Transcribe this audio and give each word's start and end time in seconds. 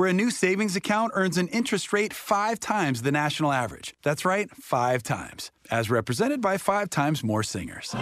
where 0.00 0.08
a 0.08 0.14
new 0.14 0.30
savings 0.30 0.76
account 0.76 1.12
earns 1.14 1.36
an 1.36 1.46
interest 1.48 1.92
rate 1.92 2.14
five 2.14 2.58
times 2.58 3.02
the 3.02 3.12
national 3.12 3.52
average. 3.52 3.94
That's 4.02 4.24
right, 4.24 4.50
five 4.50 5.02
times, 5.02 5.50
as 5.70 5.90
represented 5.90 6.40
by 6.40 6.56
five 6.56 6.88
times 6.88 7.22
more 7.22 7.42
singers. 7.42 7.94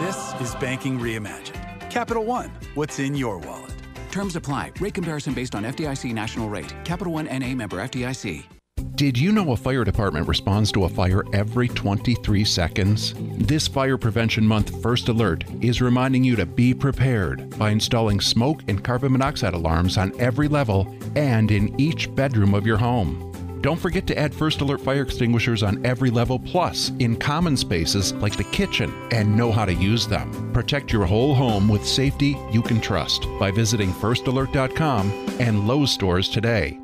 This 0.00 0.32
is 0.40 0.54
Banking 0.54 0.98
Reimagined. 0.98 1.90
Capital 1.90 2.24
One, 2.24 2.50
what's 2.74 2.98
in 2.98 3.14
your 3.14 3.36
wallet? 3.36 3.74
Terms 4.10 4.34
apply. 4.34 4.72
Rate 4.80 4.94
comparison 4.94 5.34
based 5.34 5.54
on 5.54 5.62
FDIC 5.64 6.14
national 6.14 6.48
rate. 6.48 6.74
Capital 6.86 7.12
One 7.12 7.26
NA 7.26 7.54
member 7.54 7.76
FDIC. 7.76 8.59
Did 9.00 9.16
you 9.16 9.32
know 9.32 9.52
a 9.52 9.56
fire 9.56 9.84
department 9.84 10.28
responds 10.28 10.70
to 10.72 10.84
a 10.84 10.88
fire 10.88 11.24
every 11.32 11.68
23 11.68 12.44
seconds? 12.44 13.14
This 13.16 13.66
Fire 13.66 13.96
Prevention 13.96 14.46
Month 14.46 14.82
First 14.82 15.08
Alert 15.08 15.44
is 15.62 15.80
reminding 15.80 16.22
you 16.22 16.36
to 16.36 16.44
be 16.44 16.74
prepared 16.74 17.58
by 17.58 17.70
installing 17.70 18.20
smoke 18.20 18.62
and 18.68 18.84
carbon 18.84 19.12
monoxide 19.12 19.54
alarms 19.54 19.96
on 19.96 20.12
every 20.20 20.48
level 20.48 20.94
and 21.16 21.50
in 21.50 21.80
each 21.80 22.14
bedroom 22.14 22.54
of 22.54 22.66
your 22.66 22.76
home. 22.76 23.26
Don't 23.62 23.80
forget 23.80 24.06
to 24.06 24.18
add 24.18 24.34
First 24.34 24.60
Alert 24.60 24.80
fire 24.80 25.02
extinguishers 25.02 25.62
on 25.62 25.84
every 25.84 26.10
level 26.10 26.38
plus 26.38 26.92
in 26.98 27.16
common 27.16 27.56
spaces 27.56 28.12
like 28.14 28.36
the 28.36 28.44
kitchen 28.44 28.92
and 29.12 29.36
know 29.36 29.52
how 29.52 29.64
to 29.64 29.74
use 29.74 30.06
them. 30.06 30.52
Protect 30.52 30.92
your 30.92 31.06
whole 31.06 31.34
home 31.34 31.68
with 31.68 31.86
safety 31.86 32.38
you 32.50 32.62
can 32.62 32.80
trust 32.80 33.26
by 33.38 33.50
visiting 33.50 33.92
firstalert.com 33.92 35.10
and 35.38 35.66
Lowe's 35.66 35.90
stores 35.90 36.28
today. 36.28 36.78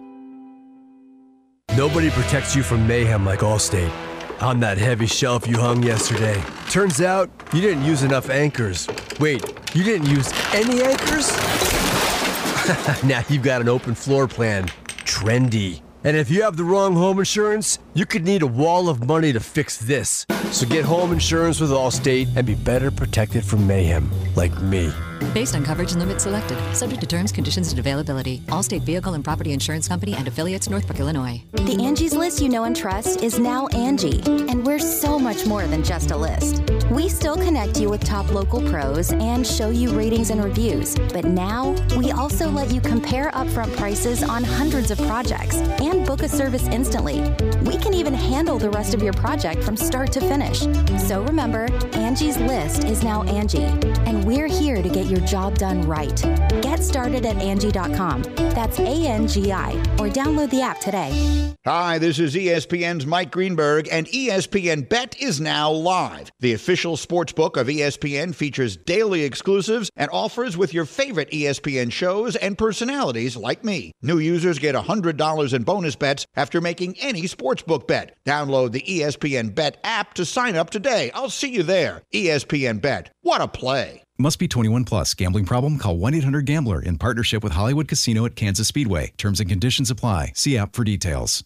Nobody 1.75 2.09
protects 2.09 2.57
you 2.57 2.63
from 2.63 2.87
mayhem 2.87 3.27
like 3.27 3.41
Allstate. 3.41 3.93
On 4.41 4.61
that 4.61 4.79
heavy 4.79 5.07
shelf 5.07 5.47
you 5.47 5.59
hung 5.59 5.83
yesterday, 5.83 6.43
turns 6.71 7.03
out 7.03 7.29
you 7.53 7.61
didn't 7.61 7.85
use 7.85 8.03
enough 8.03 8.31
anchors. 8.31 8.89
Wait, 9.21 9.43
you 9.75 9.85
didn't 9.85 10.07
use 10.09 10.33
any 10.55 10.83
anchors? 10.83 11.37
now 13.05 13.23
you've 13.29 13.43
got 13.43 13.61
an 13.61 13.69
open 13.69 13.95
floor 13.95 14.27
plan. 14.27 14.69
Trendy. 15.05 15.83
And 16.03 16.17
if 16.17 16.31
you 16.31 16.43
have 16.45 16.57
the 16.57 16.65
wrong 16.65 16.95
home 16.95 17.19
insurance, 17.19 17.79
you 17.93 18.07
could 18.07 18.25
need 18.25 18.41
a 18.41 18.47
wall 18.47 18.89
of 18.89 19.07
money 19.07 19.35
to 19.35 19.41
fix 19.41 19.77
this. 19.77 20.25
So 20.53 20.67
get 20.67 20.87
home 20.87 21.13
insurance 21.13 21.61
with 21.61 21.71
Allstate 21.71 22.35
and 22.37 22.47
be 22.47 22.55
better 22.55 22.91
protected 22.91 23.45
from 23.45 23.67
mayhem, 23.67 24.11
like 24.35 24.59
me. 24.63 24.91
Based 25.33 25.55
on 25.55 25.65
coverage 25.65 25.93
and 25.93 26.01
limits 26.01 26.25
selected, 26.25 26.59
subject 26.75 27.01
to 27.01 27.07
terms, 27.07 27.33
conditions, 27.33 27.71
and 27.71 27.79
availability. 27.79 28.41
Allstate 28.47 28.83
Vehicle 28.83 29.15
and 29.15 29.25
Property 29.25 29.53
Insurance 29.53 29.89
Company 29.89 30.15
and 30.15 30.27
affiliates, 30.27 30.69
Northbrook, 30.69 31.01
Illinois. 31.01 31.43
The 31.53 31.83
Angie's 31.83 32.15
list 32.15 32.41
you 32.41 32.49
know 32.49 32.65
and 32.65 32.77
trust 32.77 33.23
is 33.23 33.39
now 33.39 33.67
Angie, 33.69 34.23
and 34.27 34.67
we're 34.67 34.79
so 34.79 35.19
much 35.19 35.47
more 35.47 35.67
than 35.67 35.83
just 35.83 36.11
a 36.11 36.17
list. 36.17 36.63
We 36.91 37.09
still 37.09 37.37
connect 37.37 37.81
you 37.81 37.91
with 37.91 38.05
top 38.05 38.31
local 38.33 38.61
pros 38.71 39.13
and 39.13 39.47
show 39.47 39.71
you 39.71 39.91
ratings 39.91 40.31
and 40.31 40.43
reviews, 40.43 40.95
but 41.13 41.25
now 41.25 41.75
we 41.97 42.13
also 42.13 42.49
let 42.49 42.71
you 42.71 42.81
compare 42.81 43.31
upfront 43.33 43.77
prices 43.77 44.23
on 44.23 44.45
hundreds 44.45 44.91
of 44.91 44.99
projects 44.99 45.57
and 45.57 46.07
book 46.07 46.23
a 46.23 46.29
service 46.29 46.67
instantly. 46.69 47.21
We 47.63 47.77
can 47.77 47.95
even 47.95 48.15
handle 48.15 48.59
the 48.59 48.71
rest 48.71 48.95
of 48.95 49.03
your 49.03 49.13
project 49.15 49.65
from 49.65 49.77
start 49.77 50.13
to 50.13 50.21
finish. 50.21 50.61
So 51.03 51.23
remember, 51.25 51.69
Angie's 51.95 52.39
list 52.39 52.85
is 52.85 53.03
now 53.03 53.23
Angie, 53.25 53.65
and 54.07 54.25
we're 54.25 54.49
here 54.49 54.83
to 54.83 54.89
get 54.89 55.06
your 55.11 55.21
job 55.21 55.59
done 55.59 55.83
right. 55.83 56.21
Get 56.63 56.83
started 56.83 57.25
at 57.27 57.37
Angie.com. 57.39 58.23
That's 58.57 58.79
A 58.79 59.07
N 59.07 59.29
G 59.29 59.53
I, 59.53 59.73
or 59.99 60.09
download 60.09 60.51
the 60.51 60.63
app 60.63 60.81
today. 60.81 61.55
Hi, 61.67 61.99
this 61.99 62.21
is 62.21 62.37
ESPN's 62.37 63.07
Mike 63.07 63.33
Greenberg, 63.33 63.89
and 63.91 64.07
ESPN 64.07 64.89
Bet 64.89 65.21
is 65.21 65.41
now 65.41 65.71
live. 65.71 66.31
The 66.39 66.53
official 66.53 66.97
sports 66.97 67.33
book 67.33 67.57
of 67.57 67.67
ESPN 67.67 68.35
features 68.35 68.77
daily 68.77 69.25
exclusives 69.25 69.91
and 69.97 70.09
offers 70.13 70.57
with 70.57 70.73
your 70.73 70.85
favorite 70.85 71.31
ESPN 71.33 71.91
shows 71.91 72.37
and 72.37 72.57
personalities 72.57 73.37
like 73.37 73.65
me. 73.65 73.91
New 74.01 74.19
users 74.19 74.61
get 74.61 74.77
$100 74.77 75.53
in 75.53 75.63
bonus 75.65 75.97
bets 75.97 76.25
after 76.37 76.61
making 76.61 76.97
any 77.01 77.23
sportsbook 77.23 77.89
bet. 77.89 78.17
Download 78.25 78.71
the 78.71 78.83
ESPN 78.83 79.53
Bet 79.53 79.79
app 79.83 80.15
to 80.15 80.25
sign 80.25 80.55
up 80.55 80.71
today. 80.71 81.11
I'll 81.15 81.31
see 81.31 81.53
you 81.53 81.65
there. 81.65 82.03
ESPN 82.15 82.81
Bet. 82.81 83.11
What 83.23 83.41
a 83.41 83.49
play! 83.49 84.06
Must 84.19 84.39
be 84.39 84.49
21 84.49 84.85
plus. 84.85 85.13
Gambling 85.13 85.45
problem? 85.45 85.77
Call 85.77 85.99
1 85.99 86.15
800 86.15 86.47
Gambler 86.47 86.81
in 86.81 86.97
partnership 86.97 87.45
with 87.45 87.53
Hollywood 87.53 87.87
Casino 87.87 88.25
at 88.25 88.35
Kansas 88.35 88.67
Speedway. 88.67 89.13
Terms 89.19 89.41
and 89.41 89.49
conditions 89.49 89.91
apply. 89.91 90.33
See 90.35 90.57
app 90.57 90.75
for 90.75 90.85
details. 90.85 91.45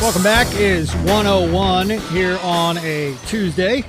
Welcome 0.00 0.22
back. 0.22 0.46
Is 0.54 0.94
101 0.96 1.90
here 1.90 2.38
on 2.42 2.78
a 2.78 3.14
Tuesday. 3.26 3.84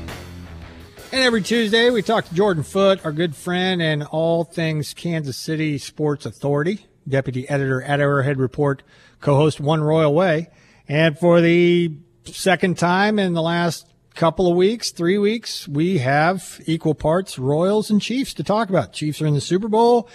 And 1.13 1.23
every 1.23 1.41
Tuesday, 1.41 1.89
we 1.89 2.01
talk 2.01 2.27
to 2.27 2.35
Jordan 2.35 2.63
Foote, 2.63 3.05
our 3.05 3.13
good 3.13 3.33
friend 3.33 3.81
and 3.81 4.03
all 4.03 4.43
things 4.43 4.93
Kansas 4.93 5.37
City 5.37 5.77
Sports 5.77 6.25
Authority, 6.25 6.85
deputy 7.07 7.47
editor 7.47 7.81
at 7.81 8.01
Arrowhead 8.01 8.39
Report, 8.39 8.83
co 9.21 9.35
host 9.35 9.61
One 9.61 9.81
Royal 9.81 10.13
Way. 10.13 10.49
And 10.87 11.17
for 11.17 11.41
the 11.41 11.97
second 12.25 12.77
time 12.77 13.17
in 13.17 13.33
the 13.33 13.41
last 13.41 13.87
couple 14.13 14.47
of 14.47 14.55
weeks, 14.55 14.91
three 14.91 15.17
weeks, 15.17 15.67
we 15.67 15.97
have 15.97 16.61
equal 16.65 16.93
parts 16.93 17.39
Royals 17.39 17.89
and 17.89 18.01
Chiefs 18.01 18.35
to 18.35 18.43
talk 18.43 18.69
about. 18.69 18.93
Chiefs 18.93 19.21
are 19.21 19.25
in 19.25 19.33
the 19.33 19.41
Super 19.41 19.67
Bowl, 19.67 20.07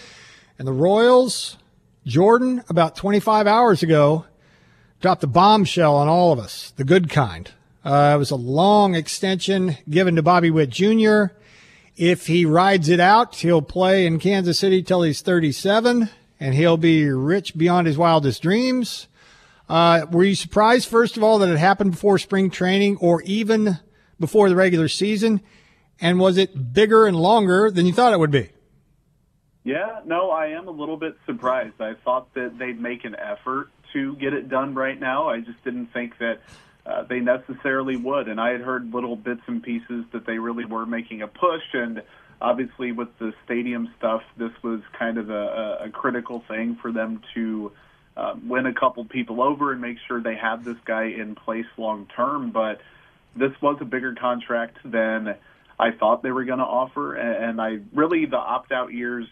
and 0.59 0.69
the 0.69 0.73
Royals, 0.73 1.59
Jordan, 2.07 2.63
about 2.69 2.95
25 2.95 3.47
hours 3.49 3.83
ago, 3.83 4.27
dropped 5.01 5.25
a 5.25 5.27
bombshell 5.27 5.97
on 5.97 6.07
all 6.07 6.33
of 6.33 6.39
us, 6.39 6.73
the 6.77 6.85
good 6.85 7.11
kind. 7.11 7.51
Uh, 7.85 8.13
it 8.15 8.19
was 8.19 8.31
a 8.31 8.37
long 8.37 8.95
extension 8.95 9.77
given 9.89 10.15
to 10.17 10.23
Bobby 10.23 10.51
Witt 10.51 10.71
Jr. 10.71 11.35
If 11.97 12.29
he 12.29 12.45
rides 12.45 12.89
it 12.89 13.01
out, 13.01 13.37
he'll 13.37 13.63
play 13.63 14.07
in 14.07 14.21
Kansas 14.21 14.59
City 14.59 14.83
till 14.83 15.03
he's 15.03 15.21
37, 15.21 16.09
and 16.39 16.55
he'll 16.55 16.77
be 16.77 17.11
rich 17.11 17.57
beyond 17.57 17.87
his 17.87 17.99
wildest 17.99 18.43
dreams. 18.43 19.09
Uh, 19.71 20.05
were 20.11 20.25
you 20.25 20.35
surprised, 20.35 20.89
first 20.89 21.17
of 21.17 21.23
all, 21.23 21.39
that 21.39 21.49
it 21.49 21.57
happened 21.57 21.93
before 21.93 22.19
spring 22.19 22.51
training 22.51 22.97
or 22.97 23.23
even 23.23 23.79
before 24.19 24.49
the 24.49 24.57
regular 24.57 24.89
season? 24.89 25.41
And 26.01 26.19
was 26.19 26.39
it 26.39 26.73
bigger 26.73 27.07
and 27.07 27.17
longer 27.17 27.71
than 27.71 27.87
you 27.87 27.93
thought 27.93 28.13
it 28.13 28.19
would 28.19 28.33
be? 28.33 28.51
Yeah, 29.63 30.01
no, 30.05 30.33
I 30.33 30.49
am 30.49 30.67
a 30.67 30.73
little 30.73 30.97
bit 30.97 31.15
surprised. 31.25 31.81
I 31.81 31.95
thought 32.05 32.35
that 32.35 32.59
they'd 32.59 32.81
make 32.81 33.05
an 33.05 33.15
effort 33.15 33.71
to 33.93 34.17
get 34.17 34.33
it 34.33 34.49
done 34.49 34.75
right 34.75 34.99
now. 34.99 35.29
I 35.29 35.39
just 35.39 35.63
didn't 35.63 35.93
think 35.93 36.19
that 36.19 36.41
uh, 36.85 37.05
they 37.05 37.21
necessarily 37.21 37.95
would. 37.95 38.27
And 38.27 38.41
I 38.41 38.51
had 38.51 38.63
heard 38.63 38.93
little 38.93 39.15
bits 39.15 39.43
and 39.47 39.63
pieces 39.63 40.05
that 40.13 40.27
they 40.27 40.39
really 40.39 40.65
were 40.65 40.85
making 40.85 41.23
a 41.23 41.29
push. 41.29 41.63
And 41.75 42.03
obviously, 42.41 42.91
with 42.91 43.17
the 43.21 43.33
stadium 43.45 43.89
stuff, 43.99 44.23
this 44.37 44.51
was 44.65 44.81
kind 44.99 45.17
of 45.17 45.31
a, 45.31 45.83
a 45.85 45.91
critical 45.91 46.43
thing 46.49 46.77
for 46.83 46.91
them 46.91 47.23
to 47.35 47.71
uh, 48.17 48.35
win 48.47 48.67
a 48.67 48.75
couple 48.75 49.05
people 49.05 49.43
over 49.43 49.73
and 49.73 49.81
make 49.81 49.97
sure 50.07 50.21
they 50.21 50.37
have 50.37 50.65
this 50.65 50.77
guy 50.85 51.05
in 51.05 51.35
place 51.35 51.67
long 51.77 52.07
term. 52.15 52.51
But 52.51 52.81
this 53.37 53.53
was 53.63 53.79
a 53.81 53.85
bigger 53.85 54.15
contract 54.15 54.79
than 54.85 55.37
I 55.79 55.91
thought 55.93 56.23
they 56.23 56.33
were 56.33 56.45
going 56.45 56.59
to 56.59 56.65
offer. 56.65 57.15
And 57.15 57.61
I 57.61 57.79
really, 57.95 58.27
the 58.27 58.37
opt 58.37 58.73
out 58.73 58.93
years 58.93 59.27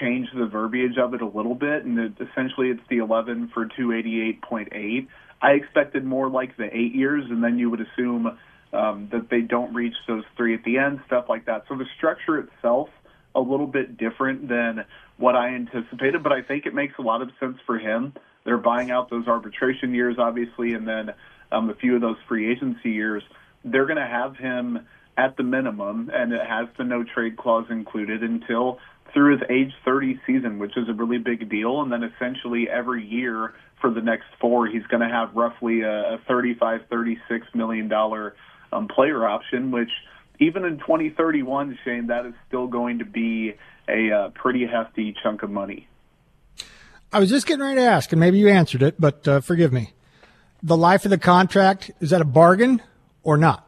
changed 0.00 0.30
the 0.36 0.46
verbiage 0.46 0.98
of 0.98 1.14
it 1.14 1.22
a 1.22 1.26
little 1.26 1.54
bit, 1.54 1.84
and 1.84 1.98
it, 1.98 2.12
essentially 2.20 2.68
it's 2.68 2.82
the 2.88 2.98
11 2.98 3.50
for 3.52 3.66
288.8. 3.66 5.08
I 5.42 5.50
expected 5.52 6.04
more 6.04 6.28
like 6.28 6.56
the 6.56 6.66
eight 6.76 6.94
years, 6.94 7.24
and 7.28 7.42
then 7.42 7.58
you 7.58 7.70
would 7.70 7.80
assume 7.80 8.38
um, 8.72 9.08
that 9.10 9.28
they 9.30 9.40
don't 9.40 9.74
reach 9.74 9.94
those 10.06 10.24
three 10.36 10.54
at 10.54 10.62
the 10.64 10.78
end, 10.78 11.00
stuff 11.06 11.26
like 11.28 11.46
that. 11.46 11.64
So 11.68 11.76
the 11.76 11.86
structure 11.96 12.38
itself 12.38 12.88
a 13.34 13.40
little 13.40 13.66
bit 13.66 13.96
different 13.96 14.48
than 14.48 14.84
what 15.16 15.36
I 15.36 15.48
anticipated, 15.54 16.22
but 16.22 16.32
I 16.32 16.42
think 16.42 16.66
it 16.66 16.74
makes 16.74 16.94
a 16.98 17.02
lot 17.02 17.22
of 17.22 17.30
sense 17.38 17.58
for 17.66 17.78
him. 17.78 18.14
They're 18.44 18.58
buying 18.58 18.90
out 18.90 19.10
those 19.10 19.28
arbitration 19.28 19.94
years, 19.94 20.16
obviously, 20.18 20.74
and 20.74 20.88
then 20.88 21.10
um, 21.52 21.70
a 21.70 21.74
few 21.74 21.94
of 21.94 22.00
those 22.00 22.16
free 22.26 22.50
agency 22.50 22.90
years. 22.90 23.22
They're 23.64 23.86
going 23.86 23.98
to 23.98 24.06
have 24.06 24.36
him 24.36 24.86
at 25.16 25.36
the 25.36 25.42
minimum, 25.42 26.10
and 26.12 26.32
it 26.32 26.40
has 26.46 26.68
the 26.78 26.84
no 26.84 27.04
trade 27.04 27.36
clause 27.36 27.66
included 27.70 28.22
until 28.22 28.78
through 29.12 29.38
his 29.38 29.42
age 29.50 29.72
30 29.84 30.20
season, 30.26 30.58
which 30.58 30.76
is 30.76 30.88
a 30.88 30.92
really 30.92 31.18
big 31.18 31.48
deal. 31.50 31.82
And 31.82 31.92
then 31.92 32.02
essentially 32.02 32.68
every 32.68 33.04
year 33.04 33.54
for 33.80 33.90
the 33.90 34.00
next 34.00 34.26
four, 34.40 34.66
he's 34.66 34.86
going 34.86 35.06
to 35.06 35.08
have 35.08 35.34
roughly 35.34 35.82
a, 35.82 36.14
a 36.14 36.18
35, 36.28 36.82
36 36.88 37.46
million 37.54 37.88
dollar 37.88 38.34
um, 38.72 38.88
player 38.88 39.26
option, 39.26 39.70
which 39.70 39.90
even 40.40 40.64
in 40.64 40.78
2031, 40.78 41.78
Shane, 41.84 42.06
that 42.08 42.26
is 42.26 42.34
still 42.48 42.66
going 42.66 42.98
to 42.98 43.04
be 43.04 43.54
a 43.88 44.10
uh, 44.10 44.28
pretty 44.30 44.66
hefty 44.66 45.14
chunk 45.22 45.42
of 45.42 45.50
money. 45.50 45.86
I 47.12 47.20
was 47.20 47.28
just 47.28 47.46
getting 47.46 47.62
ready 47.62 47.76
to 47.76 47.86
ask, 47.86 48.12
and 48.12 48.20
maybe 48.20 48.38
you 48.38 48.48
answered 48.48 48.82
it, 48.82 48.94
but 48.98 49.26
uh, 49.28 49.40
forgive 49.40 49.72
me. 49.72 49.92
The 50.62 50.76
life 50.76 51.04
of 51.04 51.10
the 51.10 51.18
contract, 51.18 51.90
is 52.00 52.10
that 52.10 52.20
a 52.20 52.24
bargain 52.24 52.82
or 53.22 53.36
not? 53.36 53.66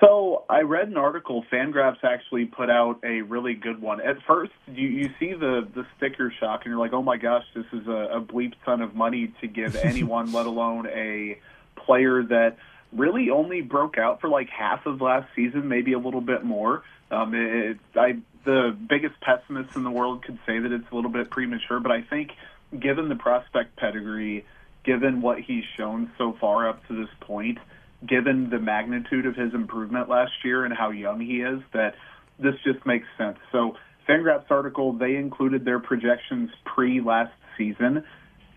So 0.00 0.44
I 0.48 0.60
read 0.60 0.88
an 0.88 0.96
article. 0.96 1.44
Fangraphs 1.52 2.04
actually 2.04 2.44
put 2.44 2.70
out 2.70 3.00
a 3.02 3.22
really 3.22 3.54
good 3.54 3.82
one. 3.82 4.00
At 4.00 4.16
first, 4.26 4.52
you 4.68 4.86
you 4.86 5.10
see 5.18 5.32
the 5.32 5.66
the 5.74 5.84
sticker 5.96 6.32
shock, 6.38 6.60
and 6.64 6.70
you're 6.70 6.78
like, 6.78 6.92
"Oh 6.92 7.02
my 7.02 7.16
gosh, 7.16 7.42
this 7.52 7.64
is 7.72 7.88
a, 7.88 8.18
a 8.18 8.20
bleep 8.20 8.52
ton 8.64 8.80
of 8.80 8.94
money 8.94 9.32
to 9.40 9.48
give 9.48 9.74
anyone, 9.82 10.32
let 10.32 10.46
alone 10.46 10.86
a 10.86 11.40
player 11.74 12.22
that 12.22 12.58
really 12.92 13.30
only 13.30 13.60
broke 13.60 13.98
out 13.98 14.20
for 14.20 14.28
like 14.28 14.48
half 14.48 14.86
of 14.86 15.00
last 15.00 15.28
season, 15.36 15.68
maybe 15.68 15.92
a 15.92 15.98
little 15.98 16.20
bit 16.20 16.44
more. 16.44 16.82
Um, 17.10 17.34
it, 17.34 17.78
I, 17.94 18.18
the 18.44 18.76
biggest 18.88 19.14
pessimists 19.20 19.76
in 19.76 19.84
the 19.84 19.90
world 19.90 20.24
could 20.24 20.38
say 20.46 20.58
that 20.58 20.72
it's 20.72 20.90
a 20.90 20.94
little 20.94 21.10
bit 21.10 21.30
premature, 21.30 21.80
but 21.80 21.92
I 21.92 22.02
think 22.02 22.30
given 22.78 23.08
the 23.08 23.16
prospect 23.16 23.76
pedigree, 23.76 24.44
given 24.84 25.20
what 25.20 25.40
he's 25.40 25.64
shown 25.76 26.10
so 26.18 26.36
far 26.40 26.68
up 26.68 26.86
to 26.88 26.94
this 26.94 27.12
point, 27.20 27.58
given 28.06 28.50
the 28.50 28.58
magnitude 28.58 29.26
of 29.26 29.34
his 29.34 29.54
improvement 29.54 30.08
last 30.08 30.32
year 30.44 30.64
and 30.64 30.72
how 30.72 30.90
young 30.90 31.20
he 31.20 31.40
is, 31.42 31.60
that 31.72 31.94
this 32.38 32.54
just 32.64 32.84
makes 32.86 33.06
sense. 33.16 33.38
So, 33.52 33.76
Fangraphs 34.08 34.50
article, 34.50 34.94
they 34.94 35.16
included 35.16 35.64
their 35.64 35.80
projections 35.80 36.50
pre 36.64 37.00
last 37.00 37.32
season 37.58 38.04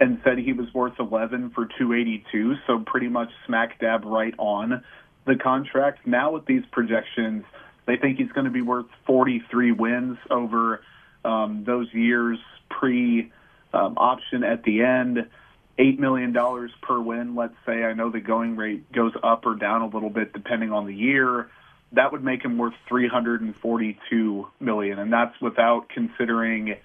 and 0.01 0.19
said 0.23 0.39
he 0.39 0.51
was 0.51 0.65
worth 0.73 0.99
11 0.99 1.51
for 1.51 1.65
282, 1.65 2.55
so 2.65 2.79
pretty 2.79 3.07
much 3.07 3.29
smack 3.45 3.79
dab 3.79 4.03
right 4.03 4.33
on 4.39 4.83
the 5.27 5.35
contract. 5.35 6.07
Now 6.07 6.31
with 6.31 6.47
these 6.47 6.63
projections, 6.71 7.45
they 7.85 7.97
think 7.97 8.17
he's 8.17 8.31
going 8.31 8.45
to 8.45 8.51
be 8.51 8.63
worth 8.63 8.87
43 9.05 9.73
wins 9.73 10.17
over 10.31 10.81
um, 11.23 11.63
those 11.65 11.87
years 11.93 12.39
pre 12.67 13.31
um, 13.73 13.95
option 13.97 14.43
at 14.43 14.63
the 14.63 14.81
end. 14.81 15.19
$8 15.77 15.99
million 15.99 16.35
per 16.81 16.99
win, 16.99 17.35
let's 17.35 17.55
say. 17.65 17.83
I 17.83 17.93
know 17.93 18.09
the 18.09 18.19
going 18.19 18.55
rate 18.55 18.91
goes 18.91 19.13
up 19.23 19.45
or 19.45 19.55
down 19.55 19.83
a 19.83 19.87
little 19.87 20.09
bit 20.09 20.33
depending 20.33 20.71
on 20.71 20.87
the 20.87 20.95
year. 20.95 21.49
That 21.93 22.11
would 22.11 22.23
make 22.23 22.43
him 22.43 22.57
worth 22.57 22.73
342 22.89 24.47
million, 24.59 24.99
and 24.99 25.13
that's 25.13 25.39
without 25.41 25.89
considering 25.89 26.75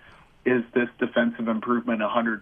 is 0.46 0.62
this 0.74 0.88
defensive 0.98 1.48
improvement 1.48 2.00
100% 2.00 2.40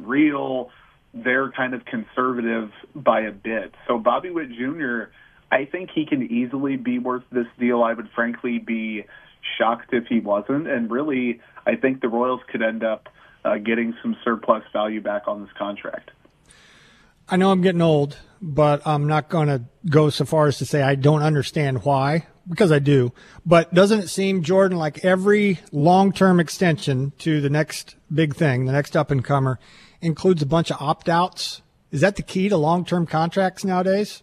real? 0.00 0.70
They're 1.14 1.50
kind 1.52 1.72
of 1.72 1.84
conservative 1.84 2.70
by 2.94 3.20
a 3.20 3.30
bit. 3.30 3.74
So 3.86 3.98
Bobby 3.98 4.30
Witt 4.30 4.50
Jr., 4.50 5.04
I 5.52 5.64
think 5.64 5.90
he 5.94 6.04
can 6.04 6.24
easily 6.24 6.76
be 6.76 6.98
worth 6.98 7.22
this 7.30 7.46
deal. 7.58 7.84
I 7.84 7.94
would 7.94 8.08
frankly 8.14 8.58
be 8.58 9.04
shocked 9.56 9.92
if 9.92 10.06
he 10.08 10.18
wasn't. 10.18 10.66
And 10.66 10.90
really, 10.90 11.40
I 11.64 11.76
think 11.76 12.00
the 12.00 12.08
Royals 12.08 12.40
could 12.50 12.62
end 12.62 12.82
up 12.82 13.08
uh, 13.44 13.58
getting 13.58 13.94
some 14.02 14.16
surplus 14.24 14.64
value 14.72 15.00
back 15.00 15.28
on 15.28 15.42
this 15.42 15.52
contract. 15.56 16.10
I 17.28 17.36
know 17.36 17.52
I'm 17.52 17.62
getting 17.62 17.82
old, 17.82 18.18
but 18.42 18.86
I'm 18.86 19.06
not 19.06 19.28
going 19.28 19.48
to 19.48 19.62
go 19.88 20.10
so 20.10 20.24
far 20.24 20.48
as 20.48 20.58
to 20.58 20.66
say 20.66 20.82
I 20.82 20.96
don't 20.96 21.22
understand 21.22 21.84
why 21.84 22.26
because 22.48 22.72
I 22.72 22.78
do. 22.78 23.12
But 23.44 23.72
doesn't 23.74 24.00
it 24.00 24.08
seem, 24.08 24.42
Jordan, 24.42 24.78
like 24.78 25.04
every 25.04 25.60
long 25.72 26.12
term 26.12 26.40
extension 26.40 27.12
to 27.18 27.40
the 27.40 27.50
next 27.50 27.96
big 28.12 28.34
thing, 28.34 28.66
the 28.66 28.72
next 28.72 28.96
up 28.96 29.10
and 29.10 29.24
comer, 29.24 29.58
includes 30.00 30.42
a 30.42 30.46
bunch 30.46 30.70
of 30.70 30.80
opt 30.80 31.08
outs? 31.08 31.62
Is 31.90 32.00
that 32.00 32.16
the 32.16 32.22
key 32.22 32.48
to 32.48 32.56
long 32.56 32.84
term 32.84 33.06
contracts 33.06 33.64
nowadays? 33.64 34.22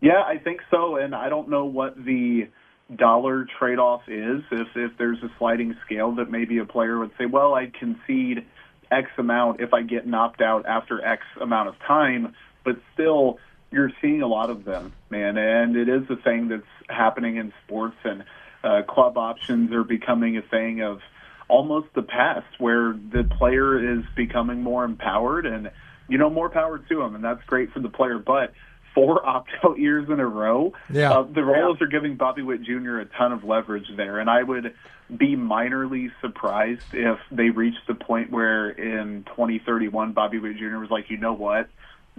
Yeah, 0.00 0.22
I 0.24 0.38
think 0.38 0.60
so. 0.70 0.96
And 0.96 1.14
I 1.14 1.28
don't 1.28 1.48
know 1.48 1.64
what 1.64 1.96
the 1.96 2.48
dollar 2.94 3.46
trade 3.58 3.78
off 3.78 4.02
is. 4.08 4.42
If, 4.50 4.68
if 4.76 4.92
there's 4.98 5.22
a 5.22 5.30
sliding 5.38 5.76
scale 5.84 6.12
that 6.16 6.30
maybe 6.30 6.58
a 6.58 6.64
player 6.64 6.98
would 6.98 7.10
say, 7.18 7.26
well, 7.26 7.54
I'd 7.54 7.74
concede 7.74 8.46
X 8.90 9.08
amount 9.18 9.60
if 9.60 9.74
I 9.74 9.82
get 9.82 10.12
opt 10.12 10.40
out 10.40 10.66
after 10.66 11.04
X 11.04 11.22
amount 11.40 11.68
of 11.68 11.78
time, 11.80 12.34
but 12.64 12.76
still 12.94 13.38
you're 13.70 13.92
seeing 14.00 14.22
a 14.22 14.26
lot 14.26 14.50
of 14.50 14.64
them, 14.64 14.92
man, 15.10 15.36
and 15.36 15.76
it 15.76 15.88
is 15.88 16.02
a 16.10 16.16
thing 16.16 16.48
that's 16.48 16.62
happening 16.88 17.36
in 17.36 17.52
sports, 17.64 17.96
and 18.04 18.24
uh, 18.64 18.82
club 18.88 19.18
options 19.18 19.72
are 19.72 19.84
becoming 19.84 20.36
a 20.36 20.42
thing 20.42 20.82
of 20.82 21.00
almost 21.48 21.88
the 21.94 22.02
past, 22.02 22.46
where 22.58 22.92
the 22.92 23.24
player 23.38 23.98
is 23.98 24.04
becoming 24.16 24.62
more 24.62 24.84
empowered, 24.84 25.46
and 25.46 25.70
you 26.08 26.16
know, 26.16 26.30
more 26.30 26.48
power 26.48 26.78
to 26.78 27.02
him, 27.02 27.14
and 27.14 27.22
that's 27.22 27.44
great 27.44 27.72
for 27.72 27.80
the 27.80 27.90
player. 27.90 28.18
But 28.18 28.54
four 28.94 29.24
opt-out 29.26 29.78
years 29.78 30.08
in 30.08 30.18
a 30.18 30.26
row, 30.26 30.72
yeah. 30.90 31.12
uh, 31.12 31.22
the 31.22 31.44
Royals 31.44 31.76
yeah. 31.80 31.86
are 31.86 31.90
giving 31.90 32.16
Bobby 32.16 32.42
Witt 32.42 32.62
Jr. 32.62 32.98
a 32.98 33.04
ton 33.04 33.32
of 33.32 33.44
leverage 33.44 33.86
there, 33.96 34.18
and 34.18 34.30
I 34.30 34.42
would 34.42 34.74
be 35.14 35.36
minorly 35.36 36.10
surprised 36.22 36.84
if 36.92 37.18
they 37.30 37.50
reached 37.50 37.86
the 37.86 37.94
point 37.94 38.30
where 38.30 38.70
in 38.70 39.24
2031 39.24 40.12
Bobby 40.12 40.38
Witt 40.38 40.56
Jr. 40.56 40.78
was 40.78 40.90
like, 40.90 41.10
you 41.10 41.18
know 41.18 41.34
what 41.34 41.68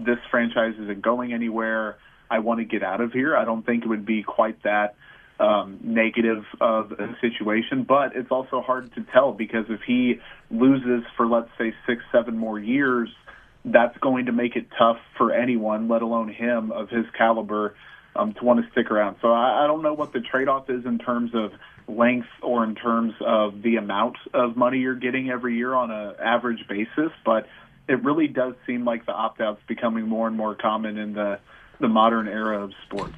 this 0.05 0.17
franchise 0.31 0.75
isn't 0.79 1.01
going 1.01 1.33
anywhere. 1.33 1.97
I 2.29 2.39
want 2.39 2.59
to 2.59 2.65
get 2.65 2.83
out 2.83 3.01
of 3.01 3.11
here. 3.11 3.35
I 3.35 3.45
don't 3.45 3.65
think 3.65 3.83
it 3.83 3.87
would 3.87 4.05
be 4.05 4.23
quite 4.23 4.61
that 4.63 4.95
um, 5.39 5.79
negative 5.81 6.43
of 6.59 6.91
a 6.91 7.15
situation, 7.21 7.83
but 7.83 8.15
it's 8.15 8.31
also 8.31 8.61
hard 8.61 8.93
to 8.95 9.05
tell 9.13 9.31
because 9.31 9.65
if 9.69 9.81
he 9.85 10.19
loses 10.51 11.03
for, 11.15 11.27
let's 11.27 11.49
say, 11.57 11.73
six, 11.87 12.03
seven 12.11 12.37
more 12.37 12.59
years, 12.59 13.09
that's 13.65 13.97
going 13.99 14.25
to 14.25 14.31
make 14.31 14.55
it 14.55 14.67
tough 14.77 14.97
for 15.17 15.33
anyone, 15.33 15.87
let 15.87 16.01
alone 16.01 16.29
him 16.29 16.71
of 16.71 16.89
his 16.89 17.05
caliber, 17.17 17.75
um, 18.15 18.33
to 18.33 18.43
want 18.43 18.63
to 18.63 18.71
stick 18.71 18.91
around. 18.91 19.17
So 19.21 19.31
I, 19.31 19.63
I 19.63 19.67
don't 19.67 19.81
know 19.81 19.93
what 19.93 20.13
the 20.13 20.19
trade 20.19 20.47
off 20.47 20.69
is 20.69 20.85
in 20.85 20.97
terms 20.97 21.31
of 21.33 21.51
length 21.87 22.27
or 22.41 22.63
in 22.63 22.75
terms 22.75 23.13
of 23.25 23.61
the 23.61 23.77
amount 23.77 24.17
of 24.33 24.57
money 24.57 24.79
you're 24.79 24.95
getting 24.95 25.29
every 25.29 25.55
year 25.55 25.73
on 25.73 25.89
an 25.89 26.15
average 26.23 26.67
basis, 26.67 27.11
but 27.25 27.47
it 27.89 28.03
really 28.03 28.27
does 28.27 28.53
seem 28.67 28.85
like 28.85 29.05
the 29.05 29.11
opt 29.11 29.41
outs 29.41 29.61
becoming 29.67 30.07
more 30.07 30.27
and 30.27 30.37
more 30.37 30.55
common 30.55 30.97
in 30.97 31.13
the 31.13 31.39
the 31.79 31.87
modern 31.87 32.27
era 32.27 32.63
of 32.63 32.71
sports. 32.85 33.17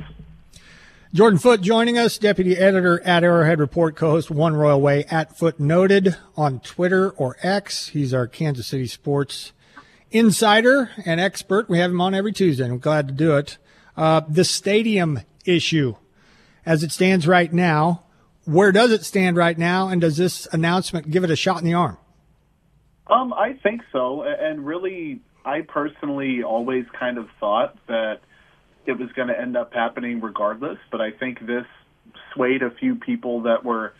Jordan 1.14 1.40
Foote 1.40 1.62
joining 1.62 1.98
us, 1.98 2.18
deputy 2.18 2.56
editor 2.56 3.02
at 3.02 3.24
Arrowhead 3.24 3.60
Report, 3.60 3.96
co-host 3.98 4.32
One 4.32 4.56
Royal 4.56 4.80
Way 4.80 5.04
at 5.06 5.38
Foot 5.38 5.60
Noted 5.60 6.16
on 6.38 6.62
Twitter 6.62 7.10
or 7.10 7.36
X. 7.42 7.88
He's 7.88 8.14
our 8.14 8.28
Kansas 8.28 8.68
City 8.68 8.88
sports 8.88 9.52
insider 10.10 10.92
and 11.06 11.20
expert. 11.20 11.68
We 11.68 11.80
have 11.80 11.92
him 11.92 12.00
on 12.00 12.16
every 12.16 12.32
Tuesday. 12.32 12.66
I'm 12.66 12.80
glad 12.80 13.08
to 13.10 13.14
do 13.14 13.36
it. 13.36 13.58
Uh, 13.98 14.22
the 14.30 14.46
stadium 14.46 15.20
issue, 15.44 15.96
as 16.66 16.82
it 16.82 16.92
stands 16.92 17.28
right 17.28 17.52
now, 17.52 18.04
where 18.46 18.72
does 18.72 18.92
it 18.92 19.04
stand 19.04 19.36
right 19.36 19.58
now, 19.58 19.90
and 19.90 20.00
does 20.00 20.18
this 20.18 20.48
announcement 20.54 21.12
give 21.12 21.24
it 21.24 21.32
a 21.32 21.36
shot 21.36 21.60
in 21.60 21.66
the 21.66 21.74
arm? 21.74 21.98
Um, 23.12 23.34
I 23.34 23.54
think 23.62 23.82
so, 23.92 24.24
and 24.24 24.66
really, 24.66 25.20
I 25.44 25.62
personally 25.62 26.44
always 26.44 26.86
kind 26.98 27.18
of 27.18 27.28
thought 27.42 27.76
that 27.88 28.22
it 28.86 28.98
was 28.98 29.12
going 29.12 29.28
to 29.28 29.40
end 29.40 29.58
up 29.58 29.74
happening 29.74 30.22
regardless. 30.22 30.78
But 30.90 31.02
I 31.02 31.12
think 31.12 31.46
this 31.46 31.66
swayed 32.34 32.64
a 32.64 32.72
few 32.72 32.96
people 32.96 33.42
that 33.42 33.66
were 33.66 33.94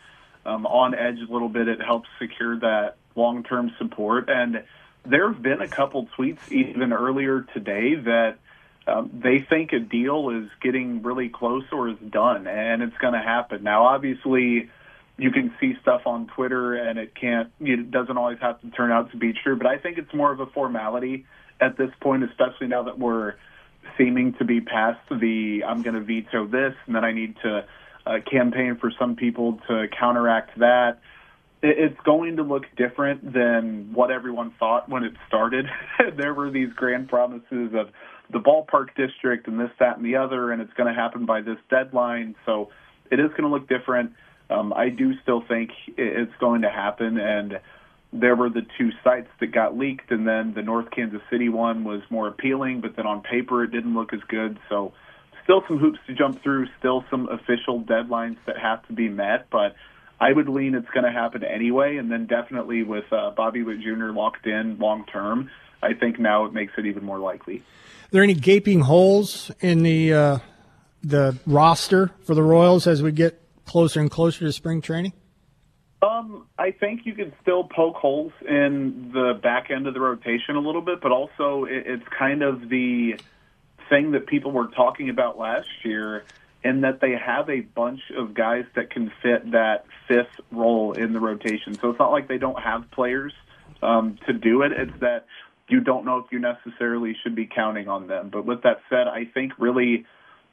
um, 0.46 0.64
on 0.64 0.94
edge 0.94 1.18
a 1.18 1.30
little 1.30 1.50
bit. 1.50 1.68
It 1.68 1.82
helps 1.82 2.08
secure 2.18 2.58
that 2.60 2.96
long-term 3.14 3.72
support, 3.76 4.30
and 4.30 4.64
there 5.04 5.30
have 5.30 5.42
been 5.42 5.60
a 5.60 5.68
couple 5.68 6.08
tweets 6.18 6.50
even 6.50 6.94
earlier 6.94 7.44
today 7.52 7.96
that 7.96 8.38
um, 8.86 9.10
they 9.22 9.40
think 9.40 9.74
a 9.74 9.78
deal 9.78 10.30
is 10.30 10.48
getting 10.62 11.02
really 11.02 11.28
close 11.28 11.64
or 11.70 11.90
is 11.90 11.98
done, 11.98 12.46
and 12.46 12.82
it's 12.82 12.96
going 12.96 13.12
to 13.12 13.20
happen. 13.20 13.62
Now, 13.62 13.84
obviously 13.84 14.70
you 15.22 15.30
can 15.30 15.54
see 15.60 15.74
stuff 15.80 16.02
on 16.04 16.26
Twitter 16.34 16.74
and 16.74 16.98
it 16.98 17.14
can't, 17.14 17.52
it 17.60 17.92
doesn't 17.92 18.16
always 18.16 18.38
have 18.40 18.60
to 18.60 18.70
turn 18.70 18.90
out 18.90 19.12
to 19.12 19.16
be 19.16 19.32
true. 19.32 19.56
But 19.56 19.68
I 19.68 19.78
think 19.78 19.96
it's 19.96 20.12
more 20.12 20.32
of 20.32 20.40
a 20.40 20.46
formality 20.46 21.26
at 21.60 21.78
this 21.78 21.90
point, 22.00 22.24
especially 22.24 22.66
now 22.66 22.82
that 22.82 22.98
we're 22.98 23.34
seeming 23.96 24.34
to 24.34 24.44
be 24.44 24.60
past 24.60 24.98
the 25.10 25.62
I'm 25.66 25.82
going 25.82 25.94
to 25.94 26.00
veto 26.00 26.46
this 26.46 26.74
and 26.86 26.96
then 26.96 27.04
I 27.04 27.12
need 27.12 27.36
to 27.42 27.64
uh, 28.04 28.18
campaign 28.28 28.78
for 28.80 28.92
some 28.98 29.14
people 29.14 29.60
to 29.68 29.86
counteract 29.96 30.58
that. 30.58 30.98
It's 31.62 31.98
going 32.04 32.36
to 32.36 32.42
look 32.42 32.64
different 32.76 33.32
than 33.32 33.92
what 33.94 34.10
everyone 34.10 34.52
thought 34.58 34.88
when 34.88 35.04
it 35.04 35.12
started. 35.28 35.66
there 36.16 36.34
were 36.34 36.50
these 36.50 36.72
grand 36.74 37.08
promises 37.08 37.72
of 37.74 37.90
the 38.32 38.40
ballpark 38.40 38.96
district 38.96 39.46
and 39.46 39.60
this, 39.60 39.70
that, 39.78 39.98
and 39.98 40.04
the 40.04 40.16
other, 40.16 40.50
and 40.50 40.60
it's 40.60 40.72
going 40.72 40.92
to 40.92 41.00
happen 41.00 41.26
by 41.26 41.42
this 41.42 41.58
deadline. 41.70 42.34
So 42.44 42.70
it 43.12 43.20
is 43.20 43.28
going 43.30 43.42
to 43.42 43.48
look 43.48 43.68
different 43.68 44.14
um, 44.52 44.72
I 44.72 44.88
do 44.88 45.18
still 45.22 45.42
think 45.46 45.70
it's 45.96 46.34
going 46.38 46.62
to 46.62 46.70
happen. 46.70 47.18
And 47.18 47.60
there 48.12 48.36
were 48.36 48.50
the 48.50 48.66
two 48.78 48.90
sites 49.02 49.28
that 49.40 49.48
got 49.48 49.76
leaked, 49.76 50.10
and 50.10 50.26
then 50.26 50.52
the 50.54 50.62
North 50.62 50.90
Kansas 50.90 51.22
City 51.30 51.48
one 51.48 51.84
was 51.84 52.02
more 52.10 52.28
appealing, 52.28 52.80
but 52.80 52.96
then 52.96 53.06
on 53.06 53.22
paper 53.22 53.64
it 53.64 53.70
didn't 53.70 53.94
look 53.94 54.12
as 54.12 54.20
good. 54.28 54.58
So, 54.68 54.92
still 55.44 55.62
some 55.66 55.78
hoops 55.78 55.98
to 56.06 56.14
jump 56.14 56.42
through, 56.42 56.68
still 56.78 57.04
some 57.10 57.28
official 57.28 57.82
deadlines 57.82 58.36
that 58.46 58.58
have 58.58 58.86
to 58.86 58.92
be 58.92 59.08
met, 59.08 59.48
but 59.50 59.74
I 60.20 60.32
would 60.32 60.48
lean 60.48 60.74
it's 60.74 60.88
going 60.90 61.04
to 61.04 61.10
happen 61.10 61.42
anyway. 61.42 61.96
And 61.96 62.12
then 62.12 62.26
definitely 62.26 62.84
with 62.84 63.12
uh, 63.12 63.30
Bobby 63.30 63.62
Witt 63.62 63.80
Jr. 63.80 64.10
locked 64.10 64.46
in 64.46 64.78
long 64.78 65.04
term, 65.06 65.50
I 65.82 65.94
think 65.94 66.20
now 66.20 66.44
it 66.44 66.52
makes 66.52 66.74
it 66.78 66.86
even 66.86 67.04
more 67.04 67.18
likely. 67.18 67.56
Are 67.56 68.12
there 68.12 68.22
any 68.22 68.34
gaping 68.34 68.80
holes 68.80 69.50
in 69.60 69.82
the 69.82 70.12
uh, 70.12 70.38
the 71.02 71.38
roster 71.46 72.12
for 72.24 72.34
the 72.34 72.42
Royals 72.42 72.86
as 72.86 73.02
we 73.02 73.10
get 73.10 73.41
closer 73.72 74.00
and 74.00 74.10
closer 74.10 74.40
to 74.40 74.52
spring 74.52 74.82
training? 74.82 75.14
Um, 76.02 76.46
I 76.58 76.72
think 76.72 77.06
you 77.06 77.14
could 77.14 77.32
still 77.40 77.64
poke 77.64 77.96
holes 77.96 78.32
in 78.46 79.12
the 79.14 79.38
back 79.42 79.70
end 79.70 79.86
of 79.86 79.94
the 79.94 80.00
rotation 80.00 80.56
a 80.56 80.60
little 80.60 80.82
bit, 80.82 81.00
but 81.00 81.10
also 81.10 81.64
it, 81.64 81.84
it's 81.86 82.04
kind 82.18 82.42
of 82.42 82.68
the 82.68 83.18
thing 83.88 84.10
that 84.10 84.26
people 84.26 84.52
were 84.52 84.66
talking 84.66 85.08
about 85.08 85.38
last 85.38 85.68
year 85.84 86.24
in 86.62 86.82
that 86.82 87.00
they 87.00 87.12
have 87.12 87.48
a 87.48 87.60
bunch 87.60 88.00
of 88.16 88.34
guys 88.34 88.64
that 88.76 88.90
can 88.90 89.10
fit 89.22 89.52
that 89.52 89.86
fifth 90.06 90.38
role 90.50 90.92
in 90.92 91.14
the 91.14 91.20
rotation. 91.20 91.74
So 91.80 91.90
it's 91.90 91.98
not 91.98 92.12
like 92.12 92.28
they 92.28 92.38
don't 92.38 92.60
have 92.60 92.90
players 92.90 93.32
um, 93.82 94.18
to 94.26 94.34
do 94.34 94.62
it. 94.62 94.72
It's 94.72 95.00
that 95.00 95.26
you 95.68 95.80
don't 95.80 96.04
know 96.04 96.18
if 96.18 96.26
you 96.30 96.40
necessarily 96.40 97.16
should 97.22 97.34
be 97.34 97.46
counting 97.46 97.88
on 97.88 98.06
them. 98.06 98.28
But 98.30 98.44
with 98.44 98.62
that 98.64 98.80
said, 98.90 99.08
I 99.08 99.24
think 99.32 99.52
really 99.58 100.04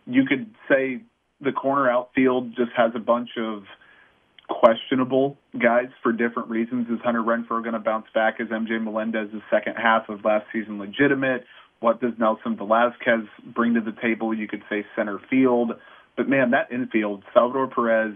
you 0.07 0.25
could 0.25 0.55
say 0.69 1.01
the 1.41 1.51
corner 1.51 1.89
outfield 1.89 2.55
just 2.55 2.71
has 2.75 2.91
a 2.95 2.99
bunch 2.99 3.31
of 3.37 3.63
questionable 4.49 5.37
guys 5.57 5.89
for 6.01 6.11
different 6.11 6.49
reasons. 6.49 6.87
Is 6.89 6.99
Hunter 7.03 7.21
Renfroe 7.21 7.61
going 7.61 7.73
to 7.73 7.79
bounce 7.79 8.07
back? 8.13 8.39
Is 8.39 8.47
MJ 8.47 8.81
Melendez's 8.83 9.41
second 9.49 9.75
half 9.75 10.09
of 10.09 10.25
last 10.25 10.47
season 10.51 10.79
legitimate? 10.79 11.45
What 11.79 12.01
does 12.01 12.13
Nelson 12.17 12.57
Velasquez 12.57 13.25
bring 13.45 13.75
to 13.75 13.81
the 13.81 13.93
table? 14.01 14.33
You 14.33 14.47
could 14.47 14.63
say 14.69 14.85
center 14.95 15.19
field. 15.29 15.71
But 16.17 16.27
man, 16.27 16.51
that 16.51 16.71
infield, 16.71 17.23
Salvador 17.33 17.67
Perez, 17.67 18.15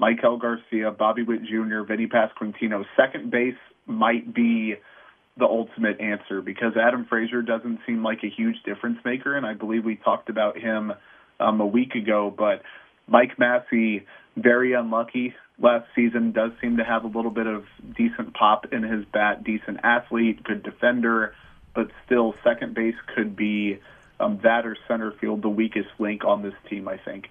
Maikel 0.00 0.40
Garcia, 0.40 0.90
Bobby 0.90 1.22
Witt 1.22 1.44
Jr., 1.44 1.82
Vinny 1.86 2.08
Pasquantino, 2.08 2.84
second 2.96 3.30
base 3.30 3.54
might 3.86 4.34
be 4.34 4.74
the 5.36 5.44
ultimate 5.44 6.00
answer 6.00 6.40
because 6.40 6.72
Adam 6.76 7.06
Frazier 7.08 7.42
doesn't 7.42 7.80
seem 7.86 8.02
like 8.02 8.24
a 8.24 8.28
huge 8.28 8.56
difference 8.64 8.98
maker, 9.04 9.36
and 9.36 9.46
I 9.46 9.54
believe 9.54 9.84
we 9.84 9.96
talked 9.96 10.28
about 10.28 10.58
him 10.58 10.92
um, 11.40 11.60
a 11.60 11.66
week 11.66 11.94
ago. 11.94 12.32
But 12.36 12.62
Mike 13.06 13.38
Massey, 13.38 14.06
very 14.36 14.72
unlucky 14.72 15.34
last 15.58 15.86
season, 15.94 16.32
does 16.32 16.52
seem 16.60 16.78
to 16.78 16.84
have 16.84 17.04
a 17.04 17.08
little 17.08 17.30
bit 17.30 17.46
of 17.46 17.64
decent 17.96 18.34
pop 18.34 18.72
in 18.72 18.82
his 18.82 19.04
bat, 19.06 19.44
decent 19.44 19.80
athlete, 19.82 20.42
good 20.42 20.62
defender, 20.62 21.34
but 21.74 21.90
still 22.06 22.34
second 22.42 22.74
base 22.74 22.96
could 23.14 23.36
be 23.36 23.78
um, 24.20 24.38
that 24.42 24.66
or 24.66 24.76
center 24.88 25.12
field 25.12 25.42
the 25.42 25.48
weakest 25.48 25.88
link 25.98 26.24
on 26.24 26.42
this 26.42 26.54
team, 26.68 26.88
I 26.88 26.98
think. 26.98 27.30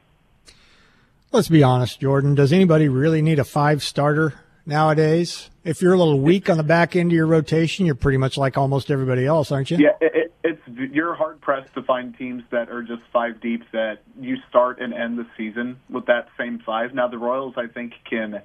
Let's 1.31 1.47
be 1.47 1.63
honest, 1.63 1.99
Jordan. 1.99 2.35
Does 2.35 2.53
anybody 2.53 2.87
really 2.87 3.21
need 3.21 3.39
a 3.39 3.43
five 3.43 3.81
starter 3.81 4.33
nowadays? 4.65 5.49
If 5.63 5.81
you're 5.81 5.93
a 5.93 5.97
little 5.97 6.19
weak 6.19 6.49
on 6.49 6.57
the 6.57 6.63
back 6.63 6.95
end 6.95 7.11
of 7.11 7.15
your 7.15 7.25
rotation, 7.25 7.85
you're 7.85 7.95
pretty 7.95 8.17
much 8.17 8.37
like 8.37 8.57
almost 8.57 8.91
everybody 8.91 9.25
else, 9.25 9.51
aren't 9.51 9.71
you? 9.71 9.77
Yeah, 9.77 9.95
it, 10.01 10.33
it's 10.43 10.61
you're 10.67 11.13
hard 11.13 11.39
pressed 11.39 11.73
to 11.75 11.83
find 11.83 12.17
teams 12.17 12.43
that 12.51 12.69
are 12.69 12.83
just 12.83 13.01
five 13.13 13.39
deep 13.39 13.63
that 13.71 13.99
you 14.19 14.37
start 14.49 14.81
and 14.81 14.93
end 14.93 15.17
the 15.17 15.25
season 15.37 15.79
with 15.89 16.07
that 16.07 16.27
same 16.37 16.59
five. 16.59 16.93
Now 16.93 17.07
the 17.07 17.17
Royals, 17.17 17.53
I 17.55 17.67
think, 17.67 17.93
can 18.09 18.41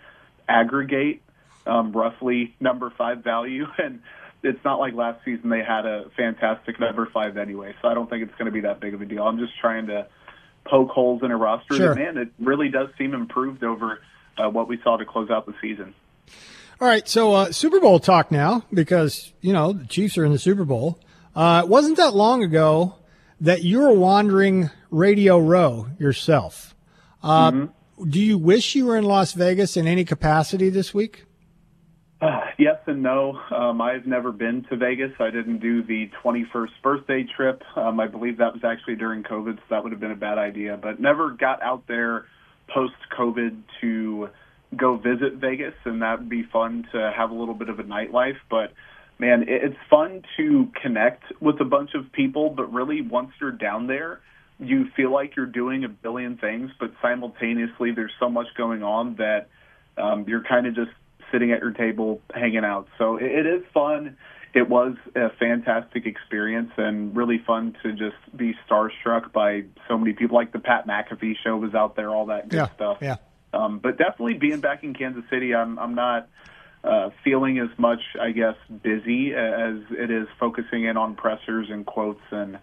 aggregate 0.49 1.23
um, 1.67 1.93
roughly 1.93 2.55
number 2.61 2.93
five 2.97 3.25
value, 3.25 3.67
and 3.79 4.01
it's 4.45 4.65
not 4.65 4.79
like 4.79 4.95
last 4.95 5.25
season 5.25 5.51
they 5.51 5.63
had 5.63 5.87
a 5.87 6.11
fantastic 6.17 6.79
number 6.79 7.09
five 7.13 7.37
anyway. 7.37 7.75
So 7.83 7.89
I 7.89 7.95
don't 7.95 8.09
think 8.09 8.23
it's 8.23 8.35
going 8.39 8.47
to 8.47 8.53
be 8.53 8.61
that 8.61 8.79
big 8.79 8.95
of 8.95 9.03
a 9.03 9.05
deal. 9.05 9.25
I'm 9.25 9.39
just 9.39 9.59
trying 9.61 9.89
to 9.89 10.07
poke 10.65 10.91
holes 10.91 11.23
in 11.25 11.33
a 11.33 11.37
roster. 11.37 11.75
Sure. 11.75 11.95
man, 11.95 12.17
it 12.17 12.29
really 12.39 12.69
does 12.69 12.91
seem 12.97 13.13
improved 13.13 13.65
over 13.65 14.01
uh, 14.37 14.49
what 14.49 14.69
we 14.69 14.81
saw 14.83 14.97
to 14.97 15.05
close 15.05 15.31
out 15.31 15.47
the 15.47 15.55
season. 15.61 15.95
All 16.81 16.87
right, 16.87 17.09
so 17.09 17.33
uh, 17.33 17.53
Super 17.53 17.81
Bowl 17.81 17.99
talk 17.99 18.31
now 18.31 18.63
because 18.73 19.33
you 19.41 19.53
know 19.53 19.73
the 19.73 19.87
Chiefs 19.87 20.17
are 20.17 20.25
in 20.25 20.33
the 20.33 20.39
Super 20.39 20.65
Bowl. 20.65 21.01
Uh, 21.35 21.63
it 21.65 21.69
wasn't 21.69 21.97
that 21.97 22.15
long 22.15 22.43
ago 22.45 22.95
that 23.41 23.65
you 23.65 23.81
were 23.81 23.93
wandering 23.93 24.71
Radio 24.91 25.39
Row 25.39 25.89
yourself. 25.99 26.75
Uh, 27.23 27.51
Mm-hmm. 27.51 28.11
Do 28.11 28.21
you 28.21 28.39
wish 28.39 28.77
you 28.77 28.87
were 28.87 28.97
in 28.97 29.03
Las 29.03 29.33
Vegas 29.33 29.77
in 29.77 29.89
any 29.89 30.05
capacity 30.05 30.69
this 30.71 30.95
week? 30.95 31.25
Uh, 32.21 32.43
yes 32.57 32.77
and 32.87 33.03
no. 33.03 33.41
Um, 33.51 33.81
I've 33.81 34.07
never 34.07 34.31
been 34.31 34.65
to 34.71 34.77
Vegas. 34.77 35.11
I 35.19 35.31
didn't 35.31 35.59
do 35.59 35.83
the 35.83 36.09
21st 36.23 36.71
birthday 36.81 37.25
trip. 37.25 37.61
Um, 37.75 37.99
I 37.99 38.07
believe 38.07 38.39
that 38.39 38.53
was 38.53 38.63
actually 38.63 38.95
during 38.95 39.25
COVID, 39.25 39.57
so 39.57 39.63
that 39.71 39.83
would 39.83 39.91
have 39.91 40.01
been 40.01 40.13
a 40.13 40.17
bad 40.17 40.39
idea. 40.39 40.79
But 40.81 41.01
never 41.01 41.31
got 41.31 41.61
out 41.61 41.89
there 41.89 42.27
post 42.73 42.95
COVID 43.19 43.63
to 43.81 44.29
go 44.77 44.97
visit 44.97 45.35
Vegas, 45.35 45.75
and 45.85 46.03
that 46.03 46.21
would 46.21 46.29
be 46.29 46.43
fun 46.43 46.87
to 46.93 47.13
have 47.17 47.31
a 47.31 47.35
little 47.35 47.55
bit 47.55 47.69
of 47.69 47.79
a 47.79 47.85
nightlife. 47.85 48.37
But 48.51 48.73
man, 49.19 49.43
it- 49.43 49.63
it's 49.65 49.79
fun 49.89 50.23
to 50.37 50.71
connect 50.81 51.25
with 51.41 51.61
a 51.61 51.65
bunch 51.65 51.95
of 51.95 52.13
people, 52.13 52.51
but 52.51 52.73
really 52.73 53.01
once 53.01 53.33
you're 53.41 53.51
down 53.51 53.87
there, 53.87 54.21
you 54.61 54.89
feel 54.97 55.11
like 55.11 55.37
you're 55.37 55.47
doing 55.47 55.85
a 55.85 55.89
billion 55.89 56.37
things, 56.37 56.71
but 56.81 56.93
simultaneously 57.01 57.93
there's 57.93 58.13
so 58.19 58.29
much 58.29 58.49
going 58.57 58.83
on 58.83 59.15
that 59.17 59.49
um, 59.97 60.25
you're 60.29 60.43
kind 60.43 60.67
of 60.67 60.75
just 60.75 60.91
sitting 61.33 61.53
at 61.53 61.61
your 61.61 61.73
table 61.73 62.21
hanging 62.35 62.65
out. 62.65 62.89
So 62.99 63.17
it, 63.17 63.25
it 63.31 63.47
is 63.47 63.63
fun. 63.73 64.17
It 64.55 64.69
was 64.69 64.97
a 65.15 65.31
fantastic 65.39 66.07
experience 66.07 66.71
and 66.77 67.15
really 67.15 67.39
fun 67.39 67.77
to 67.83 67.93
just 67.93 68.17
be 68.37 68.55
starstruck 68.69 69.33
by 69.33 69.65
so 69.87 69.99
many 69.99 70.13
people. 70.15 70.37
Like 70.37 70.53
the 70.53 70.59
Pat 70.59 70.87
McAfee 70.87 71.35
show 71.45 71.57
was 71.57 71.75
out 71.75 71.97
there, 71.97 72.11
all 72.11 72.27
that 72.27 72.49
good 72.49 72.57
yeah, 72.57 72.75
stuff. 72.75 72.99
yeah. 73.01 73.17
Um, 73.53 73.79
but 73.79 73.97
definitely 73.99 74.35
being 74.35 74.61
back 74.61 74.85
in 74.85 74.95
Kansas 74.95 75.25
City, 75.31 75.55
I'm 75.55 75.79
I'm 75.79 75.95
not 75.95 76.29
uh, 76.85 77.11
feeling 77.25 77.59
as 77.59 77.71
much, 77.79 78.01
I 78.21 78.31
guess, 78.33 78.57
busy 78.83 79.35
as 79.35 79.77
it 79.91 80.11
is 80.11 80.29
focusing 80.39 80.85
in 80.85 80.97
on 80.97 81.17
pressers 81.17 81.69
and 81.71 81.85
quotes 81.85 82.23
and 82.31 82.59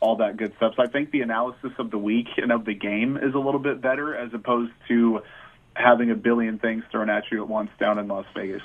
all 0.00 0.16
that 0.16 0.36
good 0.36 0.54
stuff. 0.56 0.74
So 0.76 0.82
I 0.82 0.86
think 0.86 1.10
the 1.10 1.20
analysis 1.20 1.72
of 1.78 1.90
the 1.90 1.98
week 1.98 2.28
and 2.38 2.50
of 2.50 2.64
the 2.64 2.74
game 2.74 3.16
is 3.16 3.34
a 3.34 3.38
little 3.38 3.60
bit 3.60 3.80
better 3.80 4.14
as 4.14 4.32
opposed 4.32 4.72
to 4.88 5.20
having 5.74 6.10
a 6.10 6.14
billion 6.14 6.58
things 6.58 6.84
thrown 6.90 7.10
at 7.10 7.24
you 7.30 7.42
at 7.42 7.48
once 7.48 7.70
down 7.78 7.98
in 7.98 8.08
Las 8.08 8.26
Vegas. 8.34 8.62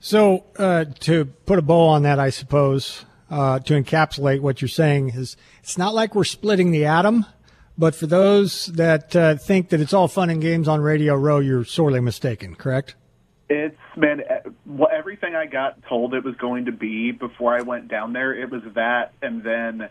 So 0.00 0.44
uh, 0.56 0.86
to 1.00 1.26
put 1.26 1.58
a 1.58 1.62
bow 1.62 1.88
on 1.88 2.02
that, 2.02 2.18
I 2.18 2.30
suppose 2.30 3.04
uh, 3.30 3.60
to 3.60 3.80
encapsulate 3.80 4.40
what 4.40 4.60
you're 4.60 4.68
saying 4.68 5.10
is 5.10 5.36
it's 5.62 5.78
not 5.78 5.94
like 5.94 6.14
we're 6.14 6.24
splitting 6.24 6.70
the 6.70 6.86
atom. 6.86 7.26
But 7.78 7.94
for 7.94 8.06
those 8.06 8.66
that 8.66 9.16
uh, 9.16 9.36
think 9.36 9.70
that 9.70 9.80
it's 9.80 9.92
all 9.92 10.08
fun 10.08 10.30
and 10.30 10.40
games 10.40 10.68
on 10.68 10.80
Radio 10.80 11.14
Row, 11.14 11.38
you're 11.38 11.64
sorely 11.64 12.00
mistaken, 12.00 12.54
correct? 12.54 12.94
It's 13.48 13.76
man, 13.96 14.20
eh, 14.28 14.48
what 14.64 14.92
everything 14.92 15.34
I 15.34 15.46
got 15.46 15.82
told 15.88 16.14
it 16.14 16.22
was 16.22 16.36
going 16.36 16.66
to 16.66 16.72
be 16.72 17.10
before 17.10 17.56
I 17.56 17.62
went 17.62 17.88
down 17.88 18.12
there. 18.12 18.32
It 18.32 18.50
was 18.50 18.62
that, 18.74 19.12
and 19.22 19.42
then 19.42 19.88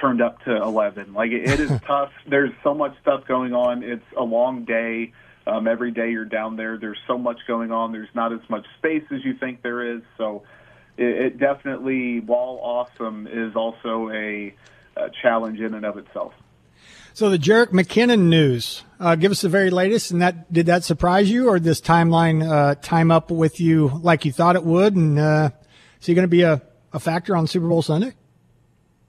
turned 0.00 0.22
up 0.22 0.42
to 0.44 0.56
eleven. 0.56 1.12
Like 1.12 1.30
it, 1.30 1.48
it 1.48 1.60
is 1.60 1.70
tough. 1.86 2.12
There's 2.26 2.52
so 2.62 2.74
much 2.74 2.94
stuff 3.02 3.26
going 3.26 3.52
on. 3.52 3.82
It's 3.82 4.04
a 4.16 4.24
long 4.24 4.64
day. 4.64 5.12
Um, 5.46 5.68
every 5.68 5.92
day 5.92 6.10
you're 6.10 6.24
down 6.24 6.56
there, 6.56 6.76
there's 6.76 6.98
so 7.06 7.16
much 7.16 7.38
going 7.46 7.70
on. 7.70 7.92
There's 7.92 8.08
not 8.14 8.32
as 8.32 8.40
much 8.48 8.66
space 8.78 9.04
as 9.12 9.24
you 9.24 9.34
think 9.34 9.62
there 9.62 9.94
is. 9.94 10.02
So 10.16 10.42
it, 10.96 11.04
it 11.04 11.38
definitely, 11.38 12.20
while 12.20 12.58
awesome, 12.62 13.28
is 13.30 13.54
also 13.54 14.10
a, 14.10 14.54
a 14.96 15.10
challenge 15.22 15.60
in 15.60 15.74
and 15.74 15.84
of 15.84 15.98
itself. 15.98 16.32
So 17.16 17.30
the 17.30 17.38
Jerick 17.38 17.68
McKinnon 17.68 18.28
news, 18.28 18.84
uh, 19.00 19.14
give 19.14 19.32
us 19.32 19.40
the 19.40 19.48
very 19.48 19.70
latest. 19.70 20.10
And 20.10 20.20
that 20.20 20.52
did 20.52 20.66
that 20.66 20.84
surprise 20.84 21.30
you, 21.30 21.48
or 21.48 21.58
this 21.58 21.80
timeline 21.80 22.46
uh, 22.46 22.74
time 22.74 23.10
up 23.10 23.30
with 23.30 23.58
you 23.58 23.88
like 24.02 24.26
you 24.26 24.32
thought 24.32 24.54
it 24.54 24.62
would? 24.64 24.94
And 24.96 25.18
uh, 25.18 25.48
is 25.98 26.06
he 26.08 26.12
going 26.12 26.24
to 26.24 26.28
be 26.28 26.42
a, 26.42 26.60
a 26.92 27.00
factor 27.00 27.34
on 27.34 27.46
Super 27.46 27.68
Bowl 27.68 27.80
Sunday? 27.80 28.12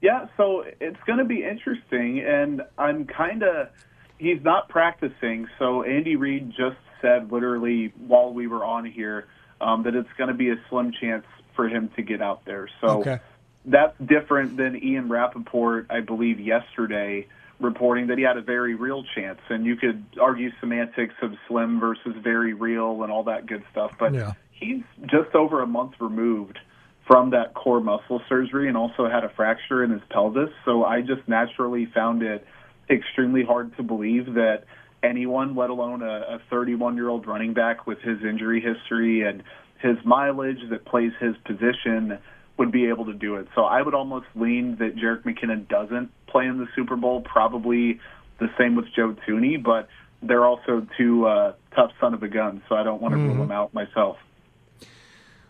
Yeah, 0.00 0.28
so 0.38 0.64
it's 0.80 0.96
going 1.06 1.18
to 1.18 1.26
be 1.26 1.44
interesting, 1.44 2.20
and 2.20 2.62
I'm 2.78 3.04
kind 3.04 3.42
of 3.42 3.68
he's 4.16 4.42
not 4.42 4.70
practicing. 4.70 5.46
So 5.58 5.82
Andy 5.82 6.16
Reid 6.16 6.48
just 6.56 6.78
said 7.02 7.30
literally 7.30 7.92
while 8.06 8.32
we 8.32 8.46
were 8.46 8.64
on 8.64 8.86
here 8.86 9.26
um, 9.60 9.82
that 9.82 9.94
it's 9.94 10.08
going 10.16 10.28
to 10.28 10.34
be 10.34 10.48
a 10.48 10.56
slim 10.70 10.92
chance 10.98 11.26
for 11.54 11.68
him 11.68 11.90
to 11.96 12.00
get 12.00 12.22
out 12.22 12.46
there. 12.46 12.70
So 12.80 13.00
Okay. 13.00 13.18
that's 13.66 13.98
different 14.02 14.56
than 14.56 14.82
Ian 14.82 15.10
Rapoport, 15.10 15.88
I 15.90 16.00
believe, 16.00 16.40
yesterday 16.40 17.26
reporting 17.60 18.06
that 18.08 18.18
he 18.18 18.24
had 18.24 18.36
a 18.36 18.42
very 18.42 18.74
real 18.74 19.04
chance. 19.14 19.40
And 19.48 19.66
you 19.66 19.76
could 19.76 20.04
argue 20.20 20.50
semantics 20.60 21.14
of 21.22 21.32
slim 21.46 21.80
versus 21.80 22.14
very 22.22 22.54
real 22.54 23.02
and 23.02 23.10
all 23.10 23.24
that 23.24 23.46
good 23.46 23.64
stuff. 23.72 23.92
But 23.98 24.14
Yeah. 24.14 24.32
he's 24.52 24.82
just 25.06 25.34
over 25.34 25.60
a 25.60 25.66
month 25.66 25.94
removed 26.00 26.58
from 27.06 27.30
that 27.30 27.54
core 27.54 27.80
muscle 27.80 28.22
surgery 28.28 28.68
and 28.68 28.76
also 28.76 29.08
had 29.08 29.24
a 29.24 29.28
fracture 29.30 29.82
in 29.82 29.90
his 29.90 30.02
pelvis. 30.10 30.50
So 30.64 30.84
I 30.84 31.00
just 31.00 31.26
naturally 31.26 31.86
found 31.86 32.22
it 32.22 32.46
extremely 32.90 33.42
hard 33.44 33.76
to 33.76 33.82
believe 33.82 34.34
that 34.34 34.64
anyone, 35.02 35.54
let 35.54 35.70
alone 35.70 36.02
a 36.02 36.40
31 36.50 36.96
year 36.96 37.08
old 37.08 37.26
running 37.26 37.54
back 37.54 37.86
with 37.86 38.00
his 38.00 38.22
injury 38.22 38.60
history 38.60 39.22
and 39.22 39.42
his 39.78 39.96
mileage 40.04 40.60
that 40.70 40.84
plays 40.84 41.12
his 41.20 41.36
position, 41.44 42.18
would 42.58 42.72
be 42.72 42.86
able 42.86 43.06
to 43.06 43.14
do 43.14 43.36
it. 43.36 43.46
So 43.54 43.62
I 43.62 43.80
would 43.82 43.94
almost 43.94 44.26
lean 44.34 44.76
that 44.80 44.96
Jerick 44.96 45.22
McKinnon 45.22 45.68
doesn't 45.68 46.10
play 46.26 46.46
in 46.46 46.58
the 46.58 46.66
Super 46.74 46.96
Bowl. 46.96 47.20
Probably 47.20 48.00
the 48.38 48.48
same 48.58 48.74
with 48.74 48.86
Joe 48.94 49.16
Thuney, 49.26 49.62
but 49.62 49.88
they're 50.22 50.44
also 50.44 50.86
two 50.96 51.26
uh, 51.26 51.54
tough 51.74 51.92
son 52.00 52.14
of 52.14 52.22
a 52.22 52.28
gun, 52.28 52.62
so 52.68 52.74
I 52.74 52.82
don't 52.82 53.00
want 53.00 53.14
to 53.14 53.18
rule 53.18 53.36
them 53.36 53.52
out 53.52 53.72
myself. 53.72 54.16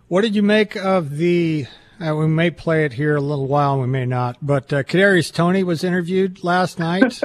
What 0.08 0.22
did 0.22 0.34
you 0.34 0.42
make 0.42 0.76
of 0.76 1.16
the? 1.16 1.66
Uh, 2.00 2.14
we 2.14 2.26
may 2.28 2.50
play 2.50 2.84
it 2.84 2.92
here 2.92 3.16
a 3.16 3.20
little 3.20 3.46
while, 3.46 3.74
and 3.74 3.82
we 3.82 3.88
may 3.88 4.06
not. 4.06 4.36
But 4.40 4.72
uh, 4.72 4.82
Kadarius 4.82 5.32
Toney 5.32 5.64
was 5.64 5.82
interviewed 5.82 6.44
last 6.44 6.78
night. 6.78 7.20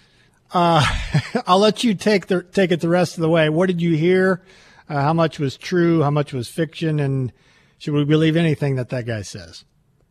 uh, 0.52 0.86
I'll 1.46 1.58
let 1.58 1.84
you 1.84 1.94
take 1.94 2.26
the 2.26 2.42
take 2.42 2.72
it 2.72 2.80
the 2.80 2.88
rest 2.88 3.16
of 3.16 3.20
the 3.20 3.28
way. 3.28 3.48
What 3.48 3.66
did 3.66 3.80
you 3.80 3.96
hear? 3.96 4.42
Uh, 4.88 5.00
how 5.00 5.12
much 5.12 5.38
was 5.38 5.56
true? 5.56 6.02
How 6.02 6.10
much 6.10 6.32
was 6.32 6.48
fiction? 6.48 7.00
And 7.00 7.32
should 7.78 7.94
we 7.94 8.04
believe 8.04 8.36
anything 8.36 8.76
that 8.76 8.88
that 8.90 9.06
guy 9.06 9.22
says? 9.22 9.64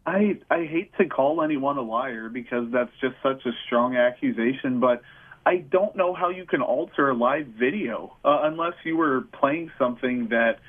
I 0.05 0.37
I 0.49 0.65
hate 0.65 0.91
to 0.97 1.05
call 1.07 1.41
anyone 1.41 1.77
a 1.77 1.81
liar 1.81 2.29
because 2.29 2.71
that's 2.71 2.91
just 3.01 3.15
such 3.23 3.45
a 3.45 3.51
strong 3.65 3.95
accusation, 3.95 4.79
but 4.79 5.01
I 5.45 5.57
don't 5.57 5.95
know 5.95 6.13
how 6.13 6.29
you 6.29 6.45
can 6.45 6.61
alter 6.61 7.09
a 7.09 7.13
live 7.15 7.47
video 7.47 8.15
uh, 8.23 8.41
unless 8.43 8.73
you 8.83 8.97
were 8.97 9.21
playing 9.39 9.71
something 9.77 10.29
that 10.29 10.59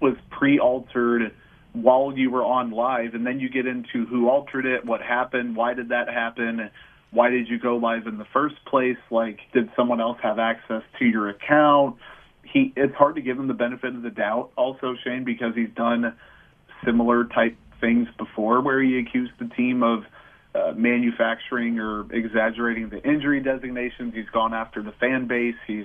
was 0.00 0.14
pre-altered 0.30 1.32
while 1.72 2.12
you 2.16 2.30
were 2.30 2.44
on 2.44 2.70
live, 2.70 3.14
and 3.14 3.26
then 3.26 3.38
you 3.38 3.50
get 3.50 3.66
into 3.66 4.06
who 4.06 4.28
altered 4.28 4.64
it, 4.64 4.84
what 4.84 5.02
happened, 5.02 5.56
why 5.56 5.74
did 5.74 5.90
that 5.90 6.08
happen, 6.08 6.70
why 7.10 7.28
did 7.30 7.48
you 7.48 7.58
go 7.58 7.76
live 7.76 8.06
in 8.06 8.18
the 8.18 8.26
first 8.32 8.56
place? 8.66 8.96
Like, 9.10 9.40
did 9.52 9.68
someone 9.76 10.00
else 10.00 10.18
have 10.22 10.38
access 10.38 10.82
to 10.98 11.04
your 11.04 11.28
account? 11.28 11.96
He, 12.42 12.72
it's 12.76 12.94
hard 12.94 13.16
to 13.16 13.20
give 13.20 13.38
him 13.38 13.46
the 13.46 13.54
benefit 13.54 13.94
of 13.94 14.02
the 14.02 14.10
doubt, 14.10 14.50
also 14.56 14.94
Shane, 15.04 15.24
because 15.24 15.54
he's 15.54 15.70
done 15.74 16.14
similar 16.86 17.24
type 17.24 17.56
things 17.80 18.08
before, 18.16 18.62
where 18.62 18.80
he 18.80 18.98
accused 18.98 19.32
the 19.38 19.48
team 19.54 19.82
of 19.82 20.04
uh, 20.54 20.72
manufacturing 20.74 21.78
or 21.78 22.10
exaggerating 22.10 22.88
the 22.88 23.02
injury 23.06 23.40
designations. 23.40 24.14
He's 24.14 24.30
gone 24.30 24.54
after 24.54 24.82
the 24.82 24.92
fan 24.92 25.26
base. 25.26 25.56
He's 25.66 25.84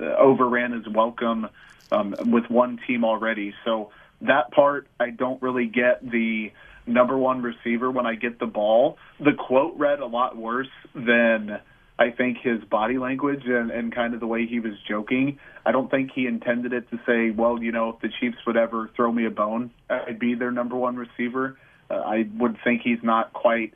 uh, 0.00 0.04
overran 0.04 0.72
his 0.72 0.88
welcome 0.88 1.48
um, 1.92 2.16
with 2.26 2.50
one 2.50 2.80
team 2.86 3.04
already. 3.04 3.54
So 3.64 3.92
that 4.22 4.50
part, 4.50 4.88
I 4.98 5.10
don't 5.10 5.40
really 5.40 5.66
get 5.66 6.08
the 6.08 6.50
number 6.86 7.16
one 7.16 7.42
receiver 7.42 7.90
when 7.90 8.06
I 8.06 8.16
get 8.16 8.38
the 8.38 8.46
ball. 8.46 8.98
The 9.20 9.32
quote 9.32 9.76
read 9.76 10.00
a 10.00 10.06
lot 10.06 10.36
worse 10.36 10.68
than 10.94 11.60
I 11.98 12.10
think 12.10 12.38
his 12.42 12.62
body 12.64 12.98
language 12.98 13.42
and, 13.46 13.70
and 13.70 13.94
kind 13.94 14.14
of 14.14 14.20
the 14.20 14.26
way 14.26 14.46
he 14.46 14.58
was 14.58 14.72
joking. 14.88 15.38
I 15.64 15.70
don't 15.70 15.90
think 15.90 16.10
he 16.12 16.26
intended 16.26 16.72
it 16.72 16.90
to 16.90 16.98
say, 17.06 17.30
well, 17.30 17.62
you 17.62 17.70
know, 17.70 17.90
if 17.90 18.00
the 18.00 18.08
Chiefs 18.20 18.38
would 18.46 18.56
ever 18.56 18.90
throw 18.96 19.12
me 19.12 19.26
a 19.26 19.30
bone, 19.30 19.70
I'd 19.88 20.18
be 20.18 20.34
their 20.34 20.50
number 20.50 20.76
one 20.76 20.96
receiver. 20.96 21.56
Uh, 21.88 21.94
I 21.94 22.28
would 22.38 22.56
think 22.64 22.82
he's 22.82 23.02
not 23.02 23.32
quite 23.32 23.74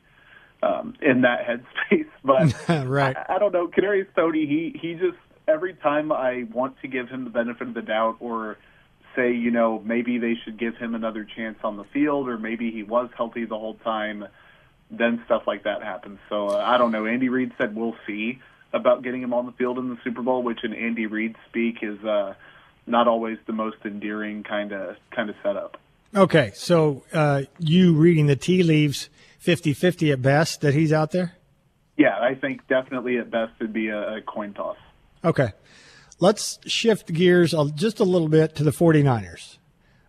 um, 0.62 0.94
in 1.00 1.20
that 1.22 1.46
headspace, 1.46 2.08
but 2.24 2.68
right. 2.86 3.16
I, 3.16 3.36
I 3.36 3.38
don't 3.38 3.52
know. 3.52 3.68
Kadarius 3.68 4.08
Toney, 4.16 4.46
he 4.46 4.76
he 4.80 4.94
just 4.94 5.18
every 5.46 5.74
time 5.74 6.10
I 6.10 6.44
want 6.52 6.76
to 6.82 6.88
give 6.88 7.08
him 7.08 7.24
the 7.24 7.30
benefit 7.30 7.68
of 7.68 7.74
the 7.74 7.82
doubt 7.82 8.16
or 8.20 8.58
say, 9.16 9.32
you 9.32 9.50
know, 9.50 9.80
maybe 9.84 10.18
they 10.18 10.34
should 10.44 10.58
give 10.58 10.76
him 10.76 10.94
another 10.94 11.26
chance 11.36 11.58
on 11.64 11.76
the 11.76 11.84
field, 11.92 12.28
or 12.28 12.38
maybe 12.38 12.70
he 12.70 12.82
was 12.82 13.10
healthy 13.16 13.44
the 13.44 13.58
whole 13.58 13.74
time. 13.84 14.24
Then 14.90 15.22
stuff 15.26 15.42
like 15.46 15.64
that 15.64 15.82
happens. 15.82 16.18
So 16.28 16.48
uh, 16.48 16.56
I 16.56 16.78
don't 16.78 16.92
know. 16.92 17.06
Andy 17.06 17.28
Reid 17.28 17.52
said 17.58 17.74
we'll 17.74 17.96
see 18.06 18.40
about 18.72 19.02
getting 19.02 19.22
him 19.22 19.34
on 19.34 19.46
the 19.46 19.52
field 19.52 19.78
in 19.78 19.88
the 19.88 19.98
Super 20.04 20.22
Bowl, 20.22 20.42
which 20.42 20.64
in 20.64 20.72
Andy 20.72 21.06
Reid 21.06 21.36
speak 21.48 21.78
is 21.82 22.02
uh, 22.04 22.34
not 22.86 23.08
always 23.08 23.38
the 23.46 23.52
most 23.52 23.78
endearing 23.84 24.42
kind 24.42 24.72
of 24.72 24.96
kind 25.10 25.30
of 25.30 25.36
setup. 25.42 25.78
Okay, 26.14 26.52
so 26.54 27.04
uh, 27.12 27.42
you 27.58 27.94
reading 27.94 28.26
the 28.26 28.36
tea 28.36 28.62
leaves 28.62 29.10
50-50 29.44 30.12
at 30.12 30.22
best 30.22 30.62
that 30.62 30.72
he's 30.72 30.90
out 30.90 31.10
there? 31.10 31.34
Yeah, 31.98 32.16
I 32.18 32.34
think 32.34 32.66
definitely 32.66 33.18
at 33.18 33.30
best 33.30 33.52
it'd 33.60 33.74
be 33.74 33.88
a, 33.88 34.16
a 34.16 34.20
coin 34.22 34.54
toss. 34.54 34.78
Okay. 35.22 35.52
Let's 36.18 36.58
shift 36.66 37.12
gears 37.12 37.54
just 37.74 38.00
a 38.00 38.04
little 38.04 38.28
bit 38.28 38.56
to 38.56 38.64
the 38.64 38.70
49ers 38.70 39.58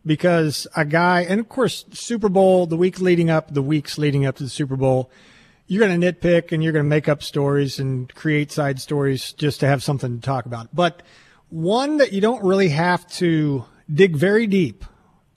because 0.05 0.67
a 0.75 0.85
guy, 0.85 1.21
and 1.21 1.39
of 1.39 1.49
course, 1.49 1.85
Super 1.91 2.29
Bowl, 2.29 2.65
the 2.65 2.77
week 2.77 2.99
leading 2.99 3.29
up, 3.29 3.53
the 3.53 3.61
weeks 3.61 3.97
leading 3.97 4.25
up 4.25 4.37
to 4.37 4.43
the 4.43 4.49
Super 4.49 4.75
Bowl, 4.75 5.11
you're 5.67 5.85
going 5.85 5.99
to 5.99 6.13
nitpick 6.13 6.51
and 6.51 6.63
you're 6.63 6.73
going 6.73 6.85
to 6.85 6.89
make 6.89 7.07
up 7.07 7.21
stories 7.21 7.79
and 7.79 8.13
create 8.15 8.51
side 8.51 8.79
stories 8.79 9.33
just 9.33 9.59
to 9.59 9.67
have 9.67 9.83
something 9.83 10.19
to 10.19 10.25
talk 10.25 10.45
about. 10.45 10.73
But 10.73 11.03
one 11.49 11.97
that 11.97 12.11
you 12.11 12.21
don't 12.21 12.43
really 12.43 12.69
have 12.69 13.07
to 13.13 13.65
dig 13.91 14.15
very 14.15 14.47
deep 14.47 14.83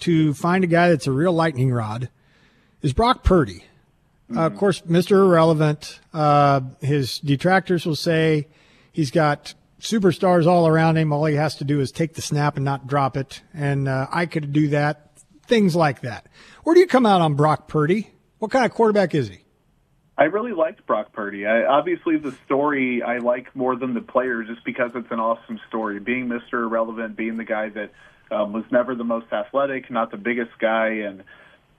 to 0.00 0.34
find 0.34 0.64
a 0.64 0.66
guy 0.66 0.88
that's 0.88 1.06
a 1.06 1.12
real 1.12 1.32
lightning 1.32 1.70
rod 1.70 2.08
is 2.80 2.92
Brock 2.92 3.22
Purdy. 3.24 3.64
Mm-hmm. 4.30 4.38
Uh, 4.38 4.46
of 4.46 4.56
course, 4.56 4.80
Mr. 4.82 5.12
Irrelevant. 5.12 6.00
Uh, 6.12 6.60
his 6.80 7.18
detractors 7.18 7.84
will 7.84 7.96
say 7.96 8.48
he's 8.90 9.10
got 9.10 9.54
superstars 9.82 10.46
all 10.46 10.66
around 10.66 10.96
him. 10.96 11.12
All 11.12 11.24
he 11.26 11.34
has 11.34 11.56
to 11.56 11.64
do 11.64 11.80
is 11.80 11.92
take 11.92 12.14
the 12.14 12.22
snap 12.22 12.56
and 12.56 12.64
not 12.64 12.86
drop 12.86 13.16
it. 13.16 13.42
And 13.52 13.88
uh, 13.88 14.06
I 14.10 14.26
could 14.26 14.52
do 14.52 14.68
that. 14.68 15.10
Things 15.46 15.76
like 15.76 16.02
that. 16.02 16.28
Where 16.62 16.74
do 16.74 16.80
you 16.80 16.86
come 16.86 17.04
out 17.04 17.20
on 17.20 17.34
Brock 17.34 17.68
Purdy? 17.68 18.08
What 18.38 18.50
kind 18.50 18.64
of 18.64 18.72
quarterback 18.72 19.14
is 19.14 19.28
he? 19.28 19.38
I 20.16 20.24
really 20.24 20.52
liked 20.52 20.86
Brock 20.86 21.12
Purdy. 21.12 21.46
I, 21.46 21.64
obviously, 21.64 22.16
the 22.16 22.34
story 22.44 23.02
I 23.02 23.18
like 23.18 23.54
more 23.56 23.76
than 23.76 23.94
the 23.94 24.00
player, 24.00 24.44
just 24.44 24.64
because 24.64 24.92
it's 24.94 25.10
an 25.10 25.18
awesome 25.18 25.58
story. 25.68 25.98
Being 25.98 26.28
Mr. 26.28 26.62
Irrelevant, 26.62 27.16
being 27.16 27.36
the 27.36 27.44
guy 27.44 27.70
that 27.70 27.90
um, 28.30 28.52
was 28.52 28.64
never 28.70 28.94
the 28.94 29.04
most 29.04 29.32
athletic, 29.32 29.90
not 29.90 30.10
the 30.10 30.16
biggest 30.16 30.52
guy, 30.60 30.88
and 30.88 31.24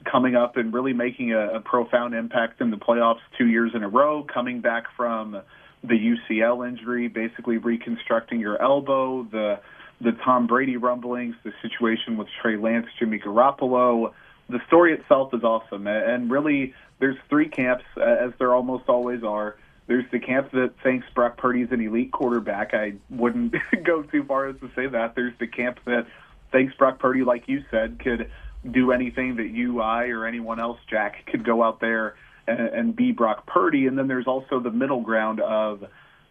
coming 0.03 0.35
up 0.35 0.57
and 0.57 0.73
really 0.73 0.93
making 0.93 1.31
a, 1.31 1.55
a 1.55 1.59
profound 1.61 2.13
impact 2.13 2.59
in 2.59 2.69
the 2.69 2.77
playoffs 2.77 3.21
two 3.37 3.47
years 3.47 3.71
in 3.73 3.83
a 3.83 3.89
row, 3.89 4.23
coming 4.23 4.59
back 4.59 4.85
from 4.97 5.41
the 5.83 5.95
UCL 5.95 6.67
injury, 6.67 7.07
basically 7.07 7.57
reconstructing 7.57 8.39
your 8.39 8.61
elbow, 8.61 9.23
the 9.23 9.59
the 10.01 10.11
Tom 10.23 10.47
Brady 10.47 10.75
rumblings, 10.75 11.35
the 11.43 11.53
situation 11.61 12.17
with 12.17 12.27
Trey 12.41 12.57
Lance, 12.57 12.87
Jimmy 12.99 13.19
Garoppolo. 13.19 14.13
The 14.49 14.59
story 14.67 14.93
itself 14.93 15.33
is 15.33 15.43
awesome, 15.43 15.87
and 15.87 16.29
really, 16.29 16.73
there's 16.99 17.15
three 17.29 17.47
camps, 17.47 17.85
as 17.95 18.33
there 18.37 18.53
almost 18.53 18.89
always 18.89 19.23
are. 19.23 19.55
There's 19.87 20.05
the 20.11 20.19
camp 20.19 20.51
that 20.51 20.73
thinks 20.81 21.05
Brock 21.13 21.37
Purdy's 21.37 21.71
an 21.71 21.81
elite 21.81 22.11
quarterback. 22.11 22.73
I 22.73 22.93
wouldn't 23.09 23.55
go 23.83 24.03
too 24.03 24.23
far 24.23 24.47
as 24.47 24.55
to 24.59 24.69
say 24.75 24.87
that. 24.87 25.15
There's 25.15 25.33
the 25.39 25.47
camp 25.47 25.79
that 25.85 26.07
thinks 26.51 26.73
Brock 26.75 26.99
Purdy, 26.99 27.23
like 27.23 27.47
you 27.47 27.63
said, 27.71 27.99
could 27.99 28.29
do 28.69 28.91
anything 28.91 29.37
that 29.37 29.49
you, 29.49 29.81
I, 29.81 30.07
or 30.07 30.25
anyone 30.25 30.59
else, 30.59 30.79
Jack, 30.89 31.25
could 31.25 31.43
go 31.45 31.63
out 31.63 31.79
there 31.79 32.15
and, 32.47 32.59
and 32.59 32.95
be 32.95 33.11
Brock 33.11 33.45
Purdy. 33.45 33.87
And 33.87 33.97
then 33.97 34.07
there's 34.07 34.27
also 34.27 34.59
the 34.59 34.71
middle 34.71 35.01
ground 35.01 35.39
of 35.39 35.85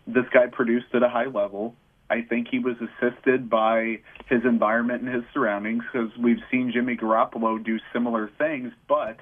this 0.07 0.25
guy 0.33 0.47
produced 0.47 0.87
at 0.95 1.03
a 1.03 1.09
high 1.09 1.27
level. 1.27 1.75
I 2.11 2.23
think 2.23 2.49
he 2.51 2.59
was 2.59 2.77
assisted 2.77 3.49
by 3.49 4.01
his 4.27 4.45
environment 4.45 5.03
and 5.03 5.15
his 5.15 5.25
surroundings 5.33 5.83
because 5.91 6.11
we've 6.19 6.41
seen 6.51 6.71
Jimmy 6.73 6.97
Garoppolo 6.97 7.65
do 7.65 7.79
similar 7.93 8.31
things, 8.37 8.73
but 8.87 9.17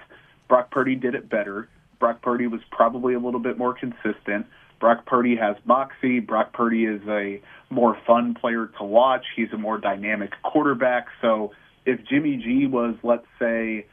Brock 0.48 0.72
Purdy 0.72 0.96
did 0.96 1.14
it 1.14 1.28
better. 1.28 1.68
Brock 2.00 2.20
Purdy 2.22 2.48
was 2.48 2.60
probably 2.72 3.14
a 3.14 3.20
little 3.20 3.38
bit 3.38 3.56
more 3.58 3.74
consistent. 3.74 4.46
Brock 4.80 5.06
Purdy 5.06 5.36
has 5.36 5.56
moxie. 5.64 6.18
Brock 6.18 6.52
Purdy 6.52 6.86
is 6.86 7.02
a 7.06 7.40
more 7.68 7.96
fun 8.06 8.34
player 8.34 8.70
to 8.78 8.84
watch. 8.84 9.24
He's 9.36 9.52
a 9.52 9.58
more 9.58 9.78
dynamic 9.78 10.32
quarterback. 10.42 11.06
So 11.20 11.52
if 11.86 12.00
Jimmy 12.08 12.38
G 12.38 12.66
was, 12.66 12.96
let's 13.02 13.26
say, 13.38 13.86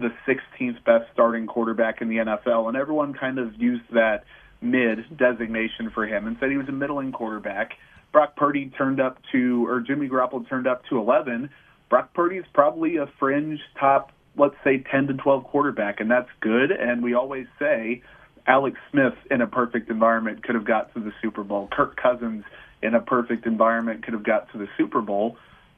the 0.00 0.12
16th 0.26 0.82
best 0.84 1.04
starting 1.12 1.46
quarterback 1.46 2.00
in 2.00 2.08
the 2.08 2.16
NFL, 2.16 2.68
and 2.68 2.76
everyone 2.76 3.14
kind 3.14 3.38
of 3.38 3.54
used 3.60 3.84
that 3.92 4.24
mid 4.60 5.16
designation 5.16 5.90
for 5.94 6.06
him 6.06 6.26
and 6.26 6.36
said 6.38 6.50
he 6.50 6.56
was 6.56 6.68
a 6.68 6.72
middling 6.72 7.12
quarterback. 7.12 7.72
Brock 8.12 8.36
Purdy 8.36 8.72
turned 8.76 9.00
up 9.00 9.18
to, 9.32 9.66
or 9.66 9.80
Jimmy 9.80 10.08
Garoppolo 10.08 10.48
turned 10.48 10.66
up 10.66 10.84
to 10.86 10.98
11. 10.98 11.50
Brock 11.88 12.12
Purdy 12.14 12.36
is 12.36 12.44
probably 12.52 12.96
a 12.96 13.06
fringe 13.18 13.60
top, 13.78 14.12
let's 14.36 14.56
say 14.64 14.78
10 14.90 15.08
to 15.08 15.14
12 15.14 15.44
quarterback, 15.44 16.00
and 16.00 16.10
that's 16.10 16.28
good. 16.40 16.70
And 16.70 17.02
we 17.02 17.14
always 17.14 17.46
say 17.58 18.02
Alex 18.46 18.76
Smith 18.90 19.14
in 19.30 19.40
a 19.40 19.46
perfect 19.46 19.90
environment 19.90 20.42
could 20.42 20.54
have 20.54 20.64
got 20.64 20.92
to 20.94 21.00
the 21.00 21.12
Super 21.22 21.44
Bowl. 21.44 21.68
Kirk 21.70 21.96
Cousins 21.96 22.44
in 22.82 22.94
a 22.94 23.00
perfect 23.00 23.46
environment 23.46 24.04
could 24.04 24.14
have 24.14 24.24
got 24.24 24.50
to 24.52 24.58
the 24.58 24.68
Super 24.76 25.00
Bowl. 25.00 25.36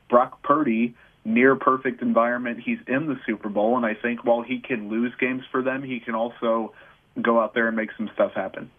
Brock 0.08 0.42
Purdy 0.42 0.94
near 1.24 1.56
perfect 1.56 2.02
environment. 2.02 2.60
He's 2.64 2.78
in 2.86 3.06
the 3.06 3.18
Super 3.26 3.48
Bowl, 3.48 3.76
and 3.76 3.86
I 3.86 3.94
think 3.94 4.24
while 4.24 4.42
he 4.42 4.58
can 4.58 4.88
lose 4.88 5.12
games 5.20 5.44
for 5.50 5.62
them, 5.62 5.82
he 5.82 6.00
can 6.00 6.14
also 6.14 6.72
go 7.20 7.40
out 7.40 7.54
there 7.54 7.68
and 7.68 7.76
make 7.76 7.90
some 7.96 8.10
stuff 8.14 8.32
happen. 8.32 8.70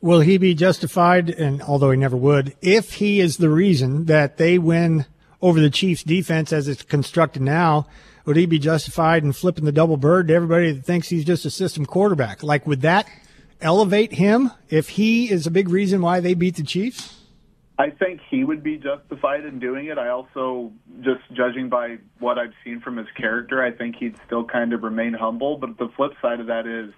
Will 0.00 0.20
he 0.20 0.38
be 0.38 0.54
justified, 0.54 1.28
and 1.28 1.60
although 1.62 1.90
he 1.90 1.96
never 1.96 2.16
would, 2.16 2.56
if 2.62 2.94
he 2.94 3.20
is 3.20 3.36
the 3.36 3.50
reason 3.50 4.04
that 4.06 4.36
they 4.36 4.58
win 4.58 5.06
over 5.42 5.60
the 5.60 5.70
Chiefs 5.70 6.02
defense 6.02 6.52
as 6.52 6.68
it's 6.68 6.82
constructed 6.82 7.42
now, 7.42 7.86
would 8.24 8.36
he 8.36 8.46
be 8.46 8.58
justified 8.58 9.24
in 9.24 9.32
flipping 9.32 9.64
the 9.64 9.72
double 9.72 9.96
bird 9.96 10.28
to 10.28 10.34
everybody 10.34 10.72
that 10.72 10.84
thinks 10.84 11.08
he's 11.08 11.24
just 11.24 11.44
a 11.44 11.50
system 11.50 11.86
quarterback? 11.86 12.42
Like, 12.42 12.66
would 12.66 12.82
that 12.82 13.08
elevate 13.60 14.12
him 14.12 14.52
if 14.68 14.90
he 14.90 15.30
is 15.30 15.46
a 15.46 15.50
big 15.50 15.68
reason 15.68 16.00
why 16.00 16.20
they 16.20 16.34
beat 16.34 16.56
the 16.56 16.62
Chiefs? 16.62 17.17
I 17.80 17.90
think 17.90 18.20
he 18.28 18.42
would 18.42 18.64
be 18.64 18.76
justified 18.76 19.44
in 19.44 19.60
doing 19.60 19.86
it. 19.86 19.98
I 19.98 20.08
also, 20.08 20.72
just 21.00 21.20
judging 21.32 21.68
by 21.68 21.98
what 22.18 22.36
I've 22.36 22.52
seen 22.64 22.80
from 22.80 22.96
his 22.96 23.06
character, 23.16 23.62
I 23.62 23.70
think 23.70 23.96
he'd 23.96 24.16
still 24.26 24.44
kind 24.44 24.72
of 24.72 24.82
remain 24.82 25.14
humble. 25.14 25.58
But 25.58 25.78
the 25.78 25.88
flip 25.96 26.12
side 26.20 26.40
of 26.40 26.48
that 26.48 26.66
is, 26.66 26.92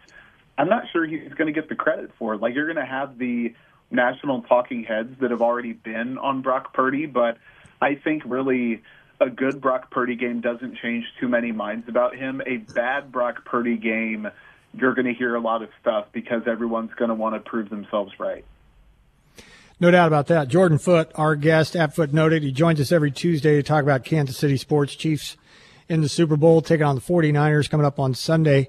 I'm 0.57 0.71
not 0.71 0.85
sure 0.91 1.07
he's 1.07 1.35
going 1.35 1.53
to 1.53 1.53
get 1.53 1.69
the 1.69 1.75
credit 1.75 2.13
for 2.19 2.33
it. 2.33 2.41
Like, 2.41 2.55
you're 2.55 2.65
going 2.65 2.85
to 2.85 2.91
have 2.91 3.19
the 3.19 3.55
national 3.91 4.43
talking 4.43 4.85
heads 4.85 5.15
that 5.21 5.31
have 5.31 5.43
already 5.43 5.75
been 5.75 6.17
on 6.17 6.41
Brock 6.41 6.73
Purdy, 6.73 7.05
but 7.05 7.37
I 7.83 7.97
think 7.97 8.23
really 8.25 8.83
a 9.21 9.29
good 9.29 9.61
Brock 9.61 9.91
Purdy 9.91 10.17
game 10.17 10.41
doesn't 10.41 10.79
change 10.79 11.05
too 11.21 11.29
many 11.29 11.53
minds 11.53 11.89
about 11.89 12.17
him. 12.17 12.41
A 12.47 12.57
bad 12.57 13.13
Brock 13.13 13.45
Purdy 13.45 13.77
game, 13.77 14.29
you're 14.73 14.95
going 14.95 15.07
to 15.07 15.15
hear 15.15 15.35
a 15.35 15.41
lot 15.41 15.63
of 15.63 15.69
stuff 15.81 16.07
because 16.13 16.43
everyone's 16.47 16.95
going 16.95 17.11
to 17.11 17.15
want 17.15 17.35
to 17.35 17.41
prove 17.41 17.69
themselves 17.69 18.13
right. 18.19 18.47
No 19.81 19.91
doubt 19.91 20.09
about 20.09 20.27
that. 20.27 20.49
Jordan 20.49 20.77
Foote, 20.77 21.11
our 21.15 21.35
guest 21.35 21.75
at 21.75 21.95
Foot 21.95 22.13
Noted, 22.13 22.43
he 22.43 22.53
joins 22.53 22.79
us 22.81 22.93
every 22.93 23.11
Tuesday 23.11 23.57
to 23.57 23.63
talk 23.63 23.83
about 23.83 24.05
Kansas 24.05 24.37
City 24.37 24.59
sports. 24.59 24.95
Chiefs 24.95 25.39
in 25.89 26.03
the 26.03 26.09
Super 26.09 26.37
Bowl, 26.37 26.61
taking 26.61 26.85
on 26.85 26.95
the 26.95 27.01
49ers 27.01 27.71
coming 27.71 27.87
up 27.87 27.99
on 27.99 28.13
Sunday. 28.13 28.69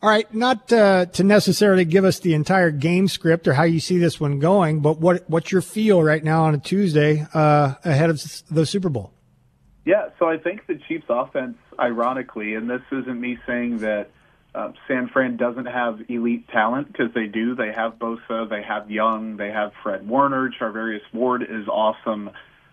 All 0.00 0.08
right, 0.08 0.32
not 0.32 0.72
uh, 0.72 1.06
to 1.06 1.24
necessarily 1.24 1.84
give 1.84 2.04
us 2.04 2.20
the 2.20 2.34
entire 2.34 2.70
game 2.70 3.08
script 3.08 3.46
or 3.48 3.54
how 3.54 3.64
you 3.64 3.80
see 3.80 3.98
this 3.98 4.20
one 4.20 4.38
going, 4.38 4.80
but 4.80 4.98
what 4.98 5.28
what's 5.28 5.52
your 5.52 5.62
feel 5.62 6.02
right 6.02 6.22
now 6.22 6.44
on 6.44 6.54
a 6.54 6.58
Tuesday 6.58 7.26
uh, 7.34 7.74
ahead 7.84 8.10
of 8.10 8.20
the 8.50 8.64
Super 8.64 8.88
Bowl? 8.88 9.12
Yeah, 9.84 10.10
so 10.18 10.28
I 10.28 10.38
think 10.38 10.66
the 10.66 10.80
Chiefs' 10.88 11.06
offense, 11.08 11.56
ironically, 11.78 12.54
and 12.54 12.70
this 12.70 12.82
isn't 12.90 13.20
me 13.20 13.36
saying 13.46 13.78
that 13.78 14.10
um, 14.54 14.74
San 14.86 15.08
Fran 15.08 15.36
doesn't 15.36 15.66
have 15.66 16.00
elite 16.08 16.46
talent 16.48 16.88
because 16.88 17.12
they 17.14 17.26
do. 17.26 17.54
They 17.54 17.72
have 17.72 17.98
Bosa, 17.98 18.48
they 18.48 18.62
have 18.62 18.90
Young, 18.90 19.36
they 19.36 19.50
have 19.50 19.72
Fred 19.82 20.06
Warner, 20.06 20.50
Charvarius 20.60 21.00
Ward 21.12 21.42
is 21.42 21.66
awesome, 21.68 22.30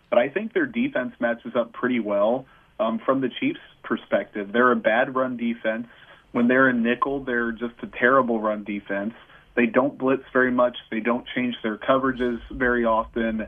but 0.10 0.20
I 0.20 0.30
think 0.30 0.54
their 0.54 0.66
defense 0.66 1.14
matches 1.20 1.54
up 1.56 1.72
pretty 1.72 2.00
well 2.00 2.46
um, 2.80 3.00
from 3.06 3.22
the 3.22 3.30
Chiefs' 3.40 3.60
perspective. 3.84 4.52
They're 4.52 4.72
a 4.72 4.76
bad 4.76 5.16
run 5.16 5.38
defense. 5.38 5.88
When 6.32 6.48
they're 6.48 6.70
in 6.70 6.84
nickel, 6.84 7.24
they're 7.24 7.52
just 7.52 7.76
a 7.82 7.88
terrible 7.88 8.40
run 8.40 8.64
defense. 8.64 9.14
They 9.56 9.66
don't 9.66 9.98
blitz 9.98 10.24
very 10.32 10.52
much. 10.52 10.78
They 10.92 11.00
don't 11.00 11.26
change 11.36 11.56
their 11.64 11.78
coverages 11.78 12.40
very 12.52 12.86
often. 12.86 13.48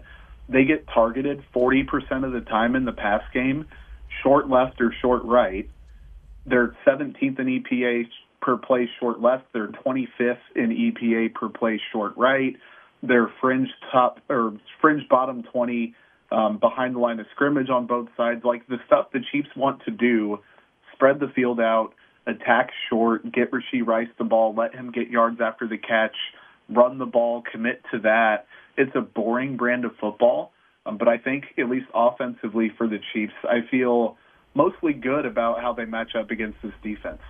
They 0.50 0.65
get 0.65 0.88
targeted 0.88 1.44
40% 1.54 2.26
of 2.26 2.32
the 2.32 2.41
time 2.41 2.76
in 2.76 2.86
the 2.86 2.91
pass 2.91 3.24
game, 3.34 3.65
short 4.24 4.50
left 4.50 4.82
or 4.82 4.94
short 5.02 5.24
right. 5.24 5.70
They're 6.45 6.75
17th 6.88 7.39
in 7.39 7.63
EPA 7.63 8.06
per 8.41 8.58
play 8.58 8.89
short 8.99 9.21
left. 9.21 9.45
They're 9.54 9.67
25th 9.67 10.38
in 10.56 10.69
EPA 10.69 11.34
per 11.34 11.49
play 11.49 11.80
short 11.91 12.13
right. 12.17 12.56
They're 13.04 13.32
fringe 13.39 13.69
top 13.91 14.19
or 14.30 14.54
fringe 14.80 15.08
bottom 15.10 15.43
20 15.43 15.95
um, 16.32 16.58
behind 16.60 16.95
the 16.95 16.99
line 16.99 17.19
of 17.19 17.25
scrimmage 17.34 17.69
on 17.69 17.88
both 17.88 18.08
sides. 18.15 18.43
Like 18.43 18.67
the 18.67 18.77
stuff 18.86 19.08
the 19.12 19.19
Chiefs 19.32 19.49
want 19.56 19.84
to 19.86 19.91
do, 19.91 20.39
spread 20.93 21.19
the 21.19 21.27
field 21.36 21.60
out, 21.60 21.93
attack 22.25 22.69
short, 22.89 23.32
get 23.32 23.51
Rashee 23.51 23.86
Rice 23.86 24.08
the 24.17 24.23
ball, 24.23 24.54
let 24.56 24.73
him 24.73 24.91
get 24.91 25.10
yards 25.10 25.41
after 25.41 25.67
the 25.67 25.77
catch, 25.77 26.15
run 26.69 26.97
the 26.97 27.06
ball, 27.06 27.43
commit 27.51 27.82
to 27.91 27.99
that. 27.99 28.47
It's 28.77 28.95
a 28.95 29.01
boring 29.01 29.58
brand 29.58 29.84
of 29.84 29.91
football, 29.99 30.54
um, 30.86 30.97
but 30.97 31.08
I 31.08 31.17
think 31.17 31.45
at 31.58 31.69
least 31.69 31.88
offensively 31.93 32.71
for 32.77 32.88
the 32.88 32.99
Chiefs, 33.13 33.34
I 33.43 33.60
feel 33.69 34.17
mostly 34.53 34.93
good 34.93 35.25
about 35.25 35.61
how 35.61 35.73
they 35.73 35.85
match 35.85 36.15
up 36.15 36.31
against 36.31 36.61
this 36.61 36.73
defense. 36.83 37.21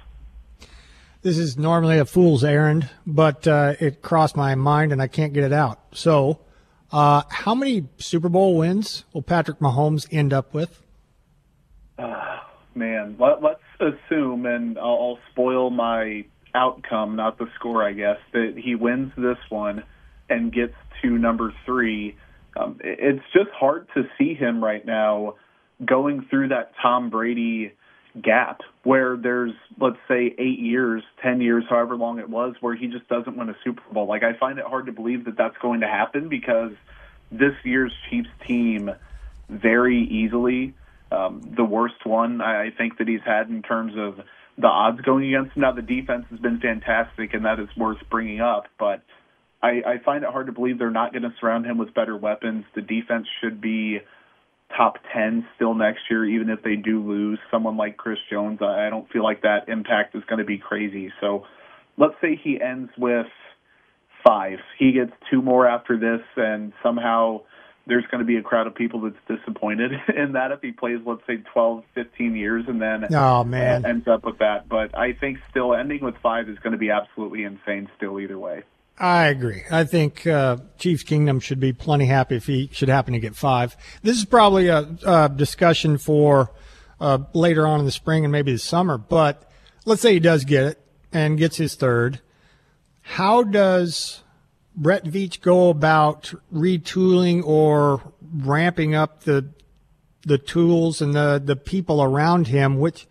This 1.22 1.38
is 1.38 1.58
normally 1.58 2.00
a 2.00 2.06
fool's 2.06 2.44
errand, 2.44 2.90
but 3.06 3.48
uh, 3.48 3.76
it 3.80 4.02
crossed 4.02 4.36
my 4.36 4.56
mind 4.56 4.92
and 4.92 5.02
I 5.02 5.08
can't 5.08 5.34
get 5.34 5.44
it 5.44 5.54
out. 5.54 5.80
So, 5.94 6.40
uh, 6.92 7.24
how 7.30 7.54
many 7.54 7.88
Super 7.98 8.28
Bowl 8.28 8.58
wins 8.58 9.06
will 9.14 9.22
Patrick 9.22 9.60
Mahomes 9.60 10.08
end 10.12 10.34
up 10.34 10.54
with? 10.54 10.82
Uh, 12.00 12.40
man, 12.74 13.16
let, 13.20 13.44
let's 13.44 13.62
assume, 13.80 14.48
and 14.48 14.80
I'll, 14.80 14.86
I'll 14.86 15.20
spoil 15.32 15.70
my 15.70 16.26
outcome, 16.56 17.16
not 17.16 17.38
the 17.38 17.48
score, 17.56 17.84
I 17.88 17.94
guess, 17.94 18.18
that 18.34 18.56
he 18.58 18.74
wins 18.74 19.14
this 19.16 19.38
one 19.50 19.84
and 20.28 20.52
gets 20.52 20.74
to 21.02 21.10
number 21.10 21.54
three. 21.66 22.16
Um, 22.58 22.80
it's 22.84 23.24
just 23.32 23.52
hard 23.52 23.88
to 23.94 24.04
see 24.18 24.34
him 24.34 24.64
right 24.64 24.86
now 24.86 25.36
going 25.84 26.26
through 26.30 26.50
that 26.50 26.74
Tom 26.82 27.10
Brady 27.10 27.74
gap 28.20 28.62
where 28.84 29.16
there's 29.16 29.54
let's 29.80 29.98
say 30.08 30.36
eight 30.38 30.60
years, 30.60 31.04
ten 31.22 31.42
years, 31.42 31.64
however 31.70 31.96
long 31.96 32.20
it 32.20 32.30
was, 32.30 32.56
where 32.60 32.76
he 32.76 32.88
just 32.88 33.08
doesn't 33.08 33.38
win 33.38 33.50
a 33.50 33.56
Super 33.64 33.82
Bowl. 33.92 34.08
Like 34.08 34.24
I 34.24 34.34
find 34.34 34.60
it 34.60 34.66
hard 34.66 34.88
to 34.88 34.92
believe 34.92 35.26
that 35.26 35.38
that's 35.38 35.58
going 35.62 35.82
to 35.82 35.88
happen 35.88 36.28
because 36.28 36.72
this 37.32 37.54
year's 37.64 37.94
Chiefs 38.10 38.30
team 38.46 38.92
very 39.50 40.04
easily 40.04 40.74
um, 41.12 41.42
the 41.56 41.64
worst 41.64 42.06
one 42.06 42.42
I 42.42 42.72
think 42.72 42.98
that 42.98 43.08
he's 43.08 43.22
had 43.26 43.50
in 43.50 43.62
terms 43.62 43.94
of 43.98 44.26
the 44.58 44.68
odds 44.68 45.02
going 45.02 45.28
against 45.34 45.56
him. 45.56 45.62
Now 45.62 45.72
the 45.72 45.82
defense 45.82 46.26
has 46.30 46.40
been 46.40 46.60
fantastic, 46.60 47.34
and 47.34 47.46
that 47.46 47.60
is 47.60 47.70
worth 47.78 48.00
bringing 48.10 48.42
up, 48.42 48.68
but. 48.78 49.02
I, 49.64 49.84
I 49.86 49.98
find 50.04 50.24
it 50.24 50.30
hard 50.32 50.48
to 50.48 50.54
believe 50.54 50.80
they're 50.80 50.90
not 50.90 51.14
going 51.14 51.22
to 51.22 51.32
surround 51.40 51.68
him 51.68 51.78
with 51.78 51.94
better 51.94 52.18
weapons. 52.18 52.66
The 52.74 52.82
defense 52.82 53.28
should 53.40 53.62
be 53.62 54.00
top 54.76 54.98
10 55.14 55.48
still 55.56 55.74
next 55.74 56.02
year, 56.10 56.26
even 56.26 56.50
if 56.50 56.64
they 56.64 56.76
do 56.76 57.02
lose 57.02 57.40
someone 57.50 57.78
like 57.78 57.98
Chris 57.98 58.20
Jones. 58.30 58.60
I 58.62 58.90
don't 58.90 59.10
feel 59.12 59.24
like 59.24 59.42
that 59.44 59.70
impact 59.70 60.16
is 60.16 60.24
going 60.28 60.40
to 60.40 60.46
be 60.46 60.58
crazy. 60.58 61.12
So 61.20 61.46
let's 61.98 62.16
say 62.22 62.40
he 62.42 62.60
ends 62.62 62.92
with 62.98 63.28
five. 64.26 64.60
He 64.78 64.92
gets 64.92 65.12
two 65.30 65.42
more 65.42 65.68
after 65.68 65.98
this, 65.98 66.26
and 66.36 66.74
somehow 66.84 67.42
there's 67.88 68.06
going 68.12 68.20
to 68.20 68.26
be 68.26 68.38
a 68.38 68.42
crowd 68.42 68.68
of 68.68 68.76
people 68.76 69.02
that's 69.02 69.40
disappointed 69.40 69.92
in 70.16 70.34
that 70.34 70.52
if 70.52 70.62
he 70.62 70.72
plays, 70.72 71.00
let's 71.06 71.22
say, 71.28 71.38
12, 71.54 71.84
15 71.96 72.36
years 72.36 72.66
and 72.68 72.82
then 72.82 73.14
oh, 73.14 73.44
man. 73.44 73.86
ends 73.86 74.08
up 74.08 74.24
with 74.24 74.40
that. 74.40 74.70
But 74.70 74.98
I 74.98 75.14
think 75.14 75.40
still 75.50 75.74
ending 75.74 76.04
with 76.04 76.16
five 76.22 76.48
is 76.50 76.60
going 76.60 76.74
to 76.74 76.78
be 76.78 76.92
absolutely 76.92 77.44
insane 77.44 77.90
still 77.98 78.20
either 78.20 78.38
way. 78.38 78.64
I 79.02 79.30
agree. 79.30 79.64
I 79.72 79.84
think 79.86 80.28
uh, 80.28 80.58
Chiefs 80.78 81.02
Kingdom 81.02 81.40
should 81.40 81.60
be 81.60 81.74
plenty 81.74 82.06
happy 82.06 82.36
if 82.36 82.46
he 82.46 82.70
should 82.72 82.88
happen 82.88 83.14
to 83.14 83.20
get 83.20 83.36
five. 83.36 83.76
This 84.04 84.16
is 84.16 84.26
probably 84.26 84.68
a, 84.68 84.96
a 85.04 85.28
discussion 85.28 85.98
for 85.98 86.52
uh, 87.00 87.18
later 87.34 87.66
on 87.66 87.80
in 87.80 87.88
the 87.88 87.92
spring 87.92 88.24
and 88.24 88.32
maybe 88.32 88.52
the 88.52 88.60
summer. 88.60 89.00
But 89.00 89.50
let's 89.86 90.04
say 90.04 90.14
he 90.14 90.20
does 90.20 90.46
get 90.46 90.66
it 90.66 90.86
and 91.12 91.40
gets 91.40 91.58
his 91.58 91.74
third. 91.74 92.22
How 93.02 93.42
does 93.42 94.22
Brett 94.76 95.06
Veach 95.06 95.42
go 95.42 95.70
about 95.70 96.36
retooling 96.54 97.44
or 97.44 98.14
ramping 98.22 98.94
up 98.94 99.24
the 99.24 99.50
the 100.28 100.38
tools 100.38 101.02
and 101.02 101.16
the 101.16 101.42
the 101.44 101.56
people 101.56 102.04
around 102.04 102.50
him? 102.50 102.78
Which 102.78 103.08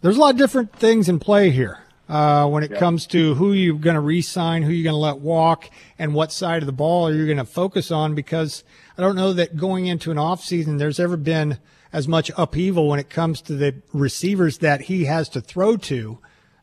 there's 0.00 0.16
a 0.16 0.20
lot 0.20 0.32
of 0.32 0.38
different 0.38 0.74
things 0.74 1.10
in 1.10 1.18
play 1.18 1.50
here 1.50 1.83
uh, 2.08 2.46
when 2.48 2.62
it 2.62 2.72
yeah. 2.72 2.78
comes 2.78 3.06
to 3.08 3.34
who 3.34 3.52
you're 3.52 3.76
going 3.76 3.94
to 3.94 4.00
re-sign, 4.00 4.62
who 4.62 4.72
you're 4.72 4.84
going 4.84 4.94
to 4.94 4.98
let 4.98 5.18
walk, 5.18 5.70
and 5.98 6.14
what 6.14 6.32
side 6.32 6.62
of 6.62 6.66
the 6.66 6.72
ball 6.72 7.08
are 7.08 7.14
you're 7.14 7.26
going 7.26 7.38
to 7.38 7.44
focus 7.44 7.90
on. 7.90 8.14
Because 8.14 8.64
I 8.98 9.02
don't 9.02 9.16
know 9.16 9.32
that 9.32 9.56
going 9.56 9.86
into 9.86 10.10
an 10.10 10.18
off 10.18 10.42
season, 10.42 10.76
there's 10.76 11.00
ever 11.00 11.16
been 11.16 11.58
as 11.92 12.08
much 12.08 12.30
upheaval 12.36 12.88
when 12.88 12.98
it 12.98 13.08
comes 13.08 13.40
to 13.42 13.54
the 13.54 13.74
receivers 13.92 14.58
that 14.58 14.82
he 14.82 15.04
has 15.04 15.28
to 15.30 15.40
throw 15.40 15.76
to, 15.76 16.18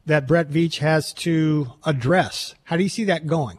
that 0.05 0.27
Brett 0.27 0.49
Veach 0.49 0.79
has 0.79 1.13
to 1.13 1.73
address. 1.85 2.53
How 2.63 2.75
do 2.77 2.83
you 2.83 2.89
see 2.89 3.05
that 3.05 3.27
going? 3.27 3.57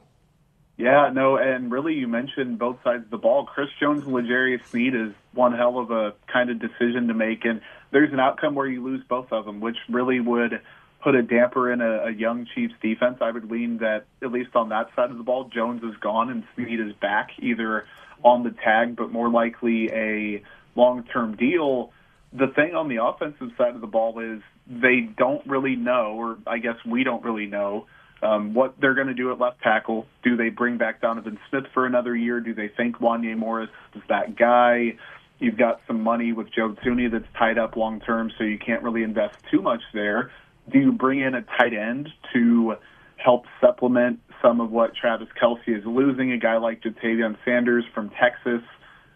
Yeah, 0.76 1.10
no, 1.12 1.36
and 1.36 1.70
really, 1.70 1.94
you 1.94 2.08
mentioned 2.08 2.58
both 2.58 2.78
sides 2.82 3.04
of 3.04 3.10
the 3.10 3.18
ball. 3.18 3.46
Chris 3.46 3.68
Jones 3.78 4.04
and 4.04 4.12
L'Jarius 4.12 4.66
Sneed 4.66 4.94
is 4.94 5.12
one 5.32 5.54
hell 5.54 5.78
of 5.78 5.90
a 5.90 6.14
kind 6.32 6.50
of 6.50 6.58
decision 6.58 7.08
to 7.08 7.14
make, 7.14 7.44
and 7.44 7.60
there's 7.90 8.12
an 8.12 8.18
outcome 8.18 8.54
where 8.54 8.66
you 8.66 8.82
lose 8.82 9.02
both 9.08 9.32
of 9.32 9.44
them, 9.44 9.60
which 9.60 9.76
really 9.88 10.18
would 10.18 10.60
put 11.02 11.14
a 11.14 11.22
damper 11.22 11.72
in 11.72 11.80
a, 11.80 12.06
a 12.06 12.10
young 12.10 12.46
Chiefs 12.54 12.74
defense. 12.80 13.18
I 13.20 13.30
would 13.30 13.50
lean 13.50 13.78
that 13.78 14.04
at 14.22 14.30
least 14.30 14.54
on 14.54 14.68
that 14.68 14.88
side 14.94 15.10
of 15.10 15.18
the 15.18 15.24
ball, 15.24 15.50
Jones 15.52 15.82
is 15.82 15.96
gone 16.00 16.30
and 16.30 16.44
Sneed 16.54 16.80
is 16.80 16.92
back, 17.00 17.30
either 17.40 17.86
on 18.22 18.44
the 18.44 18.50
tag, 18.50 18.96
but 18.96 19.10
more 19.10 19.28
likely 19.28 19.90
a 19.92 20.42
long-term 20.76 21.36
deal. 21.36 21.92
The 22.32 22.46
thing 22.46 22.74
on 22.74 22.88
the 22.88 23.04
offensive 23.04 23.50
side 23.58 23.74
of 23.74 23.80
the 23.80 23.86
ball 23.86 24.18
is 24.20 24.40
they 24.66 25.00
don't 25.00 25.44
really 25.46 25.76
know, 25.76 26.14
or 26.16 26.38
I 26.46 26.58
guess 26.58 26.76
we 26.86 27.02
don't 27.04 27.24
really 27.24 27.46
know, 27.46 27.86
um, 28.22 28.54
what 28.54 28.80
they're 28.80 28.94
going 28.94 29.08
to 29.08 29.14
do 29.14 29.32
at 29.32 29.40
left 29.40 29.60
tackle. 29.60 30.06
Do 30.22 30.36
they 30.36 30.48
bring 30.48 30.78
back 30.78 31.00
Donovan 31.00 31.38
Smith 31.50 31.64
for 31.74 31.84
another 31.84 32.14
year? 32.14 32.38
Do 32.38 32.54
they 32.54 32.68
think 32.68 32.98
Wanya 32.98 33.36
Morris 33.36 33.70
is 33.96 34.02
that 34.08 34.36
guy? 34.36 34.96
You've 35.40 35.58
got 35.58 35.80
some 35.88 36.02
money 36.02 36.32
with 36.32 36.52
Joe 36.52 36.76
Thuney 36.84 37.10
that's 37.10 37.26
tied 37.36 37.58
up 37.58 37.76
long 37.76 37.98
term, 37.98 38.30
so 38.38 38.44
you 38.44 38.58
can't 38.58 38.84
really 38.84 39.02
invest 39.02 39.34
too 39.50 39.60
much 39.60 39.82
there 39.92 40.30
do 40.70 40.78
you 40.78 40.92
bring 40.92 41.20
in 41.20 41.34
a 41.34 41.42
tight 41.42 41.74
end 41.74 42.08
to 42.32 42.76
help 43.16 43.46
supplement 43.60 44.20
some 44.40 44.60
of 44.60 44.70
what 44.70 44.94
Travis 44.94 45.28
Kelce 45.40 45.60
is 45.68 45.84
losing? 45.84 46.32
A 46.32 46.38
guy 46.38 46.56
like 46.58 46.82
Ja'Tavion 46.82 47.36
Sanders 47.44 47.84
from 47.94 48.10
Texas, 48.10 48.62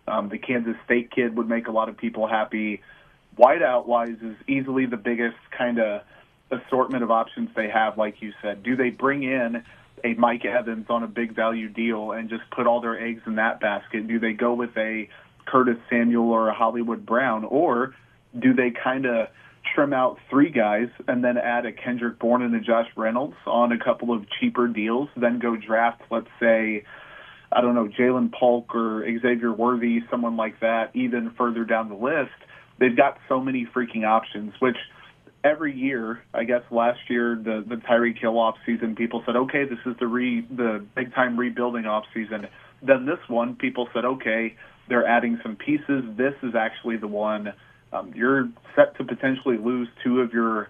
um, 0.09 0.29
the 0.29 0.39
Kansas 0.39 0.77
State 0.85 1.11
kid 1.11 1.37
would 1.37 1.49
make 1.49 1.67
a 1.69 1.73
lot 1.73 1.89
of 1.89 1.97
people 1.97 2.27
happy. 2.27 2.83
Wideout 3.39 3.87
wise 3.87 4.17
is 4.23 4.37
easily 4.49 4.87
the 4.87 4.97
biggest 4.97 5.37
kind 5.57 5.79
of 5.79 6.03
assortment 6.51 7.03
of 7.03 7.11
options 7.11 7.51
they 7.57 7.69
have, 7.69 7.99
like 7.99 8.23
you 8.23 8.33
said. 8.41 8.63
Do 8.63 8.77
they 8.77 8.91
bring 8.91 9.23
in 9.23 9.63
a 10.05 10.15
Mike 10.15 10.45
Evans 10.45 10.87
on 10.89 11.03
a 11.03 11.09
big 11.09 11.35
value 11.35 11.69
deal 11.69 12.13
and 12.13 12.29
just 12.29 12.43
put 12.51 12.67
all 12.67 12.81
their 12.81 13.01
eggs 13.01 13.23
in 13.27 13.37
that 13.37 13.61
basket? 13.61 14.07
Do 14.07 14.19
they 14.19 14.33
go 14.33 14.55
with 14.55 14.77
a 14.77 15.09
Curtis 15.45 15.79
Samuel 15.91 16.31
or 16.31 16.49
a 16.49 16.55
Hollywood 16.55 17.05
Brown? 17.05 17.45
Or 17.45 17.95
do 18.39 18.55
they 18.55 18.71
kind 18.71 19.07
of 19.07 19.29
trim 19.75 19.93
out 19.93 20.19
three 20.31 20.51
guys 20.51 20.89
and 21.09 21.25
then 21.25 21.37
add 21.37 21.67
a 21.67 21.73
Kendrick 21.73 22.19
Bourne 22.19 22.43
and 22.43 22.55
a 22.55 22.61
Josh 22.61 22.89
Reynolds 22.97 23.37
on 23.47 23.73
a 23.73 23.79
couple 23.79 24.13
of 24.13 24.25
cheaper 24.41 24.69
deals, 24.69 25.09
then 25.17 25.39
go 25.39 25.57
draft, 25.57 26.03
let's 26.11 26.29
say, 26.41 26.85
I 27.53 27.61
don't 27.61 27.75
know, 27.75 27.89
Ja'Lynn 27.89 28.33
Polk 28.33 28.75
or 28.75 29.05
Xavier 29.05 29.53
Worthy, 29.53 30.01
someone 30.11 30.37
like 30.37 30.61
that, 30.61 30.91
even 30.95 31.33
further 31.39 31.65
down 31.65 31.89
the 31.89 31.95
list. 31.95 32.35
They've 32.79 32.97
got 32.97 33.19
so 33.29 33.41
many 33.41 33.67
freaking 33.75 34.05
options, 34.05 34.53
which 34.59 34.77
every 35.45 35.75
year, 35.75 36.23
I 36.35 36.45
guess 36.45 36.63
last 36.71 36.99
year 37.09 37.37
the 37.37 37.65
the 37.67 37.77
Tyreek 37.77 38.19
Hill 38.19 38.39
off 38.39 38.57
season, 38.67 38.97
people 38.97 39.23
said, 39.25 39.37
okay, 39.37 39.65
this 39.65 39.79
is 39.87 39.95
the 39.99 40.07
re 40.07 40.47
the 40.51 40.85
big 40.95 41.15
time 41.15 41.39
rebuilding 41.39 41.87
off 41.87 42.05
season. 42.13 42.49
Then 42.83 43.07
this 43.07 43.21
one, 43.29 43.55
people 43.55 43.89
said, 43.95 44.05
okay, 44.05 44.57
they're 44.89 45.07
adding 45.07 45.39
some 45.43 45.57
pieces. 45.57 46.05
This 46.17 46.35
is 46.43 46.55
actually 46.55 46.97
the 46.97 47.09
one 47.09 47.53
um, 47.97 48.13
you're 48.15 48.49
set 48.75 48.97
to 48.99 49.05
potentially 49.05 49.59
lose 49.59 49.89
two 50.03 50.21
of 50.21 50.33
your 50.33 50.69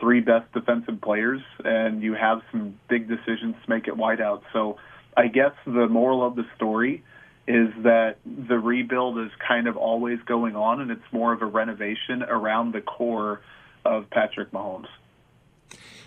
three 0.00 0.20
best 0.20 0.52
defensive 0.52 1.00
players, 1.00 1.40
and 1.64 2.02
you 2.02 2.14
have 2.14 2.42
some 2.52 2.78
big 2.88 3.08
decisions 3.08 3.54
to 3.64 3.70
make 3.70 3.88
at 3.88 3.94
wideout. 3.94 4.42
So 4.52 4.78
I 5.16 5.28
guess 5.28 5.52
the 5.64 5.88
moral 5.88 6.26
of 6.26 6.36
the 6.36 6.44
story 6.56 7.02
is 7.48 7.68
that 7.84 8.16
the 8.24 8.58
rebuild 8.58 9.18
is 9.18 9.30
kind 9.46 9.68
of 9.68 9.76
always 9.76 10.18
going 10.26 10.56
on, 10.56 10.80
and 10.80 10.90
it's 10.90 11.12
more 11.12 11.32
of 11.32 11.42
a 11.42 11.46
renovation 11.46 12.22
around 12.22 12.72
the 12.72 12.80
core 12.80 13.40
of 13.84 14.10
Patrick 14.10 14.50
Mahomes. 14.50 14.88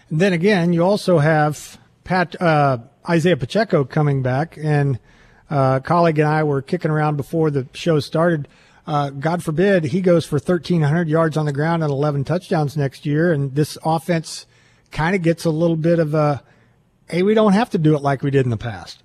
And 0.09 0.19
then 0.19 0.33
again, 0.33 0.73
you 0.73 0.83
also 0.83 1.19
have 1.19 1.79
Pat 2.03 2.39
uh, 2.41 2.79
Isaiah 3.07 3.37
Pacheco 3.37 3.85
coming 3.85 4.21
back, 4.21 4.57
and 4.61 4.99
uh, 5.49 5.79
colleague 5.79 6.19
and 6.19 6.27
I 6.27 6.43
were 6.43 6.61
kicking 6.61 6.91
around 6.91 7.15
before 7.15 7.49
the 7.49 7.67
show 7.73 7.99
started. 7.99 8.47
Uh, 8.87 9.09
God 9.09 9.43
forbid 9.43 9.85
he 9.85 10.01
goes 10.01 10.25
for 10.25 10.35
1,300 10.35 11.07
yards 11.07 11.37
on 11.37 11.45
the 11.45 11.53
ground 11.53 11.83
and 11.83 11.91
11 11.91 12.23
touchdowns 12.23 12.75
next 12.75 13.05
year, 13.05 13.31
and 13.31 13.53
this 13.53 13.77
offense 13.83 14.45
kind 14.91 15.15
of 15.15 15.21
gets 15.21 15.45
a 15.45 15.51
little 15.51 15.75
bit 15.75 15.99
of 15.99 16.13
a, 16.13 16.43
hey, 17.09 17.23
we 17.23 17.33
don't 17.33 17.53
have 17.53 17.69
to 17.71 17.77
do 17.77 17.95
it 17.95 18.01
like 18.01 18.23
we 18.23 18.31
did 18.31 18.45
in 18.45 18.49
the 18.49 18.57
past. 18.57 19.03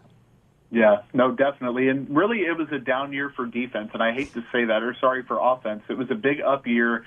Yeah, 0.71 1.03
no, 1.13 1.31
definitely. 1.31 1.89
And 1.89 2.11
really, 2.15 2.39
it 2.39 2.59
was 2.59 2.67
a 2.73 2.81
down 2.81 3.13
year 3.13 3.31
for 3.37 3.47
defense. 3.47 3.91
And 3.95 4.03
I 4.03 4.13
hate 4.13 4.35
to 4.35 4.41
say 4.51 4.65
that, 4.65 4.83
or 4.83 4.97
sorry 5.01 5.23
for 5.23 5.39
offense. 5.41 5.83
It 5.89 5.97
was 5.97 6.11
a 6.11 6.17
big 6.17 6.41
up 6.41 6.67
year 6.67 7.05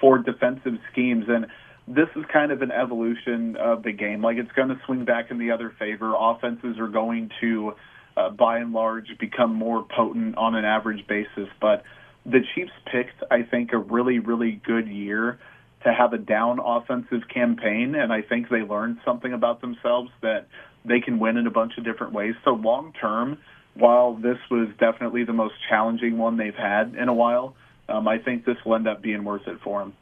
for 0.00 0.18
defensive 0.18 0.74
schemes. 0.92 1.24
And 1.28 1.46
this 1.88 2.08
is 2.14 2.24
kind 2.32 2.52
of 2.52 2.62
an 2.62 2.70
evolution 2.70 3.56
of 3.56 3.82
the 3.82 3.90
game. 3.90 4.22
Like 4.22 4.36
it's 4.36 4.52
going 4.52 4.68
to 4.68 4.80
swing 4.86 5.04
back 5.04 5.32
in 5.32 5.38
the 5.38 5.50
other 5.50 5.74
favor. 5.80 6.14
Offenses 6.16 6.78
are 6.78 6.86
going 6.86 7.32
to, 7.40 7.74
uh, 8.16 8.30
by 8.30 8.58
and 8.58 8.72
large, 8.72 9.08
become 9.18 9.52
more 9.52 9.84
potent 9.84 10.36
on 10.36 10.54
an 10.54 10.64
average 10.64 11.04
basis. 11.08 11.48
But 11.60 11.82
the 12.30 12.40
Chiefs 12.54 12.72
picked, 12.90 13.22
I 13.30 13.42
think, 13.42 13.72
a 13.72 13.78
really, 13.78 14.18
really 14.18 14.60
good 14.64 14.88
year 14.88 15.38
to 15.84 15.92
have 15.92 16.12
a 16.12 16.18
down 16.18 16.58
offensive 16.64 17.28
campaign. 17.32 17.94
And 17.94 18.12
I 18.12 18.22
think 18.22 18.48
they 18.50 18.62
learned 18.62 18.98
something 19.04 19.32
about 19.32 19.60
themselves 19.60 20.10
that 20.22 20.46
they 20.84 21.00
can 21.00 21.18
win 21.18 21.36
in 21.36 21.46
a 21.46 21.50
bunch 21.50 21.72
of 21.78 21.84
different 21.84 22.12
ways. 22.12 22.34
So 22.44 22.50
long 22.50 22.92
term, 23.00 23.38
while 23.74 24.14
this 24.14 24.38
was 24.50 24.68
definitely 24.78 25.24
the 25.24 25.32
most 25.32 25.54
challenging 25.68 26.18
one 26.18 26.36
they've 26.36 26.54
had 26.54 26.94
in 26.94 27.08
a 27.08 27.14
while, 27.14 27.54
um, 27.88 28.06
I 28.06 28.18
think 28.18 28.44
this 28.44 28.56
will 28.64 28.74
end 28.74 28.88
up 28.88 29.02
being 29.02 29.24
worth 29.24 29.46
it 29.46 29.58
for 29.62 29.80
them. 29.80 29.94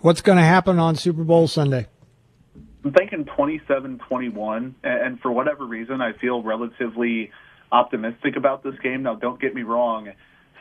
What's 0.00 0.22
going 0.22 0.38
to 0.38 0.44
happen 0.44 0.78
on 0.78 0.96
Super 0.96 1.24
Bowl 1.24 1.46
Sunday? 1.46 1.86
I'm 2.84 2.92
thinking 2.92 3.24
27-21, 3.24 4.74
and 4.82 5.20
for 5.20 5.30
whatever 5.30 5.64
reason, 5.64 6.00
I 6.00 6.12
feel 6.14 6.42
relatively 6.42 7.30
optimistic 7.70 8.36
about 8.36 8.64
this 8.64 8.74
game. 8.82 9.04
Now, 9.04 9.14
don't 9.14 9.40
get 9.40 9.54
me 9.54 9.62
wrong. 9.62 10.08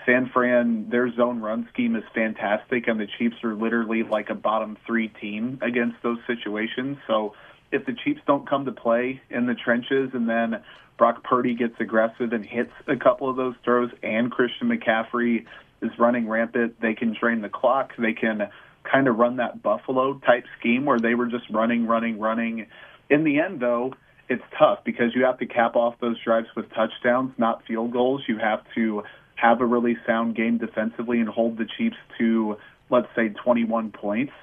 San 0.06 0.30
Fran, 0.34 0.90
their 0.90 1.14
zone 1.14 1.42
run 1.42 1.68
scheme 1.72 1.96
is 1.96 2.04
fantastic, 2.14 2.88
and 2.88 3.00
the 3.00 3.08
Chiefs 3.18 3.36
are 3.44 3.54
literally 3.54 4.04
like 4.04 4.30
a 4.30 4.36
bottom 4.36 4.78
three 4.86 5.10
team 5.10 5.60
against 5.62 5.98
those 6.02 6.18
situations. 6.26 6.98
So 7.08 7.34
if 7.72 7.86
the 7.86 7.94
Chiefs 7.94 8.22
don't 8.26 8.48
come 8.48 8.66
to 8.66 8.72
play 8.72 9.22
in 9.30 9.46
the 9.46 9.54
trenches 9.54 10.12
and 10.14 10.28
then 10.28 10.64
Brock 10.98 11.24
Purdy 11.24 11.56
gets 11.56 11.76
aggressive 11.80 12.34
and 12.34 12.46
hits 12.46 12.72
a 12.88 12.96
couple 12.96 13.30
of 13.30 13.36
those 13.36 13.56
throws 13.64 13.90
and 14.04 14.32
Christian 14.32 14.70
McCaffrey 14.70 15.46
is 15.82 15.92
running 15.98 16.28
rampant, 16.28 16.80
they 16.82 16.94
can 16.94 17.16
drain 17.20 17.42
the 17.42 17.50
clock. 17.50 17.92
They 17.98 18.14
can 18.14 18.50
kind 18.84 19.08
of 19.08 19.18
run 19.18 19.38
that 19.38 19.62
Buffalo 19.62 20.20
type 20.20 20.46
scheme 20.60 20.86
where 20.86 21.00
they 21.00 21.16
were 21.16 21.28
just 21.28 21.50
running, 21.50 21.88
running, 21.88 22.20
running. 22.20 22.68
In 23.10 23.24
the 23.24 23.40
end, 23.40 23.60
though, 23.60 23.94
it's 24.30 24.44
tough 24.58 24.80
because 24.84 25.16
you 25.16 25.26
have 25.26 25.40
to 25.40 25.46
cap 25.46 25.76
off 25.76 25.96
those 26.00 26.18
drives 26.24 26.48
with 26.56 26.70
touchdowns, 26.74 27.34
not 27.38 27.66
field 27.66 27.92
goals. 27.92 28.22
You 28.28 28.38
have 28.38 28.62
to 28.76 29.04
have 29.42 29.60
a 29.60 29.66
really 29.66 29.98
sound 30.06 30.36
game 30.36 30.60
defensively 30.60 31.20
and 31.20 31.28
hold 31.28 31.58
the 31.58 31.66
Chiefs 31.78 31.98
to, 32.20 32.58
let's 32.92 33.08
say, 33.16 33.30
21 33.30 33.92
points. 33.92 34.34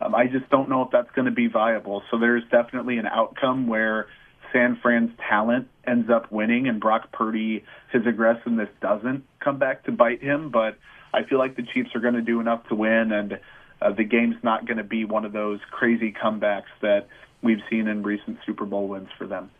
Um, 0.00 0.14
I 0.14 0.26
just 0.26 0.48
don't 0.48 0.68
know 0.68 0.82
if 0.82 0.90
that's 0.92 1.10
going 1.10 1.24
to 1.24 1.32
be 1.32 1.48
viable. 1.48 2.02
So 2.10 2.18
there's 2.18 2.44
definitely 2.52 2.98
an 2.98 3.06
outcome 3.06 3.66
where 3.66 4.06
San 4.52 4.78
Fran's 4.80 5.10
talent 5.28 5.68
ends 5.84 6.08
up 6.08 6.30
winning 6.30 6.68
and 6.68 6.80
Brock 6.80 7.10
Purdy, 7.10 7.64
his 7.90 8.06
aggressiveness 8.06 8.68
doesn't 8.80 9.24
come 9.40 9.58
back 9.58 9.84
to 9.86 9.92
bite 9.92 10.22
him. 10.22 10.50
But 10.50 10.78
I 11.12 11.24
feel 11.24 11.38
like 11.38 11.56
the 11.56 11.64
Chiefs 11.74 11.90
are 11.96 12.00
going 12.00 12.14
to 12.14 12.22
do 12.22 12.38
enough 12.38 12.68
to 12.68 12.76
win, 12.76 13.10
and 13.10 13.40
uh, 13.82 13.90
the 13.90 14.04
game's 14.04 14.36
not 14.44 14.66
going 14.66 14.78
to 14.78 14.84
be 14.84 15.04
one 15.04 15.24
of 15.24 15.32
those 15.32 15.58
crazy 15.72 16.12
comebacks 16.12 16.70
that 16.80 17.08
we've 17.42 17.62
seen 17.68 17.88
in 17.88 18.04
recent 18.04 18.38
Super 18.46 18.66
Bowl 18.66 18.86
wins 18.86 19.08
for 19.18 19.26
them. 19.26 19.50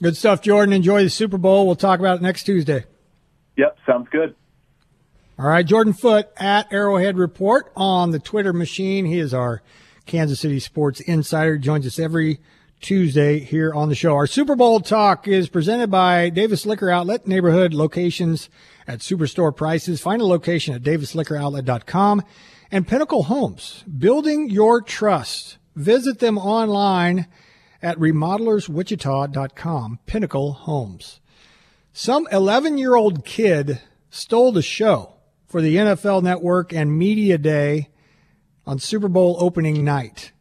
Good 0.00 0.16
stuff, 0.16 0.42
Jordan. 0.42 0.72
Enjoy 0.72 1.02
the 1.02 1.10
Super 1.10 1.38
Bowl. 1.38 1.66
We'll 1.66 1.74
talk 1.74 1.98
about 1.98 2.18
it 2.18 2.22
next 2.22 2.44
Tuesday. 2.44 2.84
Yep, 3.56 3.78
sounds 3.86 4.08
good. 4.10 4.34
All 5.38 5.46
right, 5.46 5.66
Jordan 5.66 5.92
Foote 5.92 6.28
at 6.38 6.72
Arrowhead 6.72 7.18
Report 7.18 7.70
on 7.76 8.10
the 8.10 8.18
Twitter 8.18 8.54
machine. 8.54 9.04
He 9.04 9.18
is 9.18 9.34
our 9.34 9.62
Kansas 10.06 10.40
City 10.40 10.60
sports 10.60 11.00
insider. 11.00 11.58
Joins 11.58 11.86
us 11.86 11.98
every 11.98 12.40
Tuesday 12.80 13.40
here 13.40 13.74
on 13.74 13.88
the 13.88 13.94
show. 13.94 14.14
Our 14.14 14.26
Super 14.26 14.56
Bowl 14.56 14.80
talk 14.80 15.28
is 15.28 15.48
presented 15.48 15.90
by 15.90 16.30
Davis 16.30 16.64
Liquor 16.64 16.90
Outlet, 16.90 17.26
neighborhood 17.26 17.74
locations 17.74 18.48
at 18.86 19.00
superstore 19.00 19.54
prices. 19.54 20.00
Find 20.00 20.22
a 20.22 20.26
location 20.26 20.74
at 20.74 20.82
davisliquoroutlet.com 20.82 22.22
and 22.70 22.88
Pinnacle 22.88 23.24
Homes, 23.24 23.84
building 23.84 24.48
your 24.50 24.80
trust. 24.80 25.58
Visit 25.74 26.20
them 26.20 26.38
online 26.38 27.26
at 27.82 27.98
remodelerswichita.com. 27.98 29.98
Pinnacle 30.06 30.52
Homes. 30.52 31.20
Some 31.98 32.28
11 32.30 32.76
year 32.76 32.94
old 32.94 33.24
kid 33.24 33.80
stole 34.10 34.52
the 34.52 34.60
show 34.60 35.14
for 35.46 35.62
the 35.62 35.76
NFL 35.76 36.22
Network 36.22 36.70
and 36.70 36.98
Media 36.98 37.38
Day 37.38 37.88
on 38.66 38.78
Super 38.78 39.08
Bowl 39.08 39.38
opening 39.40 39.82
night. 39.82 40.32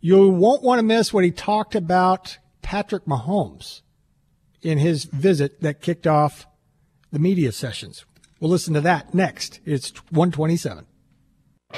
You 0.00 0.28
won't 0.28 0.64
want 0.64 0.80
to 0.80 0.82
miss 0.82 1.12
what 1.12 1.22
he 1.22 1.30
talked 1.30 1.76
about 1.76 2.38
Patrick 2.62 3.04
Mahomes 3.04 3.82
in 4.60 4.78
his 4.78 5.04
visit 5.04 5.60
that 5.60 5.80
kicked 5.80 6.08
off 6.08 6.48
the 7.12 7.20
media 7.20 7.52
sessions. 7.52 8.04
We'll 8.40 8.50
listen 8.50 8.74
to 8.74 8.80
that 8.80 9.14
next. 9.14 9.60
It's 9.64 9.90
127. 10.10 10.84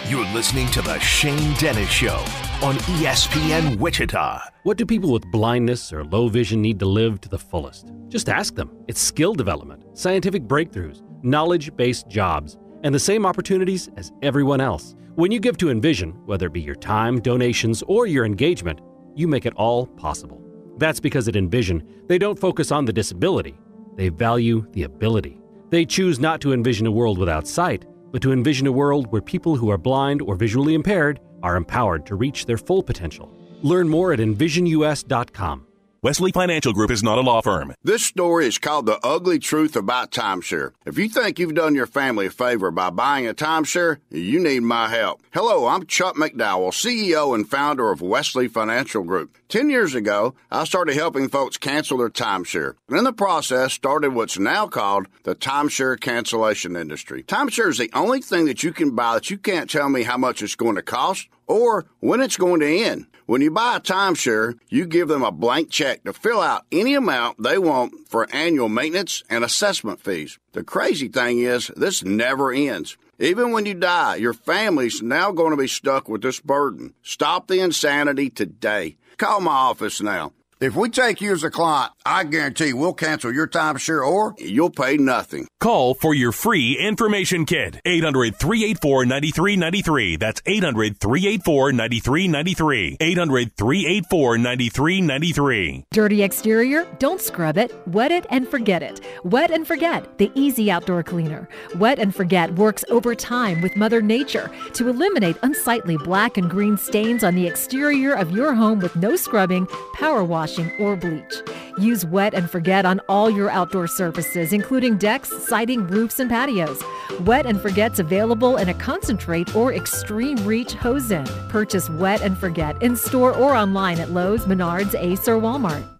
You're 0.06 0.26
listening 0.26 0.68
to 0.68 0.82
The 0.82 1.00
Shane 1.00 1.52
Dennis 1.54 1.90
Show 1.90 2.14
on 2.62 2.76
ESPN 2.76 3.76
Wichita. 3.80 4.40
What 4.62 4.76
do 4.76 4.86
people 4.86 5.10
with 5.10 5.28
blindness 5.32 5.92
or 5.92 6.04
low 6.04 6.28
vision 6.28 6.62
need 6.62 6.78
to 6.78 6.86
live 6.86 7.20
to 7.22 7.28
the 7.28 7.40
fullest? 7.40 7.90
Just 8.06 8.28
ask 8.28 8.54
them. 8.54 8.70
It's 8.86 9.00
skill 9.00 9.34
development, 9.34 9.82
scientific 9.98 10.44
breakthroughs, 10.44 11.02
knowledge 11.24 11.74
based 11.74 12.08
jobs, 12.08 12.56
and 12.84 12.94
the 12.94 13.00
same 13.00 13.26
opportunities 13.26 13.90
as 13.96 14.12
everyone 14.22 14.60
else. 14.60 14.94
When 15.16 15.32
you 15.32 15.40
give 15.40 15.56
to 15.58 15.70
Envision, 15.70 16.12
whether 16.24 16.46
it 16.46 16.52
be 16.52 16.60
your 16.60 16.76
time, 16.76 17.20
donations, 17.20 17.82
or 17.88 18.06
your 18.06 18.24
engagement, 18.24 18.80
you 19.16 19.26
make 19.26 19.44
it 19.44 19.54
all 19.56 19.88
possible. 19.88 20.40
That's 20.78 21.00
because 21.00 21.26
at 21.26 21.34
Envision, 21.34 21.82
they 22.06 22.16
don't 22.16 22.38
focus 22.38 22.70
on 22.70 22.84
the 22.84 22.92
disability, 22.92 23.58
they 23.96 24.08
value 24.08 24.64
the 24.70 24.84
ability. 24.84 25.40
They 25.70 25.84
choose 25.84 26.20
not 26.20 26.40
to 26.42 26.52
envision 26.52 26.86
a 26.86 26.92
world 26.92 27.18
without 27.18 27.46
sight 27.46 27.86
but 28.12 28.22
to 28.22 28.32
envision 28.32 28.66
a 28.66 28.72
world 28.72 29.10
where 29.12 29.22
people 29.22 29.56
who 29.56 29.70
are 29.70 29.78
blind 29.78 30.22
or 30.22 30.36
visually 30.36 30.74
impaired 30.74 31.20
are 31.42 31.56
empowered 31.56 32.06
to 32.06 32.14
reach 32.14 32.46
their 32.46 32.58
full 32.58 32.82
potential. 32.82 33.32
Learn 33.62 33.88
more 33.88 34.12
at 34.12 34.18
envisionus.com. 34.20 35.66
Wesley 36.02 36.32
Financial 36.32 36.72
Group 36.72 36.90
is 36.90 37.02
not 37.02 37.18
a 37.18 37.20
law 37.20 37.42
firm. 37.42 37.74
This 37.84 38.02
story 38.02 38.46
is 38.46 38.56
called 38.56 38.86
The 38.86 38.98
Ugly 39.04 39.38
Truth 39.38 39.76
About 39.76 40.10
Timeshare. 40.10 40.72
If 40.86 40.96
you 40.96 41.10
think 41.10 41.38
you've 41.38 41.54
done 41.54 41.74
your 41.74 41.86
family 41.86 42.24
a 42.24 42.30
favor 42.30 42.70
by 42.70 42.88
buying 42.88 43.26
a 43.26 43.34
timeshare, 43.34 43.98
you 44.08 44.40
need 44.40 44.60
my 44.60 44.88
help. 44.88 45.22
Hello, 45.34 45.66
I'm 45.66 45.84
Chuck 45.84 46.16
McDowell, 46.16 46.72
CEO 46.72 47.34
and 47.34 47.46
founder 47.46 47.90
of 47.90 48.00
Wesley 48.00 48.48
Financial 48.48 49.04
Group. 49.04 49.36
Ten 49.50 49.68
years 49.68 49.96
ago, 49.96 50.36
I 50.48 50.62
started 50.62 50.94
helping 50.94 51.28
folks 51.28 51.56
cancel 51.56 51.98
their 51.98 52.08
timeshare. 52.08 52.74
And 52.88 52.98
in 52.98 53.02
the 53.02 53.12
process, 53.12 53.72
started 53.72 54.14
what's 54.14 54.38
now 54.38 54.68
called 54.68 55.08
the 55.24 55.34
timeshare 55.34 55.98
cancellation 55.98 56.76
industry. 56.76 57.24
Timeshare 57.24 57.68
is 57.68 57.78
the 57.78 57.90
only 57.92 58.20
thing 58.20 58.44
that 58.44 58.62
you 58.62 58.72
can 58.72 58.94
buy 58.94 59.14
that 59.14 59.28
you 59.28 59.38
can't 59.38 59.68
tell 59.68 59.88
me 59.88 60.04
how 60.04 60.16
much 60.16 60.40
it's 60.40 60.54
going 60.54 60.76
to 60.76 60.82
cost 60.82 61.26
or 61.48 61.86
when 61.98 62.20
it's 62.20 62.36
going 62.36 62.60
to 62.60 62.78
end. 62.84 63.06
When 63.26 63.40
you 63.40 63.50
buy 63.50 63.74
a 63.74 63.80
timeshare, 63.80 64.56
you 64.68 64.86
give 64.86 65.08
them 65.08 65.24
a 65.24 65.32
blank 65.32 65.68
check 65.68 66.04
to 66.04 66.12
fill 66.12 66.40
out 66.40 66.64
any 66.70 66.94
amount 66.94 67.42
they 67.42 67.58
want 67.58 68.08
for 68.08 68.32
annual 68.32 68.68
maintenance 68.68 69.24
and 69.28 69.42
assessment 69.42 69.98
fees. 69.98 70.38
The 70.52 70.62
crazy 70.62 71.08
thing 71.08 71.40
is, 71.40 71.72
this 71.74 72.04
never 72.04 72.52
ends. 72.52 72.96
Even 73.18 73.50
when 73.50 73.66
you 73.66 73.74
die, 73.74 74.14
your 74.14 74.32
family's 74.32 75.02
now 75.02 75.32
going 75.32 75.50
to 75.50 75.56
be 75.56 75.66
stuck 75.66 76.08
with 76.08 76.22
this 76.22 76.38
burden. 76.38 76.94
Stop 77.02 77.48
the 77.48 77.58
insanity 77.58 78.30
today. 78.30 78.96
Call 79.20 79.42
my 79.42 79.52
office 79.52 80.00
now. 80.00 80.32
If 80.60 80.76
we 80.76 80.90
take 80.90 81.22
you 81.22 81.32
as 81.32 81.42
a 81.42 81.50
client, 81.50 81.92
I 82.04 82.22
guarantee 82.22 82.74
we'll 82.74 82.92
cancel 82.92 83.32
your 83.32 83.48
timeshare 83.48 84.06
or 84.06 84.34
you'll 84.36 84.68
pay 84.68 84.98
nothing. 84.98 85.48
Call 85.58 85.94
for 85.94 86.14
your 86.14 86.32
free 86.32 86.76
information 86.78 87.46
kit. 87.46 87.80
800 87.86 88.36
384 88.36 89.06
9393. 89.06 90.16
That's 90.16 90.42
800 90.44 91.00
384 91.00 91.72
9393. 91.72 92.96
800 93.00 93.56
384 93.56 94.36
9393. 94.36 95.84
Dirty 95.92 96.22
exterior? 96.22 96.86
Don't 96.98 97.22
scrub 97.22 97.56
it. 97.56 97.74
Wet 97.86 98.12
it 98.12 98.26
and 98.28 98.46
forget 98.46 98.82
it. 98.82 99.00
Wet 99.24 99.50
and 99.50 99.66
Forget, 99.66 100.18
the 100.18 100.30
easy 100.34 100.70
outdoor 100.70 101.02
cleaner. 101.02 101.48
Wet 101.76 101.98
and 101.98 102.14
Forget 102.14 102.54
works 102.56 102.84
over 102.90 103.14
time 103.14 103.62
with 103.62 103.76
Mother 103.76 104.02
Nature 104.02 104.50
to 104.74 104.88
eliminate 104.88 105.38
unsightly 105.42 105.96
black 105.96 106.36
and 106.36 106.50
green 106.50 106.76
stains 106.76 107.24
on 107.24 107.34
the 107.34 107.46
exterior 107.46 108.12
of 108.12 108.32
your 108.32 108.52
home 108.52 108.80
with 108.80 108.94
no 108.96 109.16
scrubbing, 109.16 109.66
power 109.94 110.22
wash 110.22 110.49
washing, 110.50 110.72
or 110.78 110.96
bleach. 110.96 111.42
Use 111.78 112.04
Wet 112.04 112.34
and 112.34 112.50
Forget 112.50 112.84
on 112.84 113.00
all 113.08 113.30
your 113.30 113.50
outdoor 113.50 113.86
surfaces, 113.86 114.52
including 114.52 114.98
decks, 114.98 115.30
siding, 115.46 115.86
roofs, 115.86 116.20
and 116.20 116.30
patios. 116.30 116.82
Wet 117.20 117.46
and 117.46 117.60
Forget's 117.60 117.98
available 117.98 118.56
in 118.56 118.68
a 118.68 118.74
concentrate 118.74 119.54
or 119.54 119.72
extreme 119.72 120.36
reach 120.46 120.74
hose 120.74 121.10
end. 121.12 121.28
Purchase 121.48 121.88
Wet 121.90 122.22
and 122.22 122.36
Forget 122.36 122.80
in 122.82 122.96
store 122.96 123.32
or 123.32 123.54
online 123.54 124.00
at 124.00 124.10
Lowe's, 124.10 124.46
Menards, 124.46 124.94
Ace, 124.94 125.28
or 125.28 125.36
Walmart. 125.36 125.99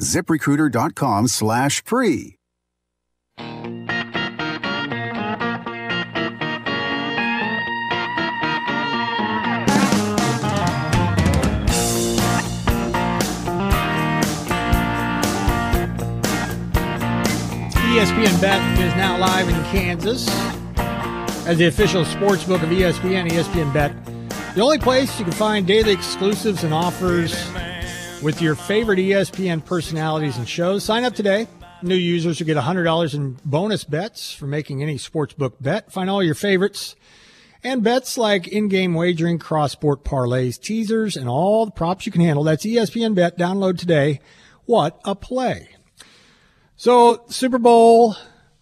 ziprecruiter.com 0.00 1.28
slash 1.28 1.84
free. 1.84 2.36
ESPN 17.98 18.40
Bet 18.40 18.78
is 18.78 18.94
now 18.94 19.18
live 19.18 19.48
in 19.48 19.56
Kansas 19.64 20.28
as 21.48 21.58
the 21.58 21.66
official 21.66 22.04
sports 22.04 22.44
book 22.44 22.62
of 22.62 22.68
ESPN, 22.68 23.28
ESPN 23.28 23.72
Bet. 23.72 23.92
The 24.54 24.60
only 24.60 24.78
place 24.78 25.18
you 25.18 25.24
can 25.24 25.34
find 25.34 25.66
daily 25.66 25.94
exclusives 25.94 26.62
and 26.62 26.72
offers 26.72 27.32
with 28.22 28.42
your 28.42 28.54
favorite 28.54 28.98
ESPN 28.98 29.64
personalities 29.64 30.36
and 30.36 30.48
shows. 30.48 30.84
Sign 30.84 31.04
up 31.04 31.14
today. 31.14 31.46
New 31.82 31.94
users 31.94 32.40
will 32.40 32.46
get 32.46 32.56
$100 32.56 33.14
in 33.14 33.36
bonus 33.44 33.84
bets 33.84 34.32
for 34.32 34.46
making 34.46 34.82
any 34.82 34.96
sportsbook 34.96 35.52
bet. 35.60 35.92
Find 35.92 36.10
all 36.10 36.22
your 36.22 36.34
favorites 36.34 36.96
and 37.62 37.84
bets 37.84 38.18
like 38.18 38.48
in-game 38.48 38.94
wagering, 38.94 39.38
cross-sport 39.38 40.04
parlays, 40.04 40.60
teasers, 40.60 41.16
and 41.16 41.28
all 41.28 41.66
the 41.66 41.72
props 41.72 42.06
you 42.06 42.12
can 42.12 42.20
handle. 42.20 42.42
That's 42.42 42.66
ESPN 42.66 43.14
Bet. 43.14 43.38
Download 43.38 43.78
today. 43.78 44.20
What 44.64 45.00
a 45.04 45.14
play. 45.14 45.68
So 46.76 47.24
Super 47.28 47.58
Bowl 47.58 48.16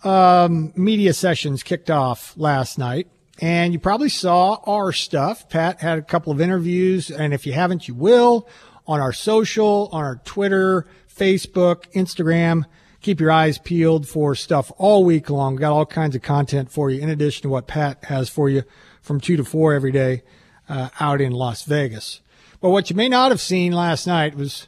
um, 0.05 0.73
media 0.77 1.15
sessions 1.15 1.63
kicked 1.63 1.91
off 1.91 2.35
last 2.37 2.79
night, 2.79 3.09
and 3.41 3.73
you 3.73 3.79
probably 3.79 4.09
saw 4.09 4.59
our 4.67 4.93
stuff. 4.93 5.49
Pat 5.49 5.81
had 5.81 5.99
a 5.99 6.03
couple 6.03 6.33
of 6.33 6.41
interviews, 6.41 7.11
and 7.11 7.33
if 7.33 7.47
you 7.47 7.53
haven't, 7.55 7.89
you 7.89 7.95
will 7.95 8.49
on 8.87 9.01
our 9.01 9.13
social, 9.13 9.89
on 9.93 10.05
our 10.05 10.17
Twitter, 10.25 10.87
Facebook, 11.09 11.85
Instagram. 11.93 12.65
Keep 13.01 13.21
your 13.21 13.31
eyes 13.31 13.59
peeled 13.59 14.09
for 14.09 14.35
stuff 14.35 14.73
all 14.79 15.05
week 15.05 15.31
long. 15.31 15.55
We've 15.55 15.61
got 15.61 15.73
all 15.73 15.87
kinds 15.87 16.17
of 16.17 16.23
content 16.23 16.71
for 16.71 16.91
you, 16.91 17.01
in 17.01 17.09
addition 17.09 17.43
to 17.43 17.49
what 17.49 17.67
Pat 17.67 18.05
has 18.05 18.29
for 18.29 18.49
you 18.49 18.65
from 19.01 19.21
two 19.21 19.37
to 19.37 19.45
four 19.45 19.75
every 19.75 19.93
day 19.93 20.23
uh, 20.69 20.89
out 20.99 21.21
in 21.21 21.33
Las 21.33 21.63
Vegas. 21.63 22.21
But 22.61 22.71
what 22.71 22.91
you 22.91 22.97
may 22.97 23.09
not 23.09 23.31
have 23.31 23.41
seen 23.41 23.73
last 23.73 24.07
night 24.07 24.35
was 24.35 24.67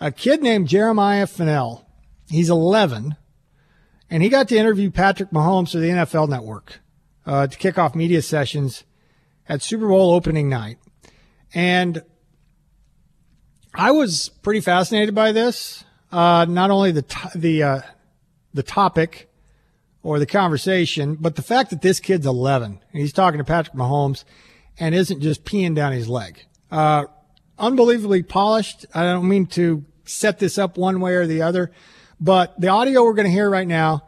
a 0.00 0.10
kid 0.10 0.42
named 0.42 0.68
Jeremiah 0.68 1.26
Fennell. 1.26 1.86
He's 2.28 2.48
11, 2.48 3.16
and 4.08 4.22
he 4.22 4.28
got 4.28 4.48
to 4.48 4.56
interview 4.56 4.90
Patrick 4.90 5.30
Mahomes 5.30 5.72
for 5.72 5.78
the 5.78 5.88
NFL 5.88 6.28
Network 6.28 6.80
uh, 7.26 7.46
to 7.46 7.58
kick 7.58 7.78
off 7.78 7.94
media 7.94 8.22
sessions 8.22 8.84
at 9.48 9.62
Super 9.62 9.88
Bowl 9.88 10.12
opening 10.12 10.48
night. 10.48 10.78
And 11.52 12.02
I 13.76 13.90
was 13.90 14.28
pretty 14.42 14.60
fascinated 14.60 15.14
by 15.16 15.32
this. 15.32 15.84
Uh, 16.12 16.46
not 16.48 16.70
only 16.70 16.92
the 16.92 17.02
to- 17.02 17.30
the 17.34 17.62
uh, 17.62 17.80
the 18.52 18.62
topic 18.62 19.28
or 20.04 20.20
the 20.20 20.26
conversation, 20.26 21.16
but 21.16 21.34
the 21.34 21.42
fact 21.42 21.70
that 21.70 21.82
this 21.82 21.98
kid's 21.98 22.24
11 22.24 22.80
and 22.92 23.00
he's 23.00 23.12
talking 23.12 23.38
to 23.38 23.44
Patrick 23.44 23.74
Mahomes 23.74 24.22
and 24.78 24.94
isn't 24.94 25.20
just 25.20 25.44
peeing 25.44 25.74
down 25.74 25.92
his 25.92 26.08
leg. 26.08 26.44
Uh, 26.70 27.06
unbelievably 27.58 28.22
polished. 28.22 28.86
I 28.94 29.02
don't 29.02 29.28
mean 29.28 29.46
to 29.46 29.84
set 30.04 30.38
this 30.38 30.56
up 30.56 30.76
one 30.76 31.00
way 31.00 31.14
or 31.14 31.26
the 31.26 31.42
other, 31.42 31.72
but 32.20 32.58
the 32.60 32.68
audio 32.68 33.02
we're 33.02 33.14
going 33.14 33.26
to 33.26 33.32
hear 33.32 33.50
right 33.50 33.66
now 33.66 34.04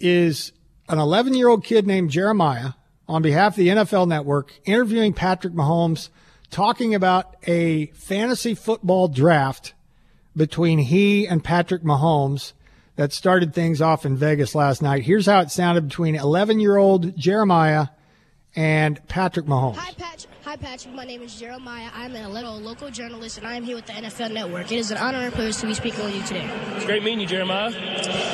is 0.00 0.50
an 0.88 0.98
11 0.98 1.34
year 1.34 1.48
old 1.48 1.62
kid 1.62 1.86
named 1.86 2.10
Jeremiah 2.10 2.72
on 3.06 3.22
behalf 3.22 3.52
of 3.52 3.56
the 3.58 3.68
NFL 3.68 4.08
Network 4.08 4.58
interviewing 4.64 5.12
Patrick 5.12 5.54
Mahomes, 5.54 6.08
talking 6.50 6.94
about 6.94 7.36
a 7.46 7.86
fantasy 7.86 8.54
football 8.54 9.08
draft 9.08 9.74
between 10.36 10.78
he 10.78 11.26
and 11.26 11.42
Patrick 11.42 11.82
Mahomes 11.82 12.52
that 12.96 13.12
started 13.12 13.54
things 13.54 13.80
off 13.80 14.04
in 14.04 14.16
Vegas 14.16 14.54
last 14.54 14.82
night. 14.82 15.04
Here's 15.04 15.26
how 15.26 15.40
it 15.40 15.50
sounded 15.50 15.88
between 15.88 16.14
11 16.14 16.60
year 16.60 16.76
old 16.76 17.16
Jeremiah 17.16 17.88
and 18.56 19.06
Patrick 19.08 19.46
Mahomes. 19.46 19.76
Hi, 19.76 19.92
Patrick. 19.92 20.34
Hi, 20.48 20.56
Patrick. 20.56 20.94
My 20.94 21.04
name 21.04 21.20
is 21.20 21.38
Jeremiah. 21.38 21.90
I'm 21.92 22.16
a 22.16 22.26
little 22.26 22.58
local 22.58 22.90
journalist, 22.90 23.36
and 23.36 23.46
I 23.46 23.56
am 23.56 23.64
here 23.64 23.76
with 23.76 23.84
the 23.84 23.92
NFL 23.92 24.32
Network. 24.32 24.72
It 24.72 24.78
is 24.78 24.90
an 24.90 24.96
honor 24.96 25.18
and 25.18 25.30
privilege 25.30 25.58
to 25.58 25.66
be 25.66 25.74
speaking 25.74 26.02
with 26.02 26.16
you 26.16 26.22
today. 26.22 26.48
It's 26.74 26.86
great 26.86 27.02
meeting 27.02 27.20
you, 27.20 27.26
Jeremiah. 27.26 27.70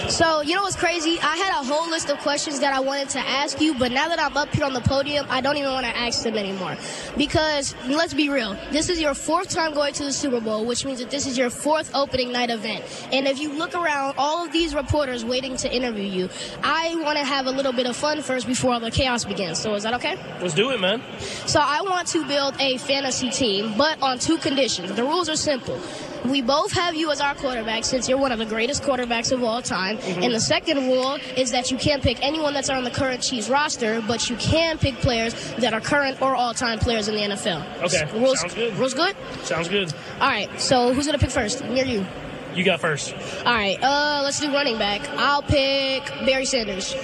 So, 0.09 0.40
you 0.40 0.55
know 0.55 0.62
what's 0.62 0.77
crazy? 0.77 1.18
I 1.20 1.37
had 1.37 1.61
a 1.61 1.66
whole 1.66 1.90
list 1.90 2.11
of 2.11 2.18
questions 2.18 2.61
that 2.61 2.72
I 2.72 2.79
wanted 2.79 3.09
to 3.09 3.18
ask 3.18 3.61
you, 3.61 3.74
but 3.74 3.90
now 3.90 4.07
that 4.07 4.20
I'm 4.20 4.37
up 4.37 4.55
here 4.55 4.64
on 4.64 4.74
the 4.74 4.81
podium, 4.83 5.27
I 5.29 5.40
don't 5.40 5.57
even 5.57 5.72
want 5.72 5.87
to 5.87 5.96
ask 5.96 6.22
them 6.22 6.37
anymore. 6.37 6.77
Because, 7.16 7.74
let's 7.88 8.14
be 8.14 8.29
real, 8.29 8.57
this 8.70 8.90
is 8.90 9.00
your 9.00 9.14
fourth 9.14 9.48
time 9.48 9.74
going 9.74 9.92
to 9.94 10.05
the 10.05 10.12
Super 10.12 10.40
Bowl, 10.40 10.66
which 10.66 10.85
means 10.85 11.00
that 11.00 11.11
this 11.11 11.27
is 11.27 11.37
your 11.37 11.50
fourth 11.50 11.92
opening 11.96 12.31
night 12.31 12.50
event. 12.50 12.85
And 13.11 13.27
if 13.27 13.40
you 13.40 13.53
look 13.55 13.74
around, 13.74 14.14
all 14.18 14.44
of 14.44 14.53
these 14.53 14.72
reporters 14.72 15.24
waiting 15.24 15.57
to 15.57 15.74
interview 15.74 16.05
you, 16.05 16.29
I 16.62 16.94
want 17.03 17.18
to 17.18 17.24
have 17.24 17.46
a 17.46 17.50
little 17.50 17.72
bit 17.72 17.87
of 17.87 17.96
fun 17.96 18.22
first 18.22 18.46
before 18.46 18.74
all 18.74 18.79
the 18.79 18.92
chaos 18.92 19.24
begins. 19.24 19.59
So, 19.59 19.74
is 19.74 19.83
that 19.83 19.94
okay? 19.94 20.16
Let's 20.40 20.55
do 20.55 20.70
it, 20.70 20.79
man. 20.79 21.03
So 21.18 21.59
I 21.61 21.83
want 21.83 22.03
to 22.06 22.24
build 22.26 22.54
a 22.60 22.78
fantasy 22.78 23.30
team, 23.30 23.74
but 23.76 24.00
on 24.02 24.18
two 24.18 24.38
conditions. 24.38 24.92
The 24.92 25.02
rules 25.04 25.28
are 25.28 25.36
simple. 25.36 25.78
We 26.24 26.40
both 26.40 26.72
have 26.72 26.94
you 26.94 27.10
as 27.10 27.20
our 27.20 27.34
quarterback 27.34 27.84
since 27.84 28.08
you're 28.08 28.16
one 28.16 28.32
of 28.32 28.38
the 28.38 28.46
greatest 28.46 28.82
quarterbacks 28.82 29.30
of 29.30 29.42
all 29.44 29.60
time. 29.60 29.98
Mhm. 29.98 30.24
And 30.24 30.34
the 30.34 30.40
second 30.40 30.86
rule 30.86 31.18
is 31.36 31.50
that 31.50 31.70
you 31.70 31.76
can't 31.76 32.02
pick 32.02 32.18
anyone 32.22 32.54
that's 32.54 32.70
on 32.70 32.82
the 32.84 32.90
current 32.90 33.20
Chiefs 33.22 33.50
roster, 33.50 34.00
but 34.06 34.30
you 34.30 34.36
can 34.36 34.78
pick 34.78 34.96
players 35.00 35.34
that 35.58 35.74
are 35.74 35.80
current 35.82 36.22
or 36.22 36.34
all-time 36.34 36.78
players 36.78 37.08
in 37.08 37.14
the 37.14 37.22
NFL. 37.22 37.62
Okay. 37.82 38.06
Rules, 38.18 38.40
Sounds 38.40 38.54
good. 38.54 38.76
Rules 38.78 38.94
good? 38.94 39.14
Sounds 39.42 39.68
good. 39.68 39.92
All 40.20 40.28
right. 40.28 40.48
So 40.58 40.94
who's 40.94 41.04
gonna 41.06 41.18
pick 41.18 41.30
first? 41.30 41.62
Near 41.64 41.84
you. 41.84 42.06
You 42.54 42.64
got 42.64 42.80
first. 42.80 43.12
All 43.44 43.52
right. 43.52 43.76
Uh, 43.82 44.20
let's 44.22 44.40
do 44.40 44.50
running 44.50 44.78
back. 44.78 45.02
I'll 45.18 45.42
pick 45.42 46.04
Barry 46.24 46.46
Sanders. 46.46 46.94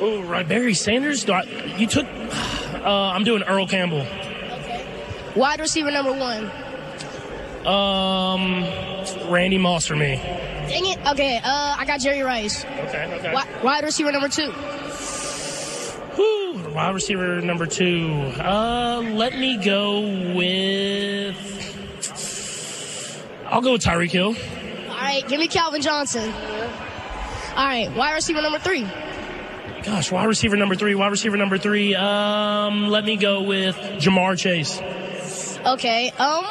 Oh, 0.00 0.20
right. 0.22 0.46
Barry 0.46 0.74
Sanders? 0.74 1.28
I, 1.28 1.42
you 1.78 1.86
took. 1.86 2.06
Uh, 2.78 3.10
I'm 3.12 3.24
doing 3.24 3.42
Earl 3.42 3.66
Campbell. 3.66 4.06
Wide 5.38 5.60
receiver 5.60 5.90
number 5.92 6.12
one. 6.12 6.50
Um, 7.66 8.64
Randy 9.30 9.58
Moss 9.58 9.86
for 9.86 9.94
me. 9.96 10.16
Dang 10.16 10.86
it. 10.86 10.98
Okay. 11.12 11.36
Uh, 11.36 11.76
I 11.78 11.84
got 11.86 12.00
Jerry 12.00 12.22
Rice. 12.22 12.64
Okay, 12.64 13.04
okay. 13.14 13.32
Wi- 13.32 13.62
wide 13.62 13.84
receiver 13.84 14.10
number 14.12 14.28
two. 14.28 14.50
Whew, 16.16 16.72
wide 16.74 16.94
receiver 16.94 17.40
number 17.40 17.66
two. 17.66 18.10
Uh, 18.40 19.00
let 19.14 19.38
me 19.38 19.56
go 19.64 20.00
with. 20.34 21.36
I'll 23.46 23.60
go 23.62 23.72
with 23.72 23.82
Tyreek 23.82 24.10
Hill. 24.10 24.34
All 24.90 24.96
right. 24.96 25.26
Give 25.28 25.38
me 25.40 25.46
Calvin 25.48 25.80
Johnson. 25.80 26.30
All 27.54 27.64
right. 27.64 27.90
Wide 27.96 28.14
receiver 28.14 28.42
number 28.42 28.58
three. 28.58 28.86
Gosh, 29.84 30.10
wide 30.10 30.24
receiver 30.26 30.56
number 30.56 30.74
three. 30.74 30.94
Wide 30.94 31.10
receiver 31.12 31.36
number 31.36 31.56
three. 31.58 31.94
Um, 31.94 32.88
let 32.88 33.04
me 33.04 33.16
go 33.16 33.42
with 33.42 33.76
Ja'Marr 33.76 34.36
Chase. 34.36 34.80
Okay. 35.68 36.10
Um, 36.18 36.46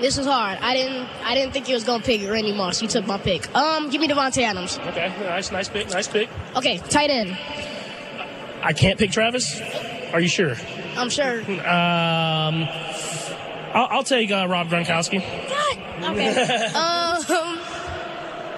this 0.00 0.18
is 0.18 0.26
hard. 0.26 0.58
I 0.60 0.74
didn't 0.74 1.08
I 1.24 1.34
didn't 1.34 1.52
think 1.52 1.68
you 1.68 1.74
was 1.74 1.84
gonna 1.84 2.02
pick 2.02 2.28
Randy 2.28 2.52
Moss. 2.52 2.82
You 2.82 2.88
took 2.88 3.06
my 3.06 3.18
pick. 3.18 3.54
Um, 3.54 3.90
give 3.90 4.00
me 4.00 4.08
Davante 4.08 4.42
Adams. 4.42 4.78
Okay, 4.78 5.12
nice, 5.20 5.52
nice 5.52 5.68
pick, 5.68 5.90
nice 5.90 6.08
pick. 6.08 6.28
Okay, 6.56 6.78
tight 6.78 7.10
end. 7.10 7.36
I 8.62 8.72
can't 8.72 8.98
pick 8.98 9.10
Travis. 9.12 9.60
Are 10.12 10.20
you 10.20 10.28
sure? 10.28 10.56
I'm 10.96 11.10
sure. 11.10 11.40
Um, 11.40 12.66
I'll, 13.74 13.88
I'll 13.90 14.04
take 14.04 14.30
uh, 14.30 14.46
Rob 14.48 14.68
Gronkowski. 14.68 15.20
God. 15.20 16.12
Okay. 16.12 16.28
um, 16.74 17.58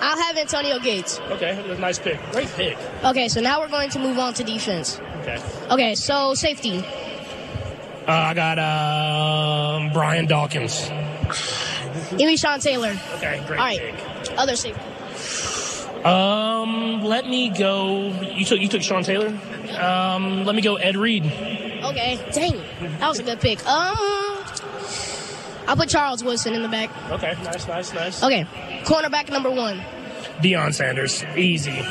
I'll 0.02 0.22
have 0.22 0.38
Antonio 0.38 0.78
Gates. 0.78 1.20
Okay, 1.30 1.76
nice 1.78 1.98
pick. 1.98 2.18
Great 2.32 2.48
pick. 2.48 2.78
Okay, 3.04 3.28
so 3.28 3.40
now 3.40 3.60
we're 3.60 3.68
going 3.68 3.90
to 3.90 3.98
move 3.98 4.18
on 4.18 4.32
to 4.34 4.44
defense. 4.44 4.98
Okay. 5.20 5.42
Okay, 5.70 5.94
so 5.94 6.34
safety. 6.34 6.82
Uh, 8.06 8.12
I 8.12 8.34
got 8.34 8.58
um, 8.58 9.92
Brian 9.92 10.26
Dawkins. 10.26 10.88
Give 12.10 12.26
me 12.26 12.36
Sean 12.36 12.58
Taylor. 12.60 12.94
Okay, 13.16 13.42
great 13.46 13.58
All 13.60 13.66
right, 13.66 13.80
pick. 14.24 14.38
other 14.38 14.56
safety. 14.56 14.80
Um, 16.04 17.02
let 17.04 17.26
me 17.26 17.50
go. 17.50 18.08
You 18.34 18.44
took 18.44 18.60
you 18.60 18.68
took 18.68 18.82
Sean 18.82 19.02
Taylor. 19.02 19.28
Um, 19.78 20.44
let 20.44 20.54
me 20.56 20.62
go 20.62 20.76
Ed 20.76 20.96
Reed. 20.96 21.24
Okay, 21.26 22.18
dang, 22.32 22.60
that 22.98 23.08
was 23.08 23.18
a 23.18 23.22
good 23.22 23.40
pick. 23.40 23.64
Um, 23.66 23.96
I'll 25.66 25.76
put 25.76 25.88
Charles 25.88 26.24
Woodson 26.24 26.54
in 26.54 26.62
the 26.62 26.68
back. 26.68 26.90
Okay, 27.10 27.34
nice, 27.44 27.68
nice, 27.68 27.92
nice. 27.94 28.22
Okay, 28.22 28.44
cornerback 28.84 29.30
number 29.30 29.50
one. 29.50 29.80
Deion 30.42 30.72
Sanders, 30.74 31.22
easy. 31.36 31.82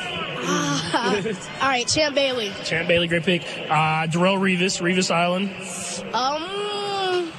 All 1.61 1.67
right, 1.67 1.87
Champ 1.87 2.15
Bailey. 2.15 2.51
Champ 2.63 2.87
Bailey, 2.87 3.07
great 3.07 3.23
pick. 3.23 3.41
Uh, 3.43 4.07
Darrelle 4.07 4.37
Revis, 4.39 4.81
Revis 4.81 5.11
Island. 5.11 5.49
Um, 6.13 7.31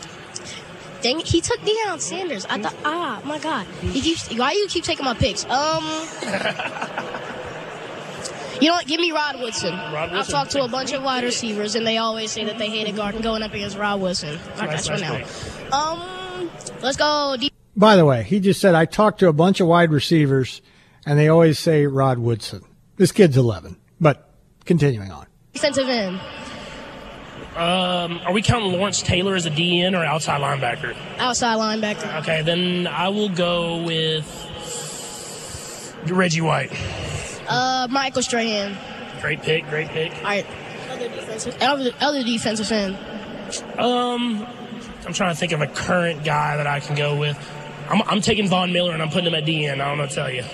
dang, 1.03 1.21
it, 1.21 1.27
he 1.27 1.41
took 1.41 1.59
Deion 1.61 2.01
Sanders. 2.01 2.47
I 2.47 2.61
thought, 2.61 2.75
ah, 2.85 3.21
my 3.25 3.39
God, 3.39 3.67
he 3.83 4.01
keeps. 4.01 4.33
Why 4.35 4.53
you 4.53 4.67
keep 4.69 4.85
taking 4.85 5.05
my 5.05 5.15
picks? 5.15 5.45
Um. 5.47 5.85
You 8.61 8.69
know 8.69 8.75
what? 8.75 8.87
Give 8.87 9.01
me 9.01 9.11
Rod 9.11 9.41
Woodson. 9.41 9.73
I've 9.73 10.29
talked 10.29 10.51
to 10.51 10.63
a 10.63 10.69
bunch 10.69 10.93
of 10.93 11.03
wide 11.03 11.25
receivers, 11.25 11.77
and 11.77 11.87
they 11.87 11.97
always 11.97 12.31
say 12.31 12.45
that 12.45 12.59
they 12.59 12.69
hated 12.69 12.95
guarding 12.95 13.23
going 13.23 13.43
up 13.43 13.55
against 13.55 13.79
Rod 13.79 14.03
Woodson. 14.03 14.39
I 14.57 14.67
got 14.67 14.71
Nice, 14.73 14.87
you 14.87 14.97
nice 14.99 15.71
now. 15.71 15.93
Um, 15.93 16.51
let's 16.83 16.99
go. 16.99 17.37
De- 17.41 17.51
By 17.75 17.97
the 17.97 18.05
way, 18.05 18.23
he 18.23 18.39
just 18.39 18.61
said 18.61 18.75
I 18.75 18.85
talked 18.85 19.21
to 19.21 19.29
a 19.29 19.33
bunch 19.33 19.61
of 19.61 19.67
wide 19.67 19.91
receivers, 19.91 20.61
and 21.07 21.19
they 21.19 21.29
always 21.29 21.59
say 21.59 21.87
Rod 21.87 22.19
Woodson. 22.19 22.63
This 23.01 23.13
kid's 23.13 23.39
11, 23.39 23.79
but 23.99 24.29
continuing 24.67 25.11
on. 25.11 25.25
defensive 25.55 25.89
end, 25.89 26.21
Um, 27.57 28.21
are 28.27 28.33
we 28.35 28.43
counting 28.43 28.73
Lawrence 28.73 29.01
Taylor 29.01 29.35
as 29.35 29.47
a 29.47 29.51
DN 29.51 29.95
or 29.99 30.05
outside 30.05 30.43
linebacker? 30.43 30.95
outside 31.19 31.57
linebacker. 31.57 32.21
Okay, 32.21 32.43
then 32.43 32.87
I 32.87 33.09
will 33.09 33.31
go 33.31 33.83
with 33.85 34.27
Reggie 36.09 36.43
White. 36.43 36.73
Uh, 37.49 37.89
Michael 37.91 38.21
Strahan. 38.21 38.77
Great 39.23 39.41
pick, 39.41 39.67
great 39.71 39.89
pick. 39.89 40.15
All 40.17 40.23
right. 40.25 40.47
Other 40.91 41.09
defensive, 41.09 41.57
other, 41.63 41.91
other 42.03 42.23
defensive 42.23 42.71
end. 42.71 42.99
Um, 43.79 44.47
I'm 45.07 45.15
trying 45.15 45.33
to 45.33 45.41
think 45.41 45.53
of 45.53 45.63
a 45.63 45.67
current 45.69 46.23
guy 46.23 46.59
that 46.59 46.67
I 46.67 46.81
can 46.81 46.97
go 46.97 47.17
with. 47.17 47.39
I'm, 47.91 48.03
I'm 48.07 48.21
taking 48.21 48.49
Von 48.49 48.73
Miller 48.73 48.93
and 48.93 49.03
I'm 49.03 49.09
putting 49.11 49.27
him 49.27 49.35
at 49.35 49.45
DN. 49.45 49.81
I 49.81 49.89
don't 49.89 49.99
know 49.99 50.07
to 50.07 50.15
tell 50.15 50.31
you. 50.31 50.45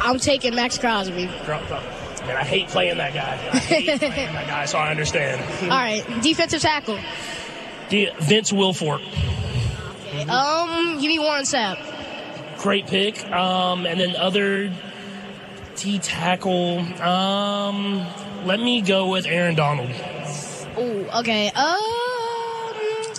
I'm 0.00 0.18
taking 0.18 0.54
Maxx 0.54 0.78
Crosby. 0.78 1.26
Man, 1.26 2.36
I 2.36 2.44
hate 2.44 2.68
playing 2.68 2.98
that 2.98 3.14
guy. 3.14 3.32
I 3.52 3.58
hate 3.58 3.98
playing 3.98 4.32
that 4.34 4.46
guy, 4.46 4.64
so 4.66 4.78
I 4.78 4.90
understand. 4.90 5.40
All 5.62 5.68
right, 5.78 6.04
defensive 6.22 6.60
tackle. 6.60 6.98
Vince 7.88 8.52
Wilfork, 8.52 9.00
Um, 10.28 10.98
give 11.00 11.08
me 11.08 11.18
Warren 11.18 11.42
Sapp. 11.44 11.78
great 12.58 12.86
pick. 12.86 13.24
Um, 13.30 13.86
and 13.86 13.98
then 13.98 14.14
other 14.16 14.70
D 15.76 15.98
tackle. 15.98 16.80
Um, 17.02 18.06
let 18.44 18.60
me 18.60 18.80
go 18.82 19.08
with 19.08 19.26
Aaron 19.26 19.54
Donald. 19.56 19.90
Oh, 20.76 21.20
okay. 21.20 21.48
Um, 21.48 23.14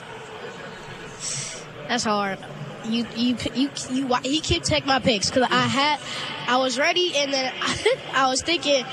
that's 1.90 2.04
hard. 2.06 2.38
You, 2.86 3.06
you, 3.16 3.38
you, 3.54 3.70
you. 3.92 4.08
why- 4.08 4.22
He 4.24 4.40
kept 4.42 4.66
taking 4.66 4.88
my 4.88 5.00
picks 5.00 5.30
because 5.30 5.44
I 5.50 5.62
had, 5.68 6.00
I 6.48 6.58
was 6.58 6.78
ready, 6.80 7.14
and 7.16 7.32
then 7.34 7.54
I 8.14 8.28
was 8.28 8.42
thinking, 8.42 8.84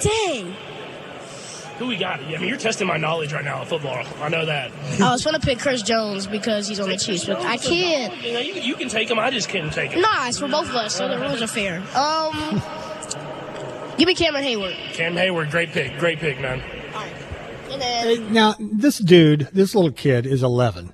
dang, 0.00 0.54
Who 1.78 1.86
we 1.86 1.96
got? 1.96 2.20
I 2.20 2.26
mean, 2.38 2.48
you're 2.48 2.58
testing 2.58 2.86
my 2.86 2.96
knowledge 2.98 3.32
right 3.32 3.44
now 3.44 3.62
of 3.62 3.68
football. 3.68 4.04
I 4.20 4.28
know 4.28 4.44
that. 4.46 4.70
I 5.00 5.10
was 5.10 5.24
gonna 5.24 5.40
pick 5.40 5.58
Chris 5.58 5.82
Jones 5.82 6.26
because 6.26 6.68
he's 6.68 6.78
on 6.80 6.88
the 6.90 6.96
Chiefs, 6.98 7.24
but 7.24 7.40
I 7.40 7.56
can't. 7.56 8.22
You, 8.22 8.32
know, 8.34 8.40
you, 8.40 8.54
you 8.60 8.74
can 8.76 8.88
take 8.88 9.10
him. 9.10 9.18
I 9.18 9.30
just 9.30 9.48
couldn't 9.48 9.70
take 9.72 9.92
him. 9.92 10.02
Nah, 10.02 10.28
it's 10.28 10.38
for 10.38 10.48
both 10.48 10.68
of 10.68 10.74
us, 10.74 10.94
so 10.94 11.08
the 11.08 11.18
rules 11.18 11.40
are 11.40 11.46
fair. 11.46 11.76
Um, 11.96 12.62
give 13.98 14.06
me 14.06 14.14
Cameron 14.14 14.44
Heyward. 14.44 14.76
Cam 14.92 15.14
Heyward, 15.14 15.50
great 15.50 15.70
pick. 15.70 15.98
Great 15.98 16.18
pick, 16.18 16.38
man. 16.40 16.62
And 17.70 17.80
then 17.80 18.32
Now, 18.32 18.56
this 18.58 18.98
dude, 18.98 19.48
this 19.52 19.74
little 19.76 19.92
kid 19.92 20.26
is 20.26 20.42
11, 20.42 20.92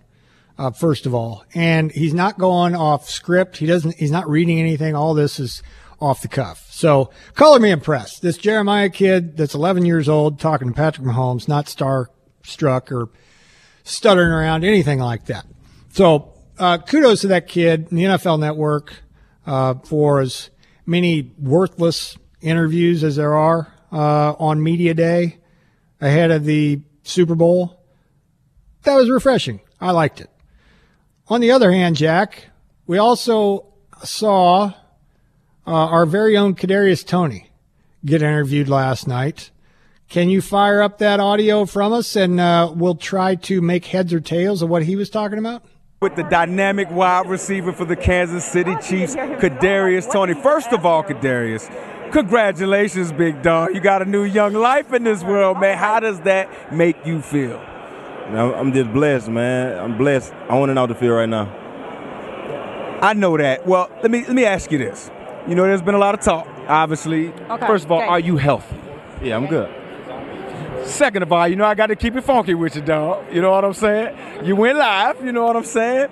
uh, 0.58 0.70
first 0.70 1.06
of 1.06 1.14
all, 1.14 1.44
and 1.54 1.92
he's 1.92 2.14
not 2.14 2.38
going 2.38 2.74
off 2.74 3.08
script. 3.08 3.58
He 3.58 3.66
doesn't, 3.66 3.96
he's 3.96 4.10
not 4.10 4.28
reading 4.28 4.58
anything. 4.58 4.94
All 4.94 5.14
this 5.14 5.38
is 5.38 5.62
off 6.00 6.22
the 6.22 6.28
cuff. 6.28 6.66
So 6.70 7.10
color 7.34 7.58
me 7.58 7.70
impressed. 7.70 8.22
This 8.22 8.36
Jeremiah 8.36 8.90
kid 8.90 9.36
that's 9.36 9.54
11 9.54 9.84
years 9.84 10.08
old 10.08 10.38
talking 10.38 10.68
to 10.68 10.74
Patrick 10.74 11.06
Mahomes, 11.06 11.48
not 11.48 11.68
star 11.68 12.10
struck 12.42 12.92
or 12.92 13.08
stuttering 13.84 14.32
around, 14.32 14.64
anything 14.64 14.98
like 14.98 15.26
that. 15.26 15.46
So, 15.92 16.32
uh, 16.58 16.78
kudos 16.78 17.20
to 17.22 17.28
that 17.28 17.48
kid 17.48 17.88
and 17.90 17.98
the 17.98 18.04
NFL 18.04 18.40
network, 18.40 19.02
uh, 19.46 19.74
for 19.84 20.20
as 20.20 20.50
many 20.84 21.32
worthless 21.38 22.16
interviews 22.40 23.04
as 23.04 23.16
there 23.16 23.34
are, 23.34 23.72
uh, 23.92 24.32
on 24.38 24.62
media 24.62 24.94
day 24.94 25.38
ahead 26.00 26.30
of 26.30 26.44
the 26.44 26.80
Super 27.02 27.34
Bowl. 27.34 27.82
That 28.82 28.96
was 28.96 29.10
refreshing. 29.10 29.60
I 29.80 29.92
liked 29.92 30.20
it. 30.20 30.30
On 31.28 31.40
the 31.40 31.50
other 31.50 31.72
hand, 31.72 31.96
Jack, 31.96 32.50
we 32.86 32.98
also 32.98 33.66
saw 34.04 34.66
uh, 34.66 34.72
our 35.66 36.06
very 36.06 36.36
own 36.36 36.54
Kadarius 36.54 37.04
Toney 37.04 37.50
get 38.04 38.22
interviewed 38.22 38.68
last 38.68 39.08
night. 39.08 39.50
Can 40.08 40.30
you 40.30 40.40
fire 40.40 40.80
up 40.80 40.98
that 40.98 41.18
audio 41.18 41.64
from 41.64 41.92
us 41.92 42.14
and 42.14 42.38
uh, 42.38 42.72
we'll 42.72 42.94
try 42.94 43.34
to 43.34 43.60
make 43.60 43.86
heads 43.86 44.12
or 44.12 44.20
tails 44.20 44.62
of 44.62 44.68
what 44.68 44.84
he 44.84 44.94
was 44.94 45.10
talking 45.10 45.38
about? 45.38 45.64
with 46.02 46.14
the 46.14 46.22
dynamic 46.24 46.90
wide 46.90 47.26
receiver 47.26 47.72
for 47.72 47.86
the 47.86 47.96
Kansas 47.96 48.44
City 48.44 48.76
Chiefs, 48.86 49.16
Kadarius 49.16 50.12
Toney. 50.12 50.34
First 50.34 50.72
of 50.74 50.84
all, 50.84 51.02
Kadarius, 51.02 51.70
congratulations, 52.12 53.12
big 53.12 53.40
dog. 53.42 53.74
You 53.74 53.80
got 53.80 54.02
a 54.02 54.04
new 54.04 54.22
young 54.24 54.52
life 54.52 54.92
in 54.92 55.04
this 55.04 55.24
world, 55.24 55.58
man. 55.58 55.78
How 55.78 55.98
does 56.00 56.20
that 56.20 56.70
make 56.70 56.96
you 57.06 57.22
feel? 57.22 57.58
I'm 58.28 58.54
I'm 58.54 58.72
just 58.72 58.92
blessed, 58.92 59.28
man. 59.28 59.78
I'm 59.78 59.96
blessed. 59.96 60.32
I 60.48 60.58
want 60.58 60.70
it 60.70 60.78
out 60.78 60.88
the 60.88 60.94
field 60.94 61.16
right 61.16 61.28
now. 61.28 61.46
I 63.02 63.12
know 63.12 63.36
that. 63.36 63.66
Well, 63.66 63.90
let 64.02 64.10
me 64.10 64.24
let 64.24 64.34
me 64.34 64.44
ask 64.44 64.72
you 64.72 64.78
this. 64.78 65.10
You 65.46 65.54
know, 65.54 65.62
there's 65.62 65.82
been 65.82 65.94
a 65.94 65.98
lot 65.98 66.14
of 66.14 66.20
talk, 66.20 66.46
obviously. 66.66 67.28
Okay, 67.28 67.66
First 67.66 67.84
of 67.84 67.92
all, 67.92 67.98
okay. 67.98 68.08
are 68.08 68.18
you 68.18 68.36
healthy? 68.36 68.76
Yeah, 69.22 69.36
I'm 69.36 69.46
good. 69.46 69.68
Second 70.86 71.22
of 71.22 71.32
all, 71.32 71.46
you 71.46 71.56
know 71.56 71.64
I 71.64 71.74
got 71.74 71.86
to 71.86 71.96
keep 71.96 72.16
it 72.16 72.22
funky 72.22 72.54
with 72.54 72.74
you, 72.74 72.82
dog. 72.82 73.32
You 73.32 73.42
know 73.42 73.50
what 73.50 73.64
I'm 73.64 73.74
saying? 73.74 74.46
You 74.46 74.56
went 74.56 74.78
live. 74.78 75.24
You 75.24 75.32
know 75.32 75.44
what 75.44 75.56
I'm 75.56 75.64
saying? 75.64 76.08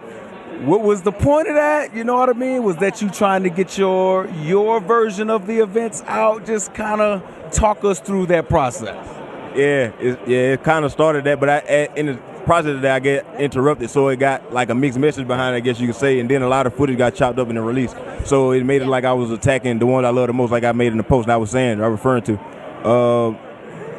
What 0.67 0.83
was 0.83 1.03
the 1.03 1.13
point 1.13 1.49
of 1.49 1.55
that? 1.55 1.95
You 1.95 2.05
know 2.05 2.17
what 2.17 2.29
I 2.29 2.33
mean? 2.33 2.63
Was 2.63 2.77
that 2.77 3.03
you 3.03 3.11
trying 3.11 3.43
to 3.43 3.51
get 3.51 3.77
your 3.77 4.29
your 4.43 4.81
version 4.81 5.31
of 5.31 5.47
the 5.47 5.59
events 5.61 6.03
out? 6.07 6.47
Just 6.47 6.75
kind 6.75 7.01
of 7.01 7.23
talk 7.51 7.85
us 7.85 7.99
through 8.01 8.27
that 8.27 8.49
process. 8.49 9.24
Yeah, 9.55 9.93
it, 10.01 10.19
yeah, 10.27 10.39
it 10.55 10.65
kind 10.65 10.85
of 10.85 10.91
started 10.91 11.23
that, 11.25 11.39
but 11.39 11.49
I, 11.49 11.89
in 11.95 12.07
the 12.07 12.15
process 12.45 12.75
of 12.75 12.83
that, 12.83 12.97
I 12.97 12.99
get 12.99 13.25
interrupted, 13.39 13.89
so 13.89 14.09
it 14.09 14.17
got 14.17 14.53
like 14.53 14.69
a 14.69 14.75
mixed 14.75 14.99
message 14.99 15.29
behind 15.29 15.55
it, 15.55 15.59
I 15.59 15.61
guess 15.61 15.79
you 15.79 15.87
could 15.87 15.97
say, 15.97 16.19
and 16.19 16.29
then 16.29 16.43
a 16.43 16.49
lot 16.49 16.67
of 16.67 16.75
footage 16.75 16.99
got 16.99 17.15
chopped 17.15 17.39
up 17.39 17.49
in 17.51 17.55
the 17.55 17.63
release. 17.63 17.95
So 18.25 18.51
it 18.51 18.65
made 18.65 18.83
it 18.83 18.87
like 18.87 19.05
I 19.05 19.13
was 19.13 19.31
attacking 19.31 19.79
the 19.79 19.87
one 19.87 20.05
I 20.05 20.11
love 20.11 20.27
the 20.27 20.33
most, 20.33 20.51
like 20.51 20.65
I 20.65 20.73
made 20.73 20.91
in 20.91 20.99
the 20.99 21.05
post 21.05 21.29
I 21.29 21.37
was 21.37 21.51
saying, 21.51 21.81
I 21.81 21.87
referring 21.87 22.25
to. 22.25 22.39
Uh, 22.85 23.31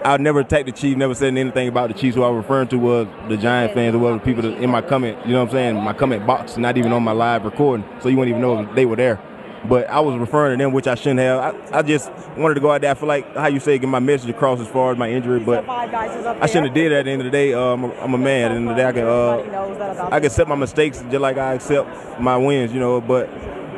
I 0.04 0.18
never 0.18 0.42
attacked 0.42 0.66
the 0.66 0.74
Chiefs, 0.74 0.98
never 0.98 1.16
said 1.16 1.36
anything 1.36 1.70
about 1.70 1.88
the 1.88 1.96
Chiefs. 1.96 2.16
Who 2.16 2.24
I 2.24 2.30
was 2.30 2.44
referring 2.44 2.68
to 2.68 2.78
was 2.78 3.08
the 3.30 3.38
Giant 3.38 3.74
fans, 3.74 3.96
or 3.96 4.14
the 4.14 4.20
people 4.20 4.54
in 4.54 4.70
my 4.70 4.82
comment, 4.82 5.26
you 5.26 5.32
know 5.32 5.40
what 5.40 5.50
I'm 5.50 5.56
saying, 5.56 5.76
my 5.78 5.94
comment 5.94 6.28
box, 6.28 6.58
not 6.58 6.78
even 6.78 6.92
on 6.92 7.02
my 7.02 7.14
live 7.14 7.46
recording, 7.46 7.88
so 8.02 8.10
you 8.10 8.18
wouldn't 8.18 8.38
even 8.38 8.42
know 8.42 8.60
if 8.60 8.76
they 8.76 8.86
were 8.86 8.98
there. 8.98 9.22
But 9.68 9.90
I 9.90 10.00
was 10.00 10.18
referring 10.18 10.58
to 10.58 10.64
them, 10.64 10.74
which 10.74 10.88
I 10.88 10.96
shouldn't 10.96 11.20
have. 11.20 11.56
I, 11.72 11.80
I 11.80 11.82
just 11.82 12.12
wanted 12.38 12.56
to 12.56 12.60
go 12.60 12.72
out 12.72 12.82
there. 12.82 12.92
I 12.92 12.94
feel 12.94 13.08
like 13.08 13.36
how 13.36 13.48
you 13.48 13.60
say, 13.60 13.78
get 13.78 13.90
my 13.90 14.00
message 14.00 14.30
across 14.30 14.60
as 14.60 14.68
far 14.68 14.92
as 14.92 14.98
my 14.98 15.10
injury, 15.10 15.40
but 15.40 15.68
I 15.68 16.46
shouldn't 16.46 16.68
have 16.68 16.74
did 16.74 16.92
that. 16.92 17.00
At 17.00 17.06
the 17.06 17.12
end 17.12 17.22
of 17.22 17.26
the 17.26 17.32
day, 17.32 17.54
uh, 17.54 17.60
I'm, 17.60 17.84
a, 17.84 17.92
I'm 17.96 18.14
a 18.14 18.18
man. 18.18 18.46
At 18.46 18.50
the 18.50 18.56
end 18.56 18.70
of 18.70 18.76
the 18.76 18.82
day, 18.82 18.88
I 18.88 18.92
can 18.92 19.06
uh, 19.06 20.08
I 20.12 20.20
can 20.20 20.26
accept 20.26 20.50
my 20.50 20.56
mistakes 20.56 21.00
just 21.02 21.20
like 21.20 21.38
I 21.38 21.54
accept 21.54 22.20
my 22.20 22.38
wins, 22.38 22.74
you 22.74 22.80
know. 22.80 23.02
But 23.02 23.30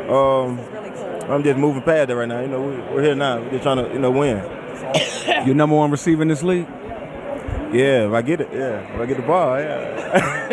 um, 0.09 0.59
I'm 1.29 1.43
just 1.43 1.57
moving 1.57 1.81
past 1.81 2.07
that 2.07 2.15
right 2.15 2.27
now. 2.27 2.41
You 2.41 2.47
know, 2.47 2.61
we, 2.61 2.75
we're 2.93 3.03
here 3.03 3.15
now. 3.15 3.39
We're 3.41 3.51
just 3.51 3.63
trying 3.63 3.77
to 3.77 3.91
you 3.91 3.99
know 3.99 4.11
win. 4.11 4.37
You're 5.45 5.55
number 5.55 5.75
one 5.75 5.91
receiver 5.91 6.21
in 6.21 6.27
this 6.27 6.43
league. 6.43 6.67
Yeah, 7.73 8.07
if 8.07 8.13
I 8.13 8.21
get 8.21 8.41
it, 8.41 8.49
yeah. 8.53 8.93
If 8.93 9.01
I 9.01 9.05
get 9.05 9.17
the 9.17 9.23
ball, 9.23 9.59
yeah. 9.59 10.47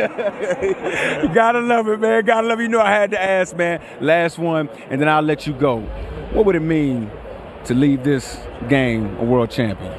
Gotta 1.34 1.60
love 1.60 1.86
it, 1.88 2.00
man. 2.00 2.24
Gotta 2.24 2.46
love 2.48 2.58
it. 2.58 2.64
You 2.64 2.68
know 2.68 2.80
I 2.80 2.90
had 2.90 3.12
to 3.12 3.22
ask, 3.22 3.54
man. 3.56 3.80
Last 4.00 4.36
one, 4.38 4.68
and 4.90 5.00
then 5.00 5.08
I'll 5.08 5.22
let 5.22 5.46
you 5.46 5.52
go. 5.52 5.80
What 6.32 6.44
would 6.46 6.56
it 6.56 6.60
mean 6.60 7.08
to 7.66 7.74
leave 7.74 8.02
this 8.02 8.36
game 8.68 9.16
a 9.18 9.24
world 9.24 9.50
champion? 9.50 9.92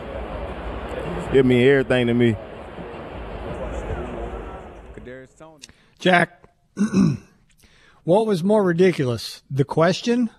It 1.34 1.46
mean 1.46 1.66
everything 1.66 2.08
to 2.08 2.14
me. 2.14 2.36
Jack, 6.00 6.44
what 8.04 8.28
was 8.28 8.44
more 8.44 8.64
ridiculous, 8.64 9.42
the 9.50 9.64
question 9.64 10.30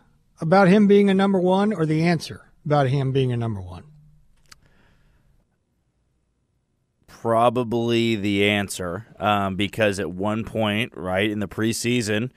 about 0.41 0.69
him 0.69 0.87
being 0.87 1.09
a 1.09 1.15
number 1.15 1.41
one 1.41 1.73
or 1.73 1.87
the 1.87 2.05
answer 2.05 2.51
about 2.65 2.89
him 2.89 3.13
being 3.13 3.33
a 3.33 3.37
number 3.37 3.61
one? 3.63 3.85
Probably 7.21 8.15
the 8.15 8.49
answer, 8.49 9.07
um, 9.19 9.57
because 9.57 9.99
at 9.99 10.11
one 10.11 10.45
point, 10.45 10.93
right 10.97 11.31
in 11.31 11.41
the 11.41 11.49
preseason, 11.49 12.31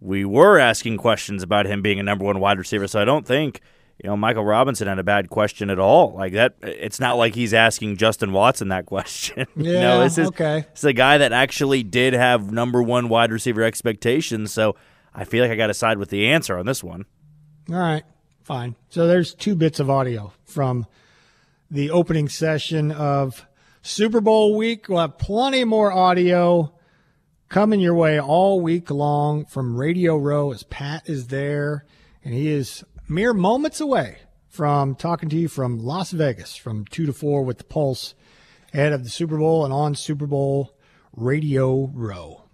we 0.00 0.24
were 0.24 0.58
asking 0.58 0.96
questions 0.98 1.42
about 1.42 1.66
him 1.66 1.82
being 1.82 1.98
a 1.98 2.02
number 2.02 2.24
one 2.24 2.40
wide 2.40 2.58
receiver. 2.58 2.86
So 2.86 3.00
I 3.00 3.04
don't 3.04 3.26
think 3.26 3.60
you 4.02 4.08
know 4.08 4.16
Michael 4.16 4.44
Robinson 4.44 4.88
had 4.88 4.98
a 4.98 5.04
bad 5.04 5.30
question 5.30 5.68
at 5.68 5.78
all. 5.78 6.12
Like 6.12 6.32
that, 6.34 6.54
it's 6.62 7.00
not 7.00 7.18
like 7.18 7.34
he's 7.34 7.52
asking 7.52 7.96
Justin 7.96 8.32
Watson 8.32 8.68
that 8.68 8.86
question. 8.86 9.46
Yeah, 9.56 9.80
no, 9.80 10.00
this 10.00 10.16
is 10.16 10.28
okay. 10.28 10.64
It's 10.70 10.84
a 10.84 10.92
guy 10.92 11.18
that 11.18 11.32
actually 11.32 11.82
did 11.82 12.14
have 12.14 12.52
number 12.52 12.82
one 12.82 13.08
wide 13.08 13.32
receiver 13.32 13.62
expectations. 13.62 14.52
So 14.52 14.76
I 15.12 15.24
feel 15.24 15.42
like 15.42 15.50
I 15.50 15.56
got 15.56 15.66
to 15.66 15.74
side 15.74 15.98
with 15.98 16.10
the 16.10 16.28
answer 16.28 16.56
on 16.56 16.66
this 16.66 16.84
one. 16.84 17.04
All 17.68 17.76
right, 17.76 18.04
fine. 18.44 18.76
So 18.88 19.06
there's 19.06 19.34
two 19.34 19.54
bits 19.54 19.80
of 19.80 19.90
audio 19.90 20.32
from 20.44 20.86
the 21.70 21.90
opening 21.90 22.28
session 22.28 22.90
of 22.90 23.46
Super 23.82 24.20
Bowl 24.20 24.56
week. 24.56 24.88
We'll 24.88 25.00
have 25.00 25.16
plenty 25.16 25.64
more 25.64 25.90
audio 25.90 26.74
coming 27.48 27.80
your 27.80 27.94
way 27.94 28.20
all 28.20 28.60
week 28.60 28.90
long 28.90 29.46
from 29.46 29.76
Radio 29.76 30.16
Row 30.18 30.52
as 30.52 30.62
Pat 30.64 31.08
is 31.08 31.28
there, 31.28 31.86
and 32.22 32.34
he 32.34 32.48
is 32.48 32.84
mere 33.08 33.32
moments 33.32 33.80
away 33.80 34.18
from 34.48 34.94
talking 34.94 35.30
to 35.30 35.36
you 35.36 35.48
from 35.48 35.78
Las 35.78 36.10
Vegas 36.10 36.56
from 36.56 36.84
2 36.84 37.06
to 37.06 37.12
4 37.12 37.42
with 37.42 37.58
the 37.58 37.64
Pulse 37.64 38.14
ahead 38.74 38.92
of 38.92 39.02
the 39.02 39.10
Super 39.10 39.38
Bowl 39.38 39.64
and 39.64 39.72
on 39.72 39.94
Super 39.94 40.26
Bowl 40.26 40.76
Radio 41.16 41.90
Row. 41.94 42.44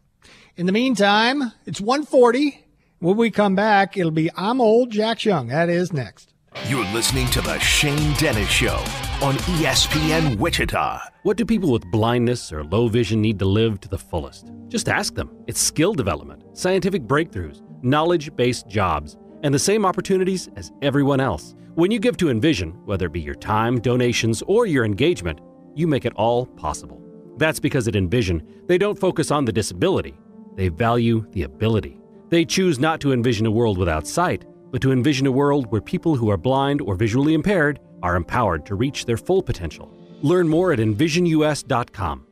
In 0.57 0.67
the 0.67 0.73
meantime, 0.73 1.53
it's 1.67 1.81
140. 1.81 2.65
When 3.01 3.17
we 3.17 3.31
come 3.31 3.57
back, 3.57 3.97
it'll 3.97 4.13
be 4.13 4.31
I'm 4.37 4.61
Old 4.61 4.91
Jack 4.91 5.25
Young. 5.25 5.49
That 5.49 5.69
is 5.69 5.93
next. 5.93 6.33
You're 6.65 6.87
listening 6.87 7.29
to 7.29 7.41
The 7.41 7.61
Shane 7.61 8.13
Dennis 8.15 8.49
Show 8.49 8.75
on 9.23 9.35
ESPN 9.55 10.37
Wichita. 10.37 11.01
What 11.23 11.37
do 11.37 11.45
people 11.45 11.71
with 11.71 11.89
blindness 11.93 12.53
or 12.53 12.65
low 12.65 12.89
vision 12.89 13.21
need 13.21 13.39
to 13.39 13.45
live 13.45 13.81
to 13.83 13.89
the 13.89 13.99
fullest? 13.99 14.51
Just 14.67 14.89
ask 14.89 15.15
them. 15.15 15.31
It's 15.47 15.61
skill 15.61 15.95
development, 15.95 16.43
scientific 16.55 17.03
breakthroughs, 17.03 17.63
knowledge 17.85 18.35
based 18.35 18.67
jobs, 18.67 19.17
and 19.45 19.55
the 19.55 19.61
same 19.61 19.87
opportunities 19.87 20.49
as 20.57 20.73
everyone 20.83 21.21
else. 21.21 21.55
When 21.77 21.93
you 21.93 22.01
give 22.01 22.17
to 22.17 22.31
Envision, 22.31 22.73
whether 22.85 23.07
it 23.07 23.13
be 23.13 23.21
your 23.21 23.37
time, 23.37 23.79
donations, 23.79 24.43
or 24.49 24.67
your 24.67 24.85
engagement, 24.85 25.41
you 25.77 25.87
make 25.87 26.05
it 26.05 26.15
all 26.17 26.47
possible. 26.47 27.01
That's 27.37 27.61
because 27.61 27.87
at 27.87 27.95
Envision, 27.95 28.43
they 28.67 28.79
don't 28.79 28.99
focus 28.99 29.31
on 29.31 29.45
the 29.45 29.53
disability, 29.53 30.19
they 30.57 30.69
value 30.69 31.27
the 31.31 31.45
ability. 31.45 32.01
They 32.29 32.45
choose 32.45 32.81
not 32.81 32.99
to 33.03 33.13
envision 33.13 33.47
a 33.47 33.53
world 33.53 33.79
without 33.79 34.05
sight, 34.05 34.45
but 34.77 34.83
to 34.83 34.93
envision 34.93 35.27
a 35.27 35.33
world 35.33 35.73
where 35.73 35.81
people 35.81 36.17
who 36.17 36.29
are 36.31 36.37
blind 36.37 36.83
or 36.83 36.97
visually 36.97 37.33
impaired 37.33 37.81
are 38.03 38.15
empowered 38.15 38.67
to 38.67 38.75
reach 38.75 39.07
their 39.07 39.17
full 39.17 39.43
potential. 39.43 39.91
Learn 40.21 40.47
more 40.47 40.71
at 40.71 40.81
envisionus.com. 40.81 42.27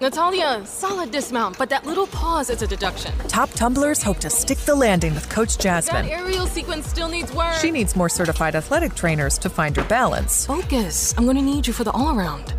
Natalia, 0.00 0.64
solid 0.64 1.10
dismount, 1.10 1.58
but 1.58 1.68
that 1.68 1.84
little 1.84 2.06
pause 2.06 2.48
is 2.48 2.62
a 2.62 2.66
deduction. 2.68 3.12
Top 3.26 3.50
tumblers 3.54 4.00
hope 4.00 4.18
to 4.18 4.30
stick 4.30 4.58
the 4.58 4.74
landing 4.76 5.14
with 5.14 5.28
Coach 5.30 5.58
Jasmine. 5.58 6.02
That 6.04 6.10
Jasmine. 6.10 6.26
aerial 6.28 6.46
sequence 6.46 6.86
still 6.86 7.08
needs 7.08 7.32
work. 7.32 7.56
She 7.56 7.72
needs 7.72 7.96
more 7.96 8.08
certified 8.08 8.54
athletic 8.54 8.94
trainers 8.94 9.36
to 9.38 9.50
find 9.50 9.76
her 9.76 9.84
balance. 9.88 10.46
Focus. 10.46 11.12
I'm 11.18 11.26
gonna 11.26 11.42
need 11.42 11.66
you 11.66 11.72
for 11.72 11.82
the 11.82 11.90
all 11.90 12.16
around. 12.16 12.54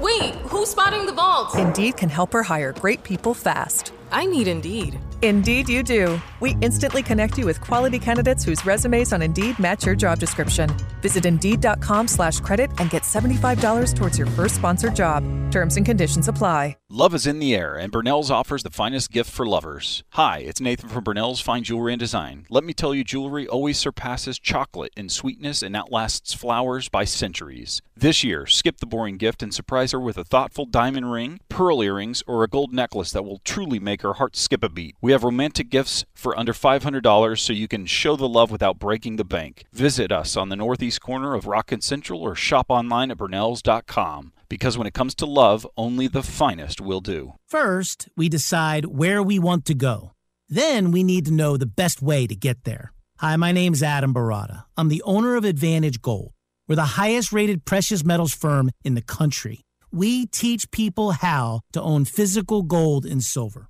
Wait, 0.00 0.34
who's 0.50 0.70
spotting 0.70 1.06
the 1.06 1.12
vault? 1.12 1.54
Indeed 1.56 1.96
can 1.96 2.08
help 2.08 2.32
her 2.32 2.42
hire 2.42 2.72
great 2.72 3.04
people 3.04 3.32
fast. 3.32 3.92
I 4.10 4.26
need 4.26 4.48
Indeed. 4.48 4.98
Indeed, 5.22 5.68
you 5.68 5.82
do. 5.82 6.20
We 6.40 6.56
instantly 6.60 7.02
connect 7.02 7.38
you 7.38 7.46
with 7.46 7.60
quality 7.60 7.98
candidates 7.98 8.44
whose 8.44 8.64
resumes 8.66 9.12
on 9.12 9.22
Indeed 9.22 9.58
match 9.58 9.86
your 9.86 9.94
job 9.94 10.18
description. 10.18 10.70
Visit 11.00 11.24
Indeed.com 11.24 12.08
slash 12.08 12.40
credit 12.40 12.70
and 12.78 12.90
get 12.90 13.02
$75 13.02 13.94
towards 13.94 14.18
your 14.18 14.26
first 14.28 14.56
sponsored 14.56 14.94
job. 14.94 15.24
Terms 15.50 15.76
and 15.76 15.86
conditions 15.86 16.28
apply. 16.28 16.76
Love 16.92 17.14
is 17.14 17.24
in 17.24 17.38
the 17.38 17.54
air, 17.54 17.76
and 17.76 17.92
Burnell's 17.92 18.32
offers 18.32 18.64
the 18.64 18.70
finest 18.70 19.12
gift 19.12 19.30
for 19.30 19.46
lovers. 19.46 20.02
Hi, 20.14 20.38
it's 20.40 20.60
Nathan 20.60 20.88
from 20.88 21.04
Burnell's 21.04 21.40
Fine 21.40 21.62
Jewelry 21.62 21.92
and 21.92 22.00
Design. 22.00 22.46
Let 22.50 22.64
me 22.64 22.72
tell 22.72 22.92
you, 22.96 23.04
jewelry 23.04 23.46
always 23.46 23.78
surpasses 23.78 24.40
chocolate 24.40 24.92
in 24.96 25.08
sweetness 25.08 25.62
and 25.62 25.76
outlasts 25.76 26.34
flowers 26.34 26.88
by 26.88 27.04
centuries. 27.04 27.80
This 27.94 28.24
year, 28.24 28.44
skip 28.44 28.78
the 28.78 28.86
boring 28.86 29.18
gift 29.18 29.40
and 29.40 29.54
surprise 29.54 29.92
her 29.92 30.00
with 30.00 30.18
a 30.18 30.24
thoughtful 30.24 30.66
diamond 30.66 31.12
ring, 31.12 31.38
pearl 31.48 31.80
earrings, 31.80 32.24
or 32.26 32.42
a 32.42 32.48
gold 32.48 32.72
necklace 32.72 33.12
that 33.12 33.24
will 33.24 33.40
truly 33.44 33.78
make 33.78 34.02
her 34.02 34.14
heart 34.14 34.34
skip 34.34 34.64
a 34.64 34.68
beat. 34.68 34.96
We 35.00 35.09
have 35.12 35.24
romantic 35.24 35.70
gifts 35.70 36.04
for 36.14 36.38
under 36.38 36.52
$500 36.52 37.38
so 37.38 37.52
you 37.52 37.68
can 37.68 37.86
show 37.86 38.16
the 38.16 38.28
love 38.28 38.50
without 38.50 38.78
breaking 38.78 39.16
the 39.16 39.24
bank. 39.24 39.64
Visit 39.72 40.12
us 40.12 40.36
on 40.36 40.48
the 40.48 40.56
northeast 40.56 41.00
corner 41.00 41.34
of 41.34 41.46
Rock 41.46 41.72
and 41.72 41.82
Central 41.82 42.20
or 42.20 42.34
shop 42.34 42.66
online 42.68 43.10
at 43.10 43.18
burnells.com. 43.18 44.32
Because 44.48 44.76
when 44.76 44.86
it 44.86 44.94
comes 44.94 45.14
to 45.16 45.26
love, 45.26 45.66
only 45.76 46.08
the 46.08 46.22
finest 46.22 46.80
will 46.80 47.00
do. 47.00 47.34
First, 47.46 48.08
we 48.16 48.28
decide 48.28 48.86
where 48.86 49.22
we 49.22 49.38
want 49.38 49.64
to 49.66 49.74
go. 49.74 50.12
Then 50.48 50.90
we 50.90 51.04
need 51.04 51.24
to 51.26 51.32
know 51.32 51.56
the 51.56 51.66
best 51.66 52.02
way 52.02 52.26
to 52.26 52.34
get 52.34 52.64
there. 52.64 52.92
Hi, 53.18 53.36
my 53.36 53.52
name's 53.52 53.82
Adam 53.82 54.12
Baratta. 54.12 54.64
I'm 54.76 54.88
the 54.88 55.02
owner 55.04 55.36
of 55.36 55.44
Advantage 55.44 56.02
Gold. 56.02 56.32
We're 56.66 56.76
the 56.76 56.96
highest 57.00 57.32
rated 57.32 57.64
precious 57.64 58.04
metals 58.04 58.34
firm 58.34 58.70
in 58.84 58.94
the 58.94 59.02
country. 59.02 59.60
We 59.92 60.26
teach 60.26 60.70
people 60.70 61.12
how 61.12 61.62
to 61.72 61.82
own 61.82 62.04
physical 62.04 62.62
gold 62.62 63.04
and 63.06 63.22
silver. 63.22 63.69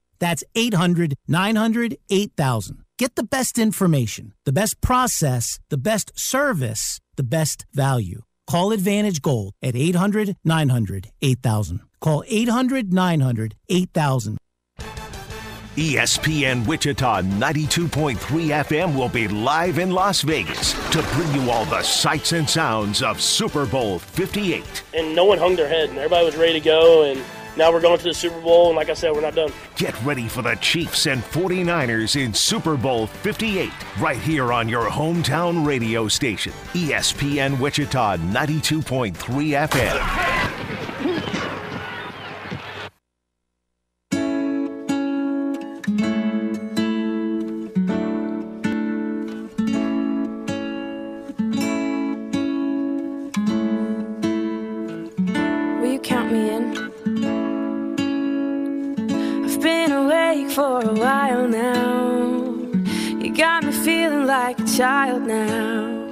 That's 0.21 0.43
800 0.55 1.15
900 1.27 1.97
8000. 2.09 2.85
Get 2.97 3.15
the 3.15 3.23
best 3.23 3.57
information, 3.57 4.33
the 4.45 4.53
best 4.53 4.79
process, 4.79 5.59
the 5.69 5.77
best 5.77 6.17
service, 6.17 7.01
the 7.17 7.23
best 7.23 7.65
value. 7.73 8.21
Call 8.47 8.71
Advantage 8.71 9.21
Gold 9.21 9.53
at 9.63 9.75
800 9.75 10.37
900 10.45 11.09
8000. 11.21 11.81
Call 11.99 12.23
800 12.27 12.93
900 12.93 13.55
8000. 13.67 14.37
ESPN 15.77 16.67
Wichita 16.67 17.21
92.3 17.21 18.17
FM 18.17 18.95
will 18.95 19.09
be 19.09 19.27
live 19.27 19.79
in 19.79 19.89
Las 19.89 20.21
Vegas 20.21 20.73
to 20.91 21.01
bring 21.13 21.33
you 21.33 21.49
all 21.49 21.65
the 21.65 21.81
sights 21.81 22.33
and 22.33 22.47
sounds 22.47 23.01
of 23.01 23.21
Super 23.21 23.65
Bowl 23.65 23.97
58. 23.97 24.83
and 24.93 25.15
no 25.15 25.23
one 25.23 25.39
hung 25.39 25.55
their 25.55 25.69
head, 25.69 25.89
and 25.89 25.97
everybody 25.97 26.25
was 26.25 26.35
ready 26.35 26.53
to 26.53 26.59
go. 26.59 27.03
And 27.03 27.23
now 27.57 27.71
we're 27.71 27.81
going 27.81 27.97
to 27.97 28.03
the 28.03 28.13
Super 28.13 28.39
Bowl, 28.41 28.67
and 28.67 28.75
like 28.75 28.89
I 28.89 28.93
said, 28.93 29.11
we're 29.13 29.21
not 29.21 29.35
done. 29.35 29.51
Get 29.75 30.01
ready 30.03 30.27
for 30.27 30.41
the 30.41 30.55
Chiefs 30.55 31.07
and 31.07 31.21
49ers 31.21 32.19
in 32.19 32.33
Super 32.33 32.77
Bowl 32.77 33.07
58 33.07 33.71
right 33.99 34.17
here 34.17 34.53
on 34.53 34.69
your 34.69 34.89
hometown 34.89 35.65
radio 35.65 36.07
station, 36.07 36.53
ESPN 36.73 37.59
Wichita 37.59 38.17
92.3 38.17 39.13
FM. 39.67 40.90
Like 64.31 64.59
a 64.61 64.65
child 64.65 65.23
now. 65.23 66.07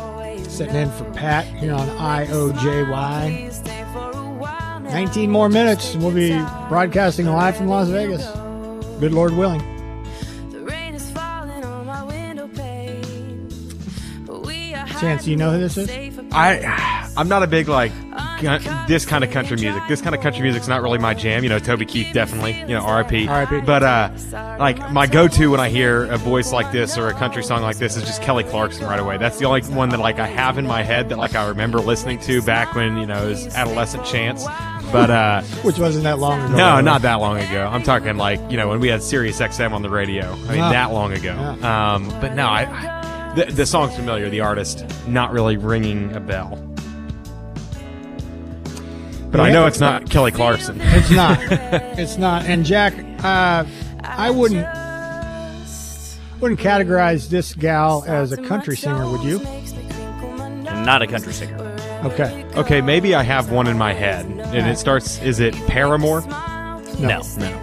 Sitting 0.48 0.76
in 0.76 0.90
for 0.92 1.04
Pat 1.12 1.44
here 1.44 1.74
on 1.74 1.88
IOJY. 1.88 3.50
19 4.84 5.30
more 5.30 5.50
minutes 5.50 5.92
and 5.92 6.02
we'll 6.02 6.14
be 6.14 6.30
broadcasting 6.70 7.26
live 7.26 7.54
from 7.54 7.68
Las 7.68 7.88
Vegas. 7.88 8.26
Good 8.98 9.12
Lord 9.12 9.34
willing. 9.34 9.73
Chance, 15.00 15.24
do 15.24 15.30
you 15.30 15.36
know 15.36 15.50
who 15.52 15.58
this 15.60 15.76
is? 15.76 15.90
I 16.32 17.10
I'm 17.16 17.28
not 17.28 17.42
a 17.42 17.46
big 17.46 17.68
like 17.68 17.92
gun- 18.42 18.60
this 18.88 19.06
kind 19.06 19.22
of 19.22 19.30
country 19.30 19.56
music. 19.56 19.82
This 19.88 20.00
kind 20.00 20.14
of 20.14 20.20
country 20.20 20.42
music's 20.42 20.66
not 20.68 20.82
really 20.82 20.98
my 20.98 21.14
jam. 21.14 21.42
You 21.44 21.48
know, 21.50 21.58
Toby 21.58 21.84
Keith 21.86 22.12
definitely. 22.12 22.58
You 22.60 22.68
know, 22.68 22.80
R.I.P. 22.80 23.28
R.I.P. 23.28 23.60
But 23.60 23.82
uh, 23.82 24.10
like 24.58 24.90
my 24.92 25.06
go-to 25.06 25.50
when 25.50 25.60
I 25.60 25.68
hear 25.68 26.04
a 26.06 26.16
voice 26.18 26.52
like 26.52 26.72
this 26.72 26.98
or 26.98 27.08
a 27.08 27.14
country 27.14 27.42
song 27.44 27.62
like 27.62 27.76
this 27.78 27.96
is 27.96 28.02
just 28.04 28.22
Kelly 28.22 28.44
Clarkson 28.44 28.84
right 28.84 28.98
away. 29.00 29.16
That's 29.18 29.38
the 29.38 29.44
only 29.44 29.62
one 29.62 29.90
that 29.90 30.00
like 30.00 30.18
I 30.18 30.26
have 30.26 30.58
in 30.58 30.66
my 30.66 30.82
head 30.82 31.08
that 31.10 31.18
like 31.18 31.34
I 31.34 31.46
remember 31.48 31.78
listening 31.78 32.18
to 32.20 32.42
back 32.42 32.74
when 32.74 32.96
you 32.96 33.06
know 33.06 33.26
it 33.26 33.28
was 33.30 33.46
adolescent 33.54 34.04
Chance. 34.04 34.44
But 34.92 35.10
uh, 35.10 35.42
Which 35.62 35.78
wasn't 35.78 36.04
that 36.04 36.18
long 36.18 36.40
ago. 36.44 36.56
no, 36.56 36.80
not 36.80 37.02
that 37.02 37.14
long 37.16 37.38
ago. 37.38 37.66
I'm 37.66 37.82
talking 37.82 38.16
like 38.16 38.38
you 38.50 38.56
know 38.56 38.68
when 38.68 38.80
we 38.80 38.88
had 38.88 39.02
Sirius 39.02 39.40
XM 39.40 39.72
on 39.72 39.82
the 39.82 39.88
radio. 39.90 40.24
I 40.32 40.52
mean 40.52 40.60
Ah. 40.60 40.70
that 40.70 40.92
long 40.92 41.12
ago. 41.12 41.34
Um, 41.66 42.08
but 42.20 42.34
no, 42.34 42.46
I, 42.46 42.62
I 42.62 43.13
the, 43.34 43.46
the 43.50 43.66
song's 43.66 43.94
familiar. 43.94 44.28
The 44.28 44.40
artist 44.40 44.84
not 45.06 45.32
really 45.32 45.56
ringing 45.56 46.14
a 46.14 46.20
bell. 46.20 46.56
But 49.30 49.40
I 49.40 49.50
know 49.50 49.66
it's 49.66 49.80
not 49.80 50.08
Kelly 50.08 50.30
Clarkson. 50.30 50.80
It's 50.80 51.10
not. 51.10 51.38
it's 51.98 52.16
not. 52.16 52.44
And 52.44 52.64
Jack, 52.64 52.94
uh, 53.24 53.64
I 54.04 54.30
wouldn't 54.30 54.64
wouldn't 56.40 56.60
categorize 56.60 57.28
this 57.30 57.54
gal 57.54 58.04
as 58.06 58.30
a 58.30 58.36
country 58.36 58.76
singer, 58.76 59.10
would 59.10 59.22
you? 59.22 59.40
Not 60.84 61.02
a 61.02 61.06
country 61.08 61.32
singer. 61.32 61.58
Okay. 62.04 62.44
Okay, 62.54 62.80
maybe 62.80 63.14
I 63.14 63.22
have 63.22 63.50
one 63.50 63.66
in 63.66 63.78
my 63.78 63.92
head, 63.92 64.26
and 64.26 64.68
it 64.68 64.78
starts. 64.78 65.18
Is 65.22 65.40
it 65.40 65.54
Paramore? 65.66 66.20
No. 67.00 67.22
No. 67.38 67.60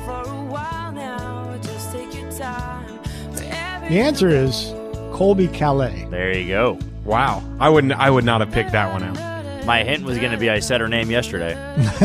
The 3.88 4.00
answer 4.00 4.30
is 4.30 4.74
Colbie 5.22 5.48
Caillat. 5.50 6.10
There 6.10 6.36
you 6.36 6.48
go. 6.48 6.80
Wow, 7.06 7.44
I 7.60 7.70
wouldn't. 7.70 7.94
I 7.94 8.10
would 8.10 8.26
not 8.26 8.42
have 8.42 8.52
picked 8.52 8.72
that 8.72 8.92
one 8.92 9.04
out. 9.04 9.66
My 9.68 9.84
hint 9.84 10.04
was 10.04 10.18
going 10.18 10.32
to 10.32 10.38
be 10.40 10.50
I 10.50 10.58
said 10.62 10.82
her 10.82 10.88
name 10.88 11.12
yesterday. 11.12 11.54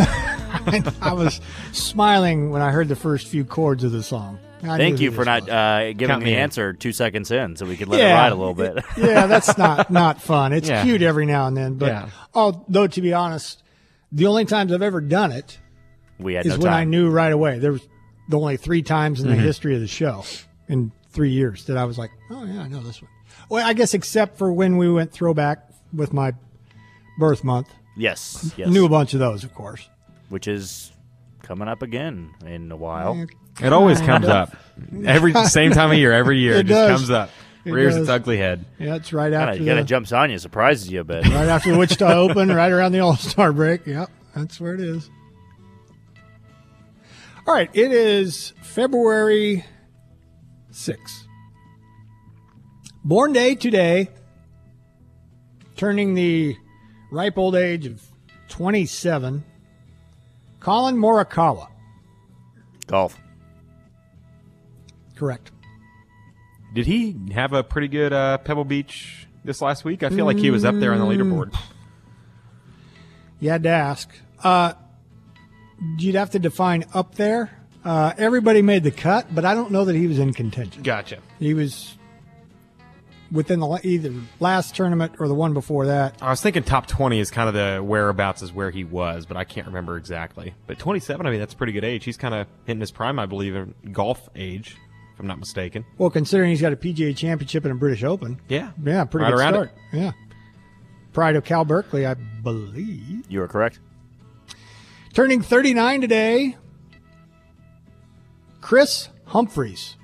I 1.00 1.14
was 1.14 1.40
smiling 1.72 2.50
when 2.50 2.60
I 2.60 2.72
heard 2.72 2.88
the 2.88 2.96
first 2.96 3.28
few 3.28 3.46
chords 3.46 3.84
of 3.84 3.92
the 3.92 4.02
song. 4.02 4.38
I 4.62 4.76
Thank 4.76 5.00
you 5.00 5.12
for 5.12 5.24
not 5.24 5.48
uh, 5.48 5.94
giving 5.94 6.08
Count 6.08 6.20
the 6.20 6.26
me 6.26 6.32
in. 6.34 6.40
answer 6.40 6.74
two 6.74 6.92
seconds 6.92 7.30
in, 7.30 7.56
so 7.56 7.64
we 7.64 7.78
could 7.78 7.88
let 7.88 8.00
Yeah. 8.00 8.10
it 8.10 8.14
ride 8.20 8.32
a 8.32 8.34
little 8.34 8.52
bit. 8.52 8.84
yeah, 8.98 9.26
that's 9.26 9.56
not 9.56 9.90
not 9.90 10.20
fun. 10.20 10.52
It's 10.52 10.68
Yeah. 10.68 10.82
cute 10.84 11.00
every 11.00 11.24
now 11.24 11.46
and 11.46 11.56
then, 11.56 11.76
but 11.76 11.86
Yeah. 11.86 12.08
although 12.34 12.86
to 12.86 13.00
be 13.00 13.14
honest, 13.14 13.62
the 14.12 14.26
only 14.26 14.44
times 14.44 14.74
I've 14.74 14.82
ever 14.82 15.00
done 15.00 15.32
it 15.32 15.58
we 16.18 16.34
had 16.34 16.44
is 16.44 16.58
no 16.58 16.64
when 16.64 16.72
I 16.74 16.84
knew 16.84 17.08
right 17.08 17.32
away. 17.32 17.60
There 17.60 17.72
was 17.72 17.88
the 18.28 18.38
only 18.38 18.58
three 18.58 18.82
times 18.82 19.22
in 19.22 19.28
the 19.30 19.36
Mhm. 19.36 19.40
history 19.40 19.74
of 19.74 19.80
the 19.80 19.86
show 19.86 20.22
in 20.68 20.92
three 21.16 21.30
years 21.30 21.64
that 21.64 21.76
I 21.76 21.84
was 21.84 21.98
like, 21.98 22.10
oh 22.30 22.44
yeah, 22.44 22.60
I 22.60 22.68
know 22.68 22.80
this 22.80 23.00
one. 23.02 23.10
Well, 23.48 23.66
I 23.66 23.72
guess 23.72 23.94
except 23.94 24.36
for 24.38 24.52
when 24.52 24.76
we 24.76 24.90
went 24.92 25.10
throwback 25.10 25.68
with 25.92 26.12
my 26.12 26.32
birth 27.18 27.42
month. 27.42 27.68
Yes, 27.96 28.52
yes. 28.56 28.68
Knew 28.68 28.84
a 28.84 28.88
bunch 28.88 29.14
of 29.14 29.20
those, 29.20 29.42
of 29.42 29.54
course. 29.54 29.88
Which 30.28 30.46
is 30.46 30.92
coming 31.42 31.66
up 31.68 31.80
again 31.82 32.34
in 32.44 32.70
a 32.70 32.76
while. 32.76 33.26
It 33.62 33.72
always 33.72 34.00
comes 34.00 34.26
up 34.26 34.54
every 35.06 35.32
same 35.46 35.72
time 35.72 35.90
of 35.90 35.96
year. 35.96 36.12
Every 36.12 36.38
year, 36.38 36.54
it, 36.54 36.58
It 36.60 36.66
just 36.66 36.88
does. 36.88 36.98
comes 37.00 37.10
up, 37.10 37.30
It 37.64 37.72
rears 37.72 37.94
does. 37.94 38.02
its 38.02 38.10
ugly 38.10 38.36
head. 38.36 38.66
Yeah, 38.78 38.96
it's 38.96 39.12
right 39.14 39.30
Kinda, 39.32 39.38
after 39.38 39.56
kind 39.58 39.68
the, 39.68 39.78
of 39.80 39.86
jumps 39.86 40.12
on 40.12 40.30
you, 40.30 40.38
surprises 40.38 40.90
you 40.90 41.00
a 41.00 41.04
bit. 41.04 41.24
right 41.28 41.48
after 41.48 41.72
the 41.72 41.78
Wichita 41.78 42.12
Open, 42.18 42.48
right 42.48 42.70
around 42.70 42.92
the 42.92 43.00
All 43.00 43.16
Star 43.16 43.52
break. 43.52 43.86
Yep, 43.86 44.10
that's 44.34 44.60
where 44.60 44.74
it 44.74 44.80
is. 44.80 45.08
All 47.46 47.54
right, 47.54 47.70
it 47.72 47.92
is 47.92 48.52
February 48.60 49.64
6th. 50.76 51.26
Born 53.02 53.32
day 53.32 53.54
today, 53.54 54.10
turning 55.76 56.14
the 56.14 56.56
ripe 57.10 57.38
old 57.38 57.56
age 57.56 57.86
of 57.86 58.02
27, 58.48 59.42
Collin 60.60 60.96
Morikawa. 60.96 61.68
Golf. 62.86 63.18
Correct. 65.16 65.50
Did 66.74 66.86
he 66.86 67.16
have 67.32 67.54
a 67.54 67.64
pretty 67.64 67.88
good 67.88 68.12
uh, 68.12 68.38
Pebble 68.38 68.66
Beach 68.66 69.26
this 69.44 69.62
last 69.62 69.84
week? 69.84 70.02
I 70.02 70.10
feel 70.10 70.26
like 70.26 70.36
he 70.36 70.50
was 70.50 70.64
up 70.64 70.74
there 70.74 70.92
on 70.92 70.98
the 70.98 71.06
leaderboard. 71.06 71.56
You 73.40 73.48
had 73.48 73.62
to 73.62 73.70
ask. 73.70 74.10
Uh, 74.44 74.74
you'd 75.96 76.16
have 76.16 76.32
to 76.32 76.38
define 76.38 76.84
up 76.92 77.14
there. 77.14 77.65
Uh, 77.86 78.12
everybody 78.18 78.62
made 78.62 78.82
the 78.82 78.90
cut, 78.90 79.32
but 79.32 79.44
I 79.44 79.54
don't 79.54 79.70
know 79.70 79.84
that 79.84 79.94
he 79.94 80.08
was 80.08 80.18
in 80.18 80.32
contention. 80.34 80.82
Gotcha. 80.82 81.18
He 81.38 81.54
was 81.54 81.96
within 83.30 83.60
the 83.60 83.80
either 83.84 84.12
last 84.40 84.74
tournament 84.74 85.14
or 85.20 85.28
the 85.28 85.34
one 85.34 85.54
before 85.54 85.86
that. 85.86 86.20
I 86.20 86.30
was 86.30 86.40
thinking 86.40 86.64
top 86.64 86.88
20 86.88 87.20
is 87.20 87.30
kind 87.30 87.48
of 87.48 87.54
the 87.54 87.80
whereabouts 87.82 88.42
is 88.42 88.52
where 88.52 88.72
he 88.72 88.82
was, 88.82 89.24
but 89.24 89.36
I 89.36 89.44
can't 89.44 89.68
remember 89.68 89.96
exactly. 89.96 90.52
But 90.66 90.80
27, 90.80 91.24
I 91.24 91.30
mean, 91.30 91.38
that's 91.38 91.54
pretty 91.54 91.72
good 91.72 91.84
age. 91.84 92.04
He's 92.04 92.16
kind 92.16 92.34
of 92.34 92.48
hitting 92.64 92.80
his 92.80 92.90
prime, 92.90 93.20
I 93.20 93.26
believe, 93.26 93.54
in 93.54 93.72
golf 93.92 94.28
age, 94.34 94.76
if 95.14 95.20
I'm 95.20 95.28
not 95.28 95.38
mistaken. 95.38 95.84
Well, 95.96 96.10
considering 96.10 96.50
he's 96.50 96.60
got 96.60 96.72
a 96.72 96.76
PGA 96.76 97.16
Championship 97.16 97.64
and 97.64 97.72
a 97.72 97.76
British 97.76 98.02
Open. 98.02 98.40
Yeah. 98.48 98.72
Yeah, 98.84 99.04
pretty 99.04 99.24
Right 99.26 99.30
good 99.30 99.38
around 99.40 99.52
start. 99.52 99.70
Yeah. 99.92 100.10
Pride 101.12 101.36
of 101.36 101.44
Cal 101.44 101.64
Berkeley, 101.64 102.04
I 102.04 102.14
believe. 102.14 103.30
You 103.30 103.42
are 103.42 103.48
correct. 103.48 103.78
Turning 105.14 105.40
39 105.40 106.00
today, 106.02 106.56
Kris 108.66 109.10
Humphries. 109.26 109.94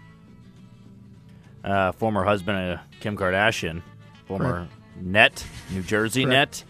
Uh, 1.64 1.90
former 1.90 2.22
husband 2.22 2.58
of 2.58 2.80
Kim 3.00 3.16
Kardashian, 3.16 3.82
former 4.26 4.68
net, 5.00 5.44
New 5.72 5.82
Jersey 5.82 6.24
net, 6.24 6.62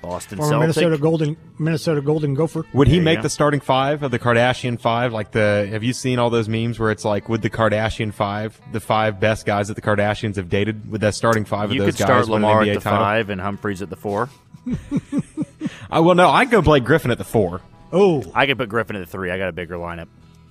Boston 0.00 0.38
Former 0.38 0.50
Celtic. 0.52 0.60
Minnesota 0.76 0.98
Golden 1.02 1.36
Minnesota 1.58 2.00
Golden 2.02 2.34
Gopher. 2.34 2.64
Would 2.72 2.86
he 2.86 2.98
There 2.98 3.02
make 3.04 3.18
go. 3.18 3.22
the 3.22 3.30
starting 3.30 3.58
five 3.58 4.04
of 4.04 4.12
the 4.12 4.18
Kardashian 4.20 4.78
five? 4.80 5.12
Like 5.12 5.32
the, 5.32 5.66
have 5.72 5.82
you 5.82 5.92
seen 5.92 6.20
all 6.20 6.30
those 6.30 6.48
memes 6.48 6.78
where 6.78 6.92
it's 6.92 7.04
like, 7.04 7.28
would 7.28 7.42
the 7.42 7.50
Kardashian 7.50 8.14
five, 8.14 8.60
the 8.70 8.78
five 8.78 9.18
best 9.18 9.44
guys 9.44 9.66
that 9.66 9.74
the 9.74 9.82
Kardashians 9.82 10.36
have 10.36 10.48
dated, 10.48 10.88
would 10.88 11.00
that 11.00 11.16
starting 11.16 11.44
five 11.44 11.72
You 11.72 11.82
of 11.82 11.86
could 11.86 11.94
those 11.94 11.98
start 12.06 12.20
guys 12.22 12.28
win 12.30 12.44
an 12.44 12.48
Lamar 12.48 12.62
NBA 12.62 12.68
at 12.68 12.74
the 12.74 12.80
title? 12.80 12.98
five 13.00 13.30
and 13.30 13.40
Humphries 13.40 13.82
at 13.82 13.90
the 13.90 13.96
four. 13.96 14.28
I 15.90 15.98
well, 15.98 16.14
no, 16.14 16.30
I'd 16.30 16.50
go 16.52 16.62
Blake 16.62 16.84
Griffin 16.84 17.10
at 17.10 17.18
the 17.18 17.24
four. 17.24 17.60
Oh, 17.92 18.22
I 18.36 18.46
could 18.46 18.56
put 18.56 18.68
Griffin 18.68 18.94
at 18.94 19.00
the 19.00 19.06
three. 19.06 19.32
I 19.32 19.38
got 19.38 19.48
a 19.48 19.52
bigger 19.52 19.74
lineup. 19.74 20.06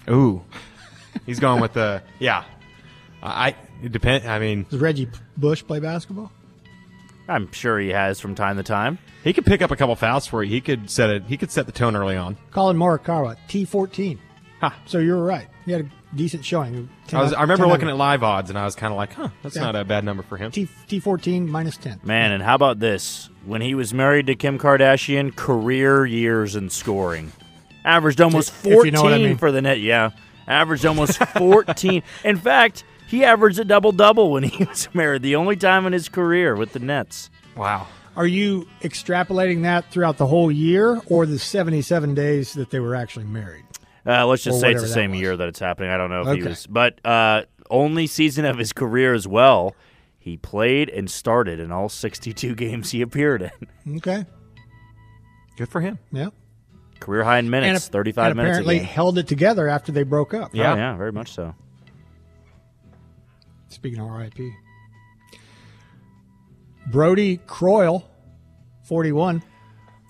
Ooh, 0.09 0.41
he's 1.25 1.39
going 1.39 1.61
with 1.61 1.73
the 1.73 2.01
yeah. 2.19 2.43
I 3.21 3.55
it 3.81 3.91
depend. 3.91 4.27
I 4.27 4.39
mean, 4.39 4.65
Does 4.69 4.79
Reggie 4.79 5.09
Bush 5.37 5.63
play 5.65 5.79
basketball? 5.79 6.31
I'm 7.27 7.51
sure 7.53 7.79
he 7.79 7.89
has 7.89 8.19
from 8.19 8.35
time 8.35 8.57
to 8.57 8.63
time. 8.63 8.99
he 9.23 9.31
could 9.31 9.45
pick 9.45 9.61
up 9.61 9.71
a 9.71 9.75
couple 9.77 9.95
fouls 9.95 10.27
for 10.27 10.43
you. 10.43 10.49
He 10.49 10.59
could 10.61 10.89
set 10.89 11.09
it. 11.09 11.23
He 11.27 11.37
could 11.37 11.51
set 11.51 11.65
the 11.65 11.71
tone 11.71 11.95
early 11.95 12.17
on. 12.17 12.37
Collin 12.51 12.77
Morikawa, 12.77 13.37
T14. 13.47 14.19
So 14.85 14.99
you 14.99 15.13
were 15.15 15.23
right. 15.25 15.47
He 15.65 15.71
had 15.73 15.81
a 15.81 16.15
decent 16.15 16.45
showing. 16.45 16.87
10 17.07 17.19
I 17.19 17.23
was. 17.23 17.33
out- 17.33 17.39
I 17.39 17.41
remember 17.41 17.67
looking 17.67 17.87
of- 17.89 17.93
at 17.95 17.97
live 17.97 18.23
odds, 18.23 18.49
and 18.49 18.57
I 18.57 18.63
was 18.63 18.75
kind 18.75 18.91
of 18.93 18.97
like, 18.97 19.13
huh, 19.13 19.27
that's 19.41 19.55
Yeah. 19.57 19.63
not 19.63 19.75
a 19.75 19.83
bad 19.83 20.03
number 20.05 20.23
for 20.23 20.37
him. 20.37 20.51
T 20.51 20.67
T14 20.87 21.47
minus 21.47 21.75
10. 21.77 21.99
Man, 22.03 22.31
and 22.31 22.41
how 22.43 22.55
about 22.55 22.79
this? 22.79 23.29
When 23.45 23.59
he 23.61 23.75
was 23.75 23.93
married 23.93 24.27
to 24.27 24.35
Kim 24.35 24.57
Kardashian, 24.57 25.35
career 25.35 26.05
years 26.05 26.55
in 26.55 26.69
scoring. 26.69 27.33
Averaged 27.83 28.21
almost 28.21 28.49
If 28.49 28.55
14 28.73 28.85
you 28.85 28.91
know 28.91 29.07
I 29.07 29.17
mean. 29.17 29.37
for 29.37 29.51
the 29.51 29.61
net. 29.61 29.79
Yeah. 29.81 30.11
Averaged 30.47 30.85
almost 30.85 31.17
14. 31.17 32.03
in 32.23 32.37
fact, 32.37 32.83
he 33.07 33.23
averaged 33.23 33.59
a 33.59 33.65
double 33.65 33.91
double 33.91 34.31
when 34.31 34.43
he 34.43 34.65
was 34.65 34.87
married, 34.93 35.21
the 35.21 35.35
only 35.35 35.55
time 35.55 35.85
in 35.85 35.93
his 35.93 36.09
career 36.09 36.55
with 36.55 36.73
the 36.73 36.79
Nets. 36.79 37.29
Wow. 37.55 37.87
Are 38.15 38.27
you 38.27 38.67
extrapolating 38.81 39.63
that 39.63 39.91
throughout 39.91 40.17
the 40.17 40.27
whole 40.27 40.51
year 40.51 41.01
or 41.07 41.25
the 41.25 41.39
77 41.39 42.13
days 42.13 42.53
that 42.53 42.69
they 42.69 42.79
were 42.79 42.95
actually 42.95 43.25
married? 43.25 43.65
Uh, 44.05 44.25
let's 44.27 44.43
just 44.43 44.57
Or 44.57 44.59
say 44.59 44.71
it's 44.71 44.81
the 44.81 44.87
whatever 44.87 44.87
that 44.87 44.93
same 44.93 45.13
year 45.15 45.37
that 45.37 45.47
it's 45.47 45.59
happening. 45.59 45.89
I 45.89 45.97
don't 45.97 46.09
know 46.09 46.29
if 46.29 46.37
he 46.37 46.43
was, 46.43 46.67
but 46.67 47.03
uh, 47.05 47.43
only 47.69 48.05
season 48.05 48.45
of 48.45 48.57
his 48.57 48.73
career 48.73 49.13
as 49.13 49.27
well. 49.27 49.75
He 50.19 50.37
played 50.37 50.89
and 50.89 51.09
started 51.09 51.59
in 51.59 51.71
all 51.71 51.89
62 51.89 52.55
games 52.55 52.91
he 52.91 53.01
appeared 53.01 53.41
in. 53.85 53.97
Okay. 53.97 54.25
Good 55.57 55.69
for 55.69 55.81
him. 55.81 55.99
Yeah. 56.11 56.29
Career 57.03 57.25
high 57.25 57.39
in 57.39 57.49
minutes, 57.49 57.89
a, 57.89 57.91
35 57.91 58.27
and 58.27 58.37
minutes. 58.37 58.59
Apparently 58.59 58.79
held 58.79 59.17
it 59.17 59.27
together 59.27 59.67
after 59.67 59.91
they 59.91 60.03
broke 60.03 60.33
up. 60.33 60.55
Yeah, 60.55 60.69
huh? 60.69 60.75
yeah, 60.77 60.95
very 60.95 61.11
much 61.11 61.33
so. 61.33 61.53
Speaking 63.67 63.99
of 63.99 64.09
RIP. 64.09 64.39
Brodie 66.87 67.39
Croyle, 67.45 68.05
41. 68.83 69.43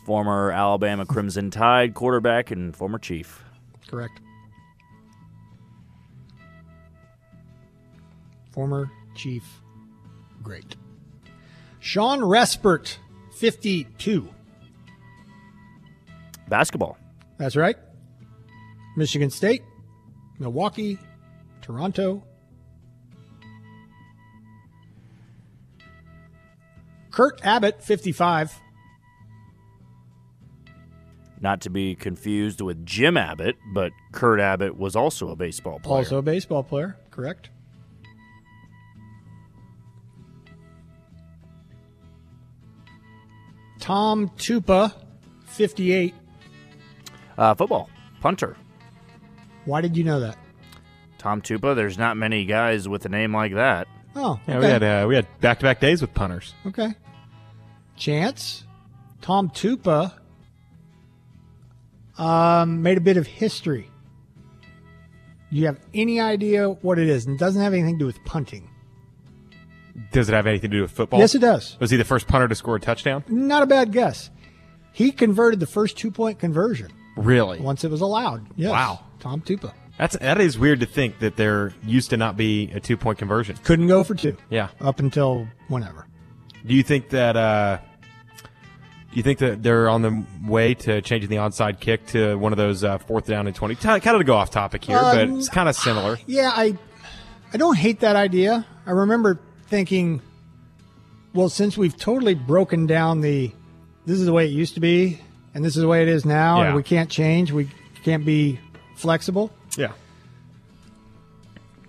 Former 0.05 0.51
Alabama 0.51 1.07
Crimson 1.07 1.49
Tide 1.49 1.95
quarterback 1.95 2.51
and 2.51 2.75
former 2.75 2.99
Chief. 2.99 3.43
Correct. 3.87 4.21
Former 8.51 8.91
Chief. 9.15 9.43
Great. 10.43 10.75
Shawn 11.79 12.19
Respert, 12.19 12.97
52. 13.31 14.29
Basketball. 16.47 16.97
That's 17.37 17.55
right. 17.55 17.75
Michigan 18.95 19.29
State, 19.29 19.63
Milwaukee, 20.39 20.99
Toronto. 21.61 22.23
Kurt 27.11 27.45
Abbott, 27.45 27.83
55. 27.83 28.59
Not 31.41 31.61
to 31.61 31.69
be 31.69 31.93
confused 31.95 32.61
with 32.61 32.85
Jim 32.85 33.17
Abbott, 33.17 33.57
but 33.73 33.91
Kurt 34.13 34.39
Abbott 34.39 34.77
was 34.77 34.95
also 34.95 35.29
a 35.29 35.35
baseball 35.35 35.79
player. 35.79 35.97
Also 35.97 36.17
a 36.17 36.21
baseball 36.21 36.63
player, 36.63 36.97
correct. 37.11 37.49
Tom 43.79 44.29
Tupa, 44.37 44.93
58. 45.45 46.13
Uh, 47.37 47.53
football. 47.55 47.89
Punter. 48.21 48.55
Why 49.65 49.81
did 49.81 49.95
you 49.97 50.03
know 50.03 50.19
that? 50.19 50.37
Tom 51.17 51.41
Tupa. 51.41 51.75
There's 51.75 51.97
not 51.97 52.17
many 52.17 52.45
guys 52.45 52.87
with 52.87 53.05
a 53.05 53.09
name 53.09 53.33
like 53.33 53.53
that. 53.53 53.87
Oh, 54.15 54.39
Yeah, 54.47 54.59
we 54.59 54.65
had 54.65 54.83
uh, 54.83 55.05
we 55.07 55.15
had 55.15 55.27
back 55.41 55.59
to 55.59 55.63
back 55.63 55.79
days 55.79 56.01
with 56.01 56.13
punters. 56.13 56.53
Okay. 56.67 56.93
Chance, 57.95 58.65
Tom 59.21 59.49
Tupa 59.49 60.13
um, 62.17 62.81
made 62.81 62.97
a 62.97 63.01
bit 63.01 63.17
of 63.17 63.25
history. 63.27 63.89
Do 65.51 65.59
you 65.59 65.65
have 65.67 65.79
any 65.93 66.19
idea 66.19 66.69
what 66.69 66.97
it 66.99 67.07
is? 67.07 67.25
And 67.25 67.35
it 67.35 67.39
doesn't 67.39 67.61
have 67.61 67.73
anything 67.73 67.95
to 67.95 67.99
do 67.99 68.05
with 68.05 68.17
punting. 68.25 68.69
Does 70.11 70.27
it 70.27 70.33
have 70.33 70.47
anything 70.47 70.71
to 70.71 70.77
do 70.77 70.81
with 70.81 70.91
football? 70.91 71.19
Yes, 71.19 71.35
it 71.35 71.39
does. 71.39 71.77
Was 71.79 71.91
he 71.91 71.97
the 71.97 72.03
first 72.03 72.27
punter 72.27 72.47
to 72.47 72.55
score 72.55 72.75
a 72.75 72.79
touchdown? 72.79 73.23
Not 73.27 73.61
a 73.61 73.67
bad 73.67 73.91
guess. 73.91 74.31
He 74.91 75.11
converted 75.11 75.59
the 75.59 75.67
first 75.67 75.97
two 75.97 76.11
point 76.11 76.39
conversion 76.39 76.91
Really? 77.15 77.59
once 77.59 77.83
it 77.83 77.91
was 77.91 78.01
allowed. 78.01 78.45
Yes. 78.55 78.71
Wow. 78.71 78.99
Tom 79.19 79.41
Tupa. 79.41 79.73
That's 79.97 80.17
that 80.17 80.41
is 80.41 80.57
weird 80.57 80.79
to 80.79 80.85
think 80.87 81.19
that 81.19 81.35
there 81.35 81.71
used 81.85 82.09
to 82.09 82.17
not 82.17 82.35
be 82.35 82.71
a 82.73 82.79
two 82.79 82.97
point 82.97 83.19
conversion. 83.19 83.55
Couldn't 83.63 83.87
go 83.87 84.03
for 84.03 84.15
two 84.15 84.35
Yeah. 84.49 84.69
up 84.81 84.99
until 84.99 85.47
whenever. 85.67 86.07
Do 86.65 86.73
you 86.73 86.81
think 86.83 87.09
that 87.09 87.35
uh 87.37 87.77
do 89.11 89.17
you 89.17 89.21
think 89.23 89.37
that 89.39 89.61
they're 89.61 89.87
on 89.89 90.01
the 90.01 90.25
way 90.47 90.73
to 90.73 90.99
changing 91.03 91.29
the 91.29 91.35
onside 91.35 91.79
kick 91.79 92.07
to 92.07 92.35
one 92.35 92.51
of 92.51 92.57
those 92.57 92.83
uh, 92.83 92.97
fourth 92.97 93.27
down 93.27 93.45
and 93.45 93.55
twenty? 93.55 93.75
Kind 93.75 94.03
of 94.03 94.17
to 94.17 94.23
go 94.23 94.33
off 94.33 94.49
topic 94.49 94.83
here, 94.83 94.99
but 94.99 95.21
Um, 95.27 95.37
it's 95.37 95.49
kind 95.49 95.69
of 95.69 95.75
similar. 95.75 96.17
Yeah, 96.25 96.51
I 96.51 96.75
I 97.53 97.57
don't 97.57 97.77
hate 97.77 97.99
that 97.99 98.15
idea. 98.15 98.65
I 98.87 98.91
remember 98.91 99.39
thinking, 99.67 100.19
well, 101.35 101.49
since 101.49 101.77
we've 101.77 101.95
totally 101.95 102.33
broken 102.33 102.87
down 102.87 103.21
the 103.21 103.51
this 104.07 104.17
is 104.19 104.25
the 104.25 104.33
way 104.33 104.45
it 104.47 104.51
used 104.51 104.73
to 104.73 104.79
be 104.79 105.19
and 105.53 105.63
this 105.63 105.75
is 105.75 105.81
the 105.81 105.87
way 105.87 106.01
it 106.01 106.07
is 106.09 106.25
now, 106.25 106.61
Yeah. 106.61 106.67
and 106.67 106.75
we 106.75 106.83
can't 106.83 107.09
change, 107.09 107.51
we 107.51 107.69
can't 108.03 108.25
be 108.25 108.59
flexible. 108.95 109.51
Yeah. 109.77 109.91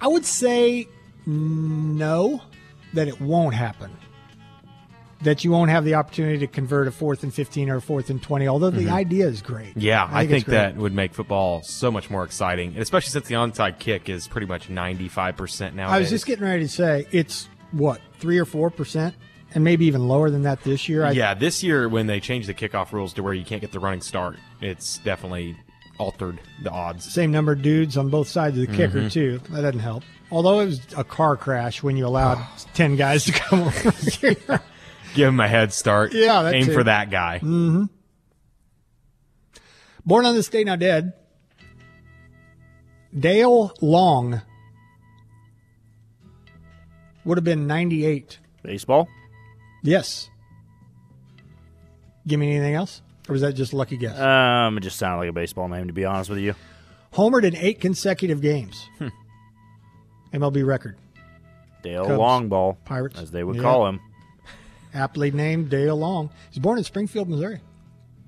I 0.00 0.08
would 0.08 0.24
say 0.24 0.86
no, 1.26 2.42
that 2.92 3.08
it 3.08 3.20
won't 3.20 3.54
happen. 3.54 3.90
That 5.22 5.42
you 5.42 5.50
won't 5.50 5.70
have 5.70 5.86
the 5.86 5.94
opportunity 5.94 6.38
to 6.40 6.46
convert 6.46 6.86
a 6.86 6.90
fourth 6.90 7.22
and 7.22 7.32
15 7.32 7.70
or 7.70 7.76
a 7.76 7.80
fourth 7.80 8.10
and 8.10 8.22
20, 8.22 8.46
although 8.46 8.68
the 8.68 8.82
Mhm. 8.86 8.92
idea 8.92 9.26
is 9.26 9.40
great. 9.40 9.74
Yeah, 9.74 10.04
I 10.10 10.22
it's 10.22 10.30
think 10.30 10.44
that 10.46 10.76
would 10.76 10.92
make 10.94 11.14
football 11.14 11.62
so 11.62 11.90
much 11.90 12.10
more 12.10 12.24
exciting, 12.24 12.72
and 12.74 12.78
especially 12.82 13.10
since 13.10 13.28
the 13.28 13.34
onside 13.36 13.78
kick 13.78 14.10
is 14.10 14.28
pretty 14.28 14.46
much 14.46 14.68
ninety 14.68 15.08
five 15.08 15.36
percent 15.36 15.74
now. 15.74 15.88
I 15.88 15.98
was 15.98 16.10
just 16.10 16.26
getting 16.26 16.44
ready 16.44 16.64
to 16.64 16.68
say 16.68 17.06
it's 17.10 17.48
what, 17.72 18.00
3 18.18 18.38
or 18.38 18.44
4%, 18.44 19.14
and 19.54 19.62
maybe 19.64 19.86
even 19.86 20.08
lower 20.08 20.30
than 20.30 20.42
that 20.42 20.62
this 20.64 20.88
year. 20.88 21.04
I, 21.04 21.12
yeah, 21.12 21.34
this 21.34 21.62
year 21.62 21.88
when 21.88 22.06
they 22.06 22.20
changed 22.20 22.48
the 22.48 22.54
kickoff 22.54 22.92
rules 22.92 23.12
to 23.14 23.22
where 23.22 23.32
you 23.34 23.44
can't 23.44 23.60
get 23.60 23.72
the 23.72 23.80
running 23.80 24.00
start, 24.00 24.36
it's 24.60 24.98
definitely 24.98 25.56
altered 25.98 26.40
the 26.62 26.70
odds. 26.70 27.04
Same 27.12 27.30
number 27.30 27.52
of 27.52 27.62
dudes 27.62 27.96
on 27.96 28.08
both 28.10 28.26
sides 28.28 28.58
of 28.58 28.66
the 28.66 28.76
kicker, 28.76 29.02
Mhm. 29.02 29.12
too. 29.12 29.40
That 29.50 29.62
doesn't 29.62 29.78
help. 29.80 30.02
Although 30.30 30.60
it 30.60 30.66
was 30.66 30.80
a 30.96 31.04
car 31.04 31.36
crash 31.36 31.82
when 31.82 31.96
you 31.96 32.06
allowed 32.06 32.44
10 32.74 32.96
guys 32.96 33.24
to 33.26 33.32
come 33.32 33.60
over 33.62 33.90
here. 33.92 34.36
Give 35.14 35.28
him 35.28 35.38
a 35.38 35.46
head 35.46 35.72
start. 35.72 36.12
Yeah, 36.12 36.42
that 36.42 36.54
aim 36.54 36.66
too. 36.66 36.72
for 36.74 36.82
that 36.84 37.10
guy. 37.10 37.38
hmm 37.38 37.84
Born 40.04 40.26
on 40.26 40.34
this 40.34 40.48
day, 40.48 40.64
now 40.64 40.76
dead. 40.76 41.12
Dale 43.16 43.72
Long 43.80 44.42
would 47.24 47.38
have 47.38 47.44
been 47.44 47.66
98. 47.68 48.38
Baseball? 48.62 49.08
Yes. 49.84 50.30
Give 52.26 52.40
me 52.40 52.50
anything 52.56 52.74
else? 52.74 53.02
Or 53.28 53.32
was 53.34 53.42
that 53.42 53.52
just 53.52 53.72
a 53.72 53.76
lucky 53.76 53.96
guess? 53.98 54.18
Um, 54.18 54.76
it 54.78 54.80
just 54.80 54.98
sounded 54.98 55.18
like 55.18 55.28
a 55.28 55.32
baseball 55.32 55.68
name, 55.68 55.86
to 55.86 55.92
be 55.92 56.04
honest 56.04 56.30
with 56.30 56.38
you. 56.40 56.54
Homered 57.12 57.44
in 57.44 57.54
eight 57.56 57.80
consecutive 57.80 58.40
games. 58.40 58.88
Hmm. 58.98 59.08
MLB 60.32 60.66
record. 60.66 60.96
Dale 61.82 62.06
Cubs, 62.06 62.18
Longball, 62.18 62.76
Pirates. 62.84 63.20
as 63.20 63.30
they 63.30 63.44
would 63.44 63.56
Yeah. 63.56 63.62
call 63.62 63.86
him. 63.86 64.00
Aptly 64.94 65.30
named 65.30 65.68
Dale 65.70 65.96
Long. 65.96 66.28
He 66.50 66.58
was 66.58 66.62
born 66.62 66.78
in 66.78 66.84
Springfield, 66.84 67.28
Missouri. 67.28 67.60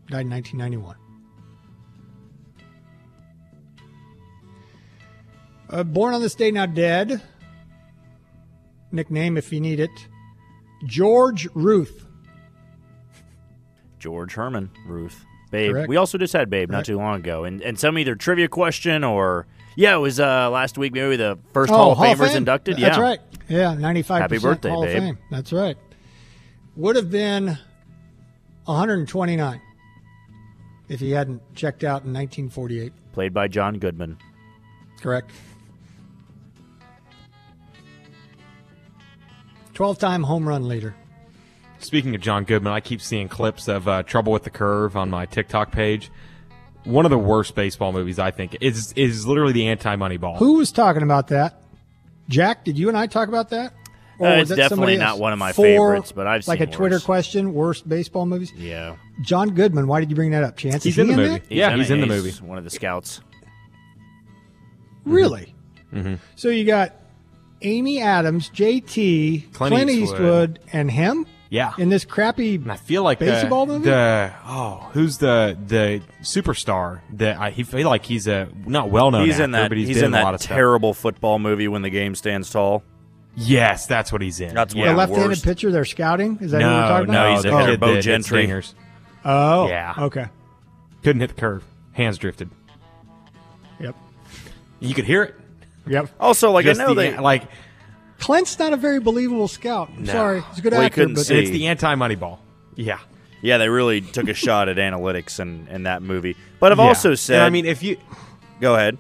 Died 0.09 0.21
in 0.27 0.31
1991. 0.31 0.97
Uh, 5.69 5.83
born 5.83 6.15
on 6.15 6.21
this 6.21 6.35
day, 6.35 6.51
now 6.51 6.67
dead. 6.67 7.21
Nickname, 8.93 9.37
if 9.37 9.53
you 9.53 9.61
need 9.61 9.81
it. 9.81 9.91
George 10.85 11.49
Ruth. 11.55 12.05
George 13.99 14.35
Herman, 14.35 14.70
Ruth, 14.87 15.24
Babe. 15.51 15.72
Correct. 15.72 15.89
We 15.89 15.97
also 15.97 16.18
just 16.18 16.33
had 16.33 16.51
Babe 16.51 16.70
not 16.70 16.85
too 16.85 16.97
long 16.97 17.16
ago, 17.20 17.45
and 17.45 17.61
and 17.62 17.79
some 17.79 17.99
either 17.99 18.14
trivia 18.14 18.47
question 18.49 19.03
or 19.05 19.47
yeah, 19.77 19.95
it 19.95 19.99
was 19.99 20.20
uh, 20.20 20.51
last 20.51 20.79
week 20.79 20.93
maybe 20.93 21.16
the 21.16 21.39
first 21.53 21.72
Oh, 21.72 21.77
Hall 21.77 21.93
of 21.93 21.99
Hall 21.99 22.07
Famers 22.14 22.29
Fame. 22.29 22.37
inducted. 22.39 22.77
That's 22.79 22.97
yeah, 22.97 23.03
right. 23.03 23.20
Yeah, 23.49 23.74
95% 23.74 24.18
Happy 24.18 24.39
birthday, 24.39 24.70
Hall 24.70 24.83
babe. 24.83 24.97
of 24.97 25.03
Fame. 25.03 25.18
That's 25.31 25.53
right. 25.53 25.77
Would 26.77 26.97
have 26.97 27.11
been 27.11 27.57
129 28.64 29.61
if 30.89 31.01
he 31.01 31.11
hadn't 31.11 31.43
checked 31.55 31.85
out 31.85 32.05
in 32.05 32.12
1948. 32.12 32.93
Played 33.12 33.33
by 33.33 33.49
John 33.49 33.79
Goodman. 33.79 34.18
Correct. 35.01 35.31
12 39.77 39.99
time 39.99 40.22
home 40.22 40.49
run 40.49 40.66
leader. 40.66 40.97
Speaking 41.79 42.14
of 42.14 42.22
John 42.22 42.45
Goodman, 42.45 42.72
I 42.72 42.81
keep 42.81 43.03
seeing 43.03 43.29
clips 43.29 43.68
of 43.68 43.87
uh, 43.87 44.03
Trouble 44.03 44.33
with 44.33 44.43
the 44.45 44.51
Curve 44.51 44.97
on 44.97 45.11
my 45.11 45.27
TikTok 45.27 45.70
page. 45.70 46.11
One 46.85 47.05
of 47.05 47.11
the 47.11 47.18
worst 47.18 47.55
baseball 47.55 47.93
movies, 47.93 48.18
I 48.18 48.31
think, 48.31 48.57
is 48.62 48.93
is 48.95 49.27
literally 49.27 49.53
the 49.53 49.68
anti 49.68 49.95
Moneyball. 49.97 50.39
Who 50.39 50.55
was 50.55 50.72
talking 50.72 51.03
about 51.03 51.29
that? 51.29 51.61
Jack, 52.29 52.64
did 52.64 52.79
you 52.79 52.89
and 52.89 52.97
I 52.97 53.07
talk 53.07 53.29
about 53.29 53.51
that? 53.51 53.74
Uh, 54.18 54.29
it's 54.29 54.49
that 54.49 54.57
definitely 54.57 54.97
not 54.97 55.18
one 55.18 55.35
of 55.35 55.39
my 55.39 55.53
For, 55.53 55.62
favorites, 55.62 56.11
but 56.11 56.27
I've 56.27 56.43
seen 56.45 56.53
like 56.53 56.61
seen 56.61 56.68
a 56.68 56.72
Twitter 56.72 56.99
question: 56.99 57.53
worst 57.53 57.87
baseball 57.87 58.24
movies. 58.24 58.53
Yeah, 58.57 58.97
John 59.20 59.51
Goodman. 59.51 59.89
Why 59.89 60.01
did 60.01 60.09
you 60.09 60.16
bring 60.16 60.31
that 60.31 60.43
up? 60.43 60.57
Chance? 60.57 60.85
He's 60.85 60.95
Is 60.95 60.99
in 61.01 61.07
he 61.09 61.12
the 61.12 61.16
movie. 61.20 61.39
that? 61.41 61.53
Yeah, 61.53 61.77
he's 61.77 61.91
in 61.91 62.01
the 62.01 62.07
movie. 62.07 62.31
One 62.43 62.57
of 62.57 62.64
the 62.64 62.70
scouts. 62.70 63.20
Really? 65.05 65.55
Mm-hmm. 65.93 66.14
So 66.35 66.49
you 66.49 66.64
got 66.64 66.95
Amy 67.63 68.01
Adams, 68.01 68.51
JT, 68.51 69.53
Clint 69.53 69.75
Clint, 69.75 69.91
Eastwood. 69.91 70.19
Eastwood. 70.59 70.59
and 70.73 70.91
him 70.91 71.27
Yeah. 71.49 71.73
in 71.79 71.89
this 71.89 72.05
crappy 72.05 72.57
And 72.57 72.71
I 72.71 72.77
feel 72.77 73.03
like 73.03 73.21
uh, 73.23 73.25
baseball 73.27 73.67
the, 73.67 73.73
movie. 73.75 73.91
The 73.91 74.33
oh, 74.47 74.89
who's 74.93 75.19
the 75.19 75.57
the 75.67 76.03
superstar 76.23 77.01
that 77.15 77.39
I 77.39 77.51
he 77.51 77.63
feel 77.63 77.89
like 77.89 78.05
he's 78.05 78.27
a 78.27 78.49
not 78.67 78.91
well 78.91 79.11
known. 79.11 79.27
he's 79.27 79.39
in 79.39 79.53
that. 79.53 79.69
but 79.71 79.79
he's, 79.79 79.89
he's 79.89 79.97
been 79.99 80.07
in 80.07 80.15
a 80.15 80.23
lot 80.23 80.33
that 80.33 80.35
of 80.35 80.41
stuff. 80.43 80.55
terrible 80.57 80.93
football 80.95 81.39
movie 81.39 81.69
when 81.69 81.83
the 81.83 81.91
game 81.91 82.15
stands 82.15 82.51
tall. 82.51 82.83
Yes, 83.39 83.87
that's 83.87 84.11
what 84.13 84.23
he's 84.23 84.41
in. 84.41 84.55
That's 84.55 84.75
yeah. 84.75 84.87
one 84.87 84.95
the 84.95 84.99
left-handed 84.99 85.29
worst. 85.29 85.45
pitcher 85.45 85.71
they're 85.71 85.85
scouting. 85.85 86.39
Is 86.41 86.53
that 86.53 86.59
no, 86.61 86.69
who 86.71 86.75
we're 86.75 86.89
talking 86.89 87.13
no, 87.13 87.21
about? 87.21 87.37
he's 87.37 87.47
oh, 87.47 87.51
the 87.51 87.57
the 87.59 87.65
kid 87.65 87.71
kid, 87.73 87.81
Bo 87.81 87.95
that 87.95 88.03
Gentry. 88.03 88.39
stingers. 88.39 88.75
Oh, 89.25 89.69
Yeah. 89.69 89.95
Okay. 89.99 90.27
Couldn't 91.03 91.21
hit 91.21 91.29
the 91.35 91.41
curve. 91.41 91.63
Hands 91.93 92.17
drifted. 92.17 92.49
Yep. 93.81 93.95
You 94.81 94.95
could 94.95 95.05
hear 95.05 95.23
it. 95.23 95.35
Yep. 95.87 96.11
Also, 96.20 96.51
like 96.51 96.64
Just 96.64 96.80
I 96.80 96.84
know 96.84 96.95
the- 96.95 97.01
they 97.03 97.18
like 97.18 97.43
Clint's 98.18 98.59
not 98.59 98.72
a 98.72 98.76
very 98.76 98.99
believable 98.99 99.47
scout. 99.49 99.91
I'm 99.95 100.05
No. 100.05 100.12
sorry, 100.12 100.41
he's 100.51 100.59
a 100.59 100.62
good 100.62 100.72
Well, 100.72 100.80
he 100.80 100.87
actor, 100.87 101.01
couldn't 101.03 101.14
but 101.16 101.26
see. 101.26 101.39
it's 101.39 101.51
the 101.51 101.66
anti 101.66 101.95
Moneyball. 101.95 102.39
Yeah. 102.74 102.99
Yeah, 103.43 103.59
they 103.59 103.68
really 103.68 104.01
took 104.01 104.28
a 104.28 104.34
shot 104.47 104.68
at 104.68 104.76
analytics 104.78 105.39
in, 105.39 105.68
in 105.70 105.82
that 105.84 106.03
movie. 106.03 106.34
But 106.59 106.72
I've 106.72 106.78
Yeah. 106.78 106.84
also 106.84 107.14
said, 107.14 107.37
And 107.37 107.45
I 107.45 107.51
mean, 107.51 107.66
if 107.66 107.82
you 107.82 107.99
go 108.61 108.74
ahead. 108.74 108.97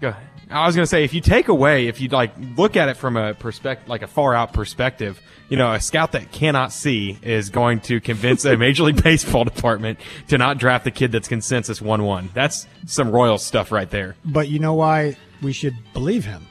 Go 0.00 0.08
ahead. 0.08 0.22
I 0.50 0.66
was 0.66 0.76
going 0.76 0.82
to 0.84 0.88
say, 0.88 1.02
if 1.02 1.14
you 1.14 1.20
take 1.22 1.48
away, 1.48 1.86
if 1.86 2.00
you 2.00 2.08
like 2.08 2.32
look 2.58 2.76
at 2.76 2.88
it 2.90 2.96
from 2.98 3.16
a 3.16 3.32
perspective, 3.34 3.88
like 3.88 4.02
a 4.02 4.06
far 4.06 4.34
out 4.34 4.52
perspective, 4.52 5.18
you 5.48 5.56
know, 5.56 5.72
a 5.72 5.80
scout 5.80 6.12
that 6.12 6.30
cannot 6.30 6.72
see 6.72 7.18
is 7.22 7.48
going 7.50 7.80
to 7.80 8.00
convince 8.00 8.44
a 8.44 8.56
Major 8.56 8.82
League 8.84 9.02
Baseball 9.02 9.44
department 9.44 9.98
to 10.28 10.36
not 10.38 10.58
draft 10.58 10.84
the 10.84 10.90
kid 10.90 11.10
that's 11.10 11.26
consensus 11.26 11.80
one 11.80 12.02
one. 12.04 12.28
That's 12.34 12.66
some 12.86 13.10
royal 13.10 13.38
stuff 13.38 13.72
right 13.72 13.88
there. 13.90 14.14
but 14.24 14.48
you 14.48 14.58
know 14.58 14.74
why 14.74 15.16
we 15.42 15.52
should 15.52 15.76
believe 15.92 16.24
him? 16.24 16.46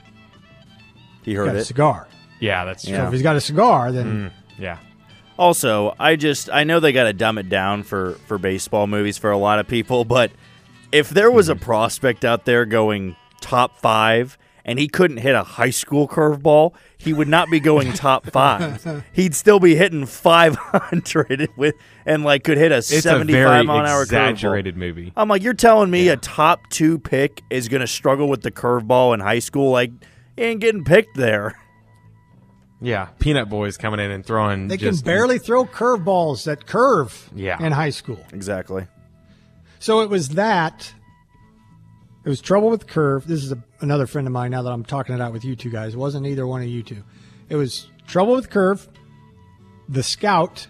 He 1.23 1.31
He's 1.31 1.37
heard 1.37 1.45
got 1.47 1.55
a 1.55 1.59
it. 1.59 1.65
cigar. 1.65 2.07
Yeah, 2.39 2.65
that's 2.65 2.83
So 2.83 3.05
if 3.07 3.13
he's 3.13 3.21
got 3.21 3.35
a 3.35 3.41
cigar, 3.41 3.91
then 3.91 4.29
mm, 4.29 4.31
yeah. 4.59 4.79
Also, 5.37 5.95
I 5.99 6.15
just 6.15 6.49
I 6.51 6.63
know 6.63 6.79
they 6.79 6.91
got 6.91 7.05
to 7.05 7.13
dumb 7.13 7.37
it 7.37 7.49
down 7.49 7.83
for 7.83 8.13
for 8.27 8.37
baseball 8.37 8.87
movies 8.87 9.17
for 9.17 9.31
a 9.31 9.37
lot 9.37 9.59
of 9.59 9.67
people, 9.67 10.05
but 10.05 10.31
if 10.91 11.09
there 11.09 11.31
was 11.31 11.49
a 11.49 11.55
mm. 11.55 11.61
prospect 11.61 12.25
out 12.25 12.45
there 12.45 12.65
going 12.65 13.15
top 13.39 13.77
5 13.79 14.37
and 14.65 14.77
he 14.79 14.87
couldn't 14.87 15.17
hit 15.17 15.33
a 15.35 15.43
high 15.43 15.69
school 15.69 16.07
curveball, 16.07 16.73
he 16.97 17.13
would 17.13 17.27
not 17.27 17.49
be 17.49 17.59
going 17.59 17.93
top 17.93 18.25
5. 18.27 19.03
He'd 19.13 19.33
still 19.35 19.59
be 19.59 19.75
hitting 19.75 20.05
500 20.05 21.49
with 21.57 21.75
and 22.05 22.23
like 22.23 22.43
could 22.43 22.57
hit 22.57 22.71
a 22.71 22.77
It's 22.77 22.91
a 22.91 23.01
75 23.01 23.33
very 23.33 23.63
mile 23.65 23.79
an 23.79 23.85
hour 23.87 24.03
exaggerated 24.03 24.75
curveball. 24.75 24.77
movie. 24.79 25.13
I'm 25.15 25.27
like, 25.29 25.43
you're 25.43 25.53
telling 25.53 25.89
me 25.91 26.09
a 26.09 26.17
top 26.17 26.59
2 26.69 26.99
pick 26.99 27.41
is 27.49 27.67
going 27.69 27.81
to 27.81 27.87
struggle 27.87 28.27
with 28.29 28.41
the 28.41 28.51
curveball 28.51 29.13
in 29.13 29.19
high 29.19 29.39
school 29.39 29.71
like 29.71 29.91
he 30.35 30.43
ain't 30.43 30.61
getting 30.61 30.83
picked 30.83 31.15
there. 31.15 31.57
Yeah, 32.83 33.09
Peanut 33.19 33.47
Boys 33.47 33.77
coming 33.77 33.99
in 33.99 34.09
and 34.09 34.25
throwing. 34.25 34.67
they 34.67 34.77
just, 34.77 35.03
can 35.03 35.05
barely 35.11 35.37
throw 35.37 35.65
curveballs 35.65 36.45
that 36.45 36.65
curve 36.65 37.29
Yeah. 37.35 37.63
in 37.63 37.71
high 37.73 37.91
school. 37.91 38.19
Exactly. 38.33 38.87
So 39.77 40.01
it 40.01 40.09
was 40.09 40.29
that. 40.29 40.93
It 42.23 42.29
was 42.29 42.39
trouble 42.41 42.69
with 42.69 42.81
the 42.81 42.85
curve. 42.85 43.25
This 43.27 43.43
is 43.43 43.51
a, 43.51 43.57
another 43.79 44.05
friend 44.07 44.27
of 44.27 44.33
mine. 44.33 44.51
Now 44.51 44.61
that 44.61 44.71
I'm 44.71 44.83
talking 44.83 45.15
it 45.15 45.21
out 45.21 45.33
with 45.33 45.43
you 45.43 45.55
two 45.55 45.71
guys, 45.71 45.93
it 45.95 45.97
wasn't 45.97 46.27
either 46.27 46.45
one 46.45 46.61
of 46.61 46.67
you 46.67 46.83
two. 46.83 47.03
It 47.49 47.55
was 47.55 47.87
trouble 48.07 48.35
with 48.35 48.43
the 48.45 48.49
curve, 48.51 48.87
the 49.89 50.03
scout, 50.03 50.67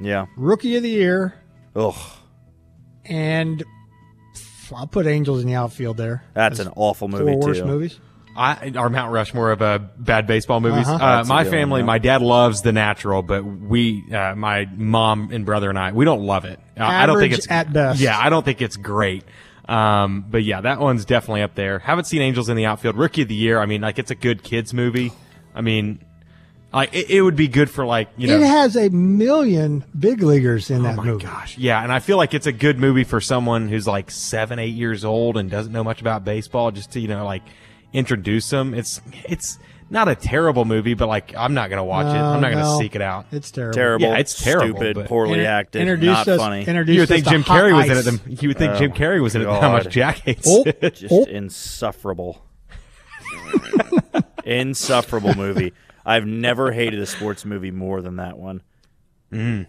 Yeah. 0.00 0.26
rookie 0.36 0.76
of 0.76 0.82
the 0.82 0.88
year, 0.88 1.34
Ugh. 1.74 1.94
and 3.04 3.62
I'll 4.74 4.86
put 4.86 5.06
Angels 5.06 5.42
in 5.42 5.46
the 5.46 5.54
outfield 5.54 5.96
there. 5.96 6.24
That's 6.34 6.58
As 6.58 6.66
an 6.66 6.72
awful 6.76 7.08
movie 7.08 7.24
four 7.32 7.40
worst 7.48 7.60
too. 7.60 7.66
movies. 7.66 8.00
I 8.38 8.72
our 8.76 8.90
Mount 8.90 9.12
Rushmore 9.12 9.50
of 9.52 9.62
uh, 9.62 9.78
bad 9.96 10.26
baseball 10.26 10.60
movies. 10.60 10.86
Uh-huh. 10.86 11.02
Uh, 11.02 11.24
my 11.26 11.42
good 11.44 11.50
one, 11.50 11.58
family, 11.58 11.80
yeah. 11.80 11.86
my 11.86 11.98
dad 11.98 12.20
loves 12.20 12.60
The 12.60 12.72
Natural, 12.72 13.22
but 13.22 13.42
we, 13.44 14.04
uh, 14.12 14.34
my 14.34 14.68
mom 14.76 15.30
and 15.32 15.46
brother 15.46 15.70
and 15.70 15.78
I, 15.78 15.92
we 15.92 16.04
don't 16.04 16.20
love 16.22 16.44
it. 16.44 16.60
Uh, 16.78 16.84
I 16.84 17.06
don't 17.06 17.18
think 17.18 17.32
Average 17.32 17.38
it's 17.38 17.50
at 17.50 17.72
best. 17.72 17.98
Yeah, 18.00 18.18
I 18.18 18.28
don't 18.28 18.44
think 18.44 18.60
it's 18.60 18.76
great. 18.76 19.24
Um, 19.68 20.24
but 20.28 20.44
yeah, 20.44 20.60
that 20.60 20.78
one's 20.78 21.04
definitely 21.04 21.42
up 21.42 21.54
there. 21.54 21.80
Haven't 21.80 22.04
seen 22.04 22.22
Angels 22.22 22.48
in 22.48 22.56
the 22.56 22.66
Outfield. 22.66 22.96
Rookie 22.96 23.22
of 23.22 23.28
the 23.28 23.34
Year. 23.34 23.58
I 23.60 23.66
mean, 23.66 23.80
like 23.80 23.98
it's 23.98 24.10
a 24.10 24.14
good 24.14 24.42
kids 24.42 24.72
movie. 24.72 25.12
I 25.54 25.60
mean, 25.60 26.04
like 26.72 26.94
it, 26.94 27.10
it 27.10 27.22
would 27.22 27.36
be 27.36 27.48
good 27.48 27.70
for 27.70 27.84
like 27.84 28.08
you 28.16 28.28
know. 28.28 28.36
it 28.36 28.46
has 28.46 28.76
a 28.76 28.90
million 28.90 29.84
big 29.98 30.22
leaguers 30.22 30.70
in 30.70 30.82
that 30.82 30.96
my 30.96 31.04
movie. 31.04 31.24
gosh, 31.24 31.56
yeah, 31.58 31.82
and 31.82 31.92
I 31.92 31.98
feel 31.98 32.16
like 32.16 32.34
it's 32.34 32.46
a 32.46 32.52
good 32.52 32.78
movie 32.78 33.04
for 33.04 33.20
someone 33.20 33.68
who's 33.68 33.86
like 33.86 34.10
seven, 34.10 34.58
eight 34.58 34.74
years 34.74 35.04
old 35.04 35.36
and 35.36 35.50
doesn't 35.50 35.72
know 35.72 35.84
much 35.84 36.00
about 36.00 36.24
baseball, 36.24 36.70
just 36.70 36.92
to 36.92 37.00
you 37.00 37.08
know 37.08 37.24
like 37.24 37.42
introduce 37.92 38.50
them. 38.50 38.74
It's 38.74 39.00
it's 39.24 39.58
not 39.90 40.08
a 40.08 40.14
terrible 40.14 40.64
movie, 40.64 40.94
but 40.94 41.06
like 41.08 41.34
I'm 41.36 41.54
not 41.54 41.70
gonna 41.70 41.84
watch 41.84 42.06
it. 42.06 42.18
I'm 42.18 42.40
not 42.40 42.52
gonna 42.52 42.76
seek 42.78 42.96
it 42.96 43.02
out. 43.02 43.26
It's 43.32 43.50
terrible. 43.50 43.74
Terrible. 43.74 44.06
Yeah, 44.08 44.16
it's 44.18 44.42
terrible, 44.42 44.76
Stupid. 44.78 44.94
but- 44.96 45.06
Poorly 45.08 45.38
Inter- 45.40 45.50
acted. 45.50 45.82
introduced 45.82 46.26
Not 46.26 46.28
us- 46.28 46.38
funny. 46.40 46.64
introduced 46.64 46.94
You 46.94 47.00
would 47.02 47.08
think 47.08 47.26
Jim 47.28 47.42
hot 47.42 47.56
Carrey 47.62 47.72
was 47.76 47.90
in 47.90 47.96
it. 47.96 48.02
then- 48.24 48.36
You 48.40 48.48
would 48.48 48.58
think 48.58 48.72
Oh 48.74 48.78
Jim 48.78 48.92
Carrey 48.92 49.20
was 49.22 49.34
in 49.34 49.42
it. 49.42 49.48
How 49.48 49.72
much 49.72 49.84
God. 49.84 49.92
Jack 49.92 50.16
hates 50.18 50.46
Oh. 50.48 50.64
it. 50.66 50.80
Just 50.94 51.06
Oh. 51.12 51.24
insufferable. 51.24 52.42
insufferable 54.44 55.34
movie. 55.34 55.72
I've 56.04 56.26
never 56.26 56.72
hated 56.72 57.00
a 57.00 57.06
sports 57.06 57.44
movie 57.44 57.70
more 57.70 58.00
than 58.00 58.16
that 58.16 58.38
one. 58.38 58.62
Mm. 59.32 59.66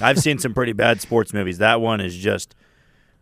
I've 0.00 0.18
seen 0.18 0.38
some 0.38 0.54
pretty 0.54 0.72
bad 0.72 1.00
sports 1.00 1.32
movies. 1.32 1.58
That 1.58 1.80
one 1.80 2.00
is 2.00 2.14
just 2.16 2.54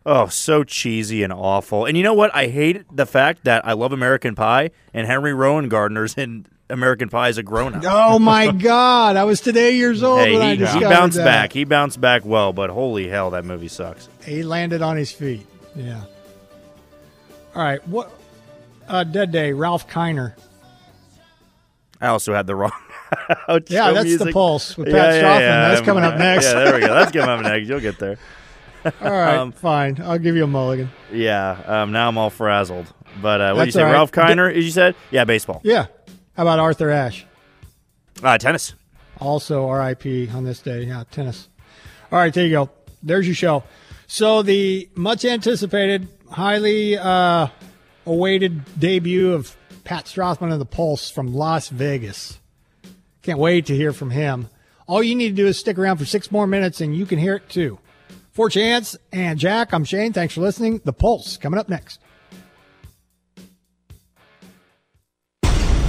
oh 0.06 0.26
so 0.28 0.64
cheesy 0.64 1.22
and 1.22 1.32
awful. 1.32 1.86
And 1.86 1.96
you 1.96 2.02
know 2.02 2.14
what? 2.14 2.34
I 2.34 2.46
hate 2.48 2.84
the 2.94 3.06
fact 3.06 3.44
that 3.44 3.66
I 3.66 3.72
love 3.72 3.92
American 3.92 4.34
Pie 4.34 4.70
and 4.94 5.06
Henry 5.06 5.32
Rowengartner's 5.32 6.14
in 6.16 6.46
American 6.70 7.08
Pie 7.08 7.28
as 7.28 7.38
a 7.38 7.42
grown 7.42 7.74
up. 7.74 7.82
Oh 7.86 8.18
my 8.18 8.50
God! 8.52 9.16
I 9.16 9.24
was 9.24 9.40
today 9.40 9.76
years 9.76 10.02
old 10.02 10.20
Hey, 10.20 10.32
when 10.32 10.42
I 10.42 10.54
he, 10.54 10.64
he 10.78 10.80
bounced 10.84 11.16
that. 11.18 11.24
back. 11.24 11.52
He 11.52 11.64
bounced 11.64 12.00
back 12.00 12.24
well, 12.24 12.52
but 12.52 12.70
holy 12.70 13.08
hell, 13.08 13.30
that 13.30 13.44
movie 13.44 13.68
sucks. 13.68 14.08
He 14.24 14.42
landed 14.42 14.82
on 14.82 14.96
his 14.96 15.12
feet. 15.12 15.46
Yeah. 15.76 16.02
All 17.54 17.62
right. 17.62 17.86
What? 17.88 18.10
Uh, 18.88 19.04
Dead 19.04 19.30
Day. 19.30 19.52
Ralph 19.52 19.88
Kiner. 19.88 20.34
I 22.00 22.08
also 22.08 22.34
had 22.34 22.46
the 22.46 22.54
wrong. 22.56 22.72
Yeah, 23.68 23.92
that's 23.92 24.16
the. 24.16 24.30
Pulse 24.32 24.74
with 24.78 24.88
Pat 24.90 25.14
Strothman. 25.22 25.38
That's 25.38 25.80
I'm- 25.80 25.84
coming 25.84 26.02
up 26.02 26.16
next. 26.18 26.46
Yeah, 26.46 26.54
there 26.64 26.74
we 26.74 26.80
go. 26.80 26.94
That's 26.94 27.12
coming 27.12 27.28
up 27.28 27.42
next. 27.42 27.68
You'll 27.68 27.80
get 27.80 27.98
there. 27.98 28.16
All 29.00 29.10
right. 29.10 29.36
Um, 29.36 29.52
fine. 29.52 30.00
I'll 30.02 30.18
give 30.18 30.36
you 30.36 30.44
a 30.44 30.48
mulligan. 30.48 30.90
Yeah. 31.12 31.62
Um, 31.66 31.92
now 31.92 32.08
I'm 32.08 32.18
all 32.18 32.30
frazzled. 32.30 32.92
But 33.20 33.40
uh, 33.40 33.54
what 33.54 33.64
did 33.64 33.66
you 33.66 33.72
say? 33.72 33.82
right. 33.84 33.92
Ralph 33.92 34.12
Kiner? 34.12 34.50
As 34.54 34.64
you 34.64 34.70
said? 34.70 34.94
Yeah, 35.10 35.24
baseball. 35.24 35.60
Yeah. 35.64 35.86
How 36.36 36.42
about 36.42 36.58
Arthur 36.58 36.90
Ashe? 36.90 37.26
Uh, 38.22 38.38
tennis. 38.38 38.74
Also 39.18 39.66
R.I.P. 39.68 40.30
on 40.30 40.44
this 40.44 40.60
day. 40.60 40.84
Yeah, 40.84 41.04
tennis. 41.10 41.48
All 42.10 42.18
right, 42.18 42.32
there 42.32 42.44
you 42.44 42.50
go. 42.50 42.70
There's 43.02 43.26
your 43.26 43.34
show. 43.34 43.64
So 44.06 44.42
the 44.42 44.88
much 44.94 45.24
anticipated, 45.24 46.08
highly 46.30 46.98
uh, 46.98 47.48
awaited 48.04 48.78
debut 48.78 49.32
of 49.32 49.56
Pat 49.84 50.06
Strothman 50.06 50.52
of 50.52 50.58
the 50.58 50.66
Pulse 50.66 51.10
from 51.10 51.32
Las 51.32 51.68
Vegas. 51.68 52.38
Can't 53.22 53.38
wait 53.38 53.66
to 53.66 53.76
hear 53.76 53.92
from 53.92 54.10
him. 54.10 54.48
All 54.86 55.02
you 55.02 55.14
need 55.14 55.30
to 55.30 55.34
do 55.34 55.46
is 55.46 55.58
stick 55.58 55.78
around 55.78 55.98
for 55.98 56.04
six 56.04 56.30
more 56.30 56.46
minutes, 56.46 56.80
and 56.80 56.96
you 56.96 57.06
can 57.06 57.18
hear 57.18 57.36
it 57.36 57.48
too. 57.48 57.78
For 58.32 58.48
Chance 58.48 58.96
and 59.12 59.38
Jack, 59.38 59.74
I'm 59.74 59.84
Shane. 59.84 60.14
Thanks 60.14 60.32
for 60.32 60.40
listening. 60.40 60.80
The 60.84 60.94
Pulse 60.94 61.36
coming 61.36 61.60
up 61.60 61.68
next. 61.68 62.00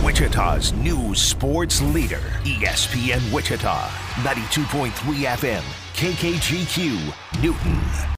Wichita's 0.04 0.74
new 0.74 1.16
sports 1.16 1.82
leader, 1.82 2.20
ESPN 2.44 3.34
Wichita, 3.34 3.88
92.3 4.24 4.92
FM, 4.92 5.64
KKGQ, 5.96 7.42
Newton. 7.42 8.10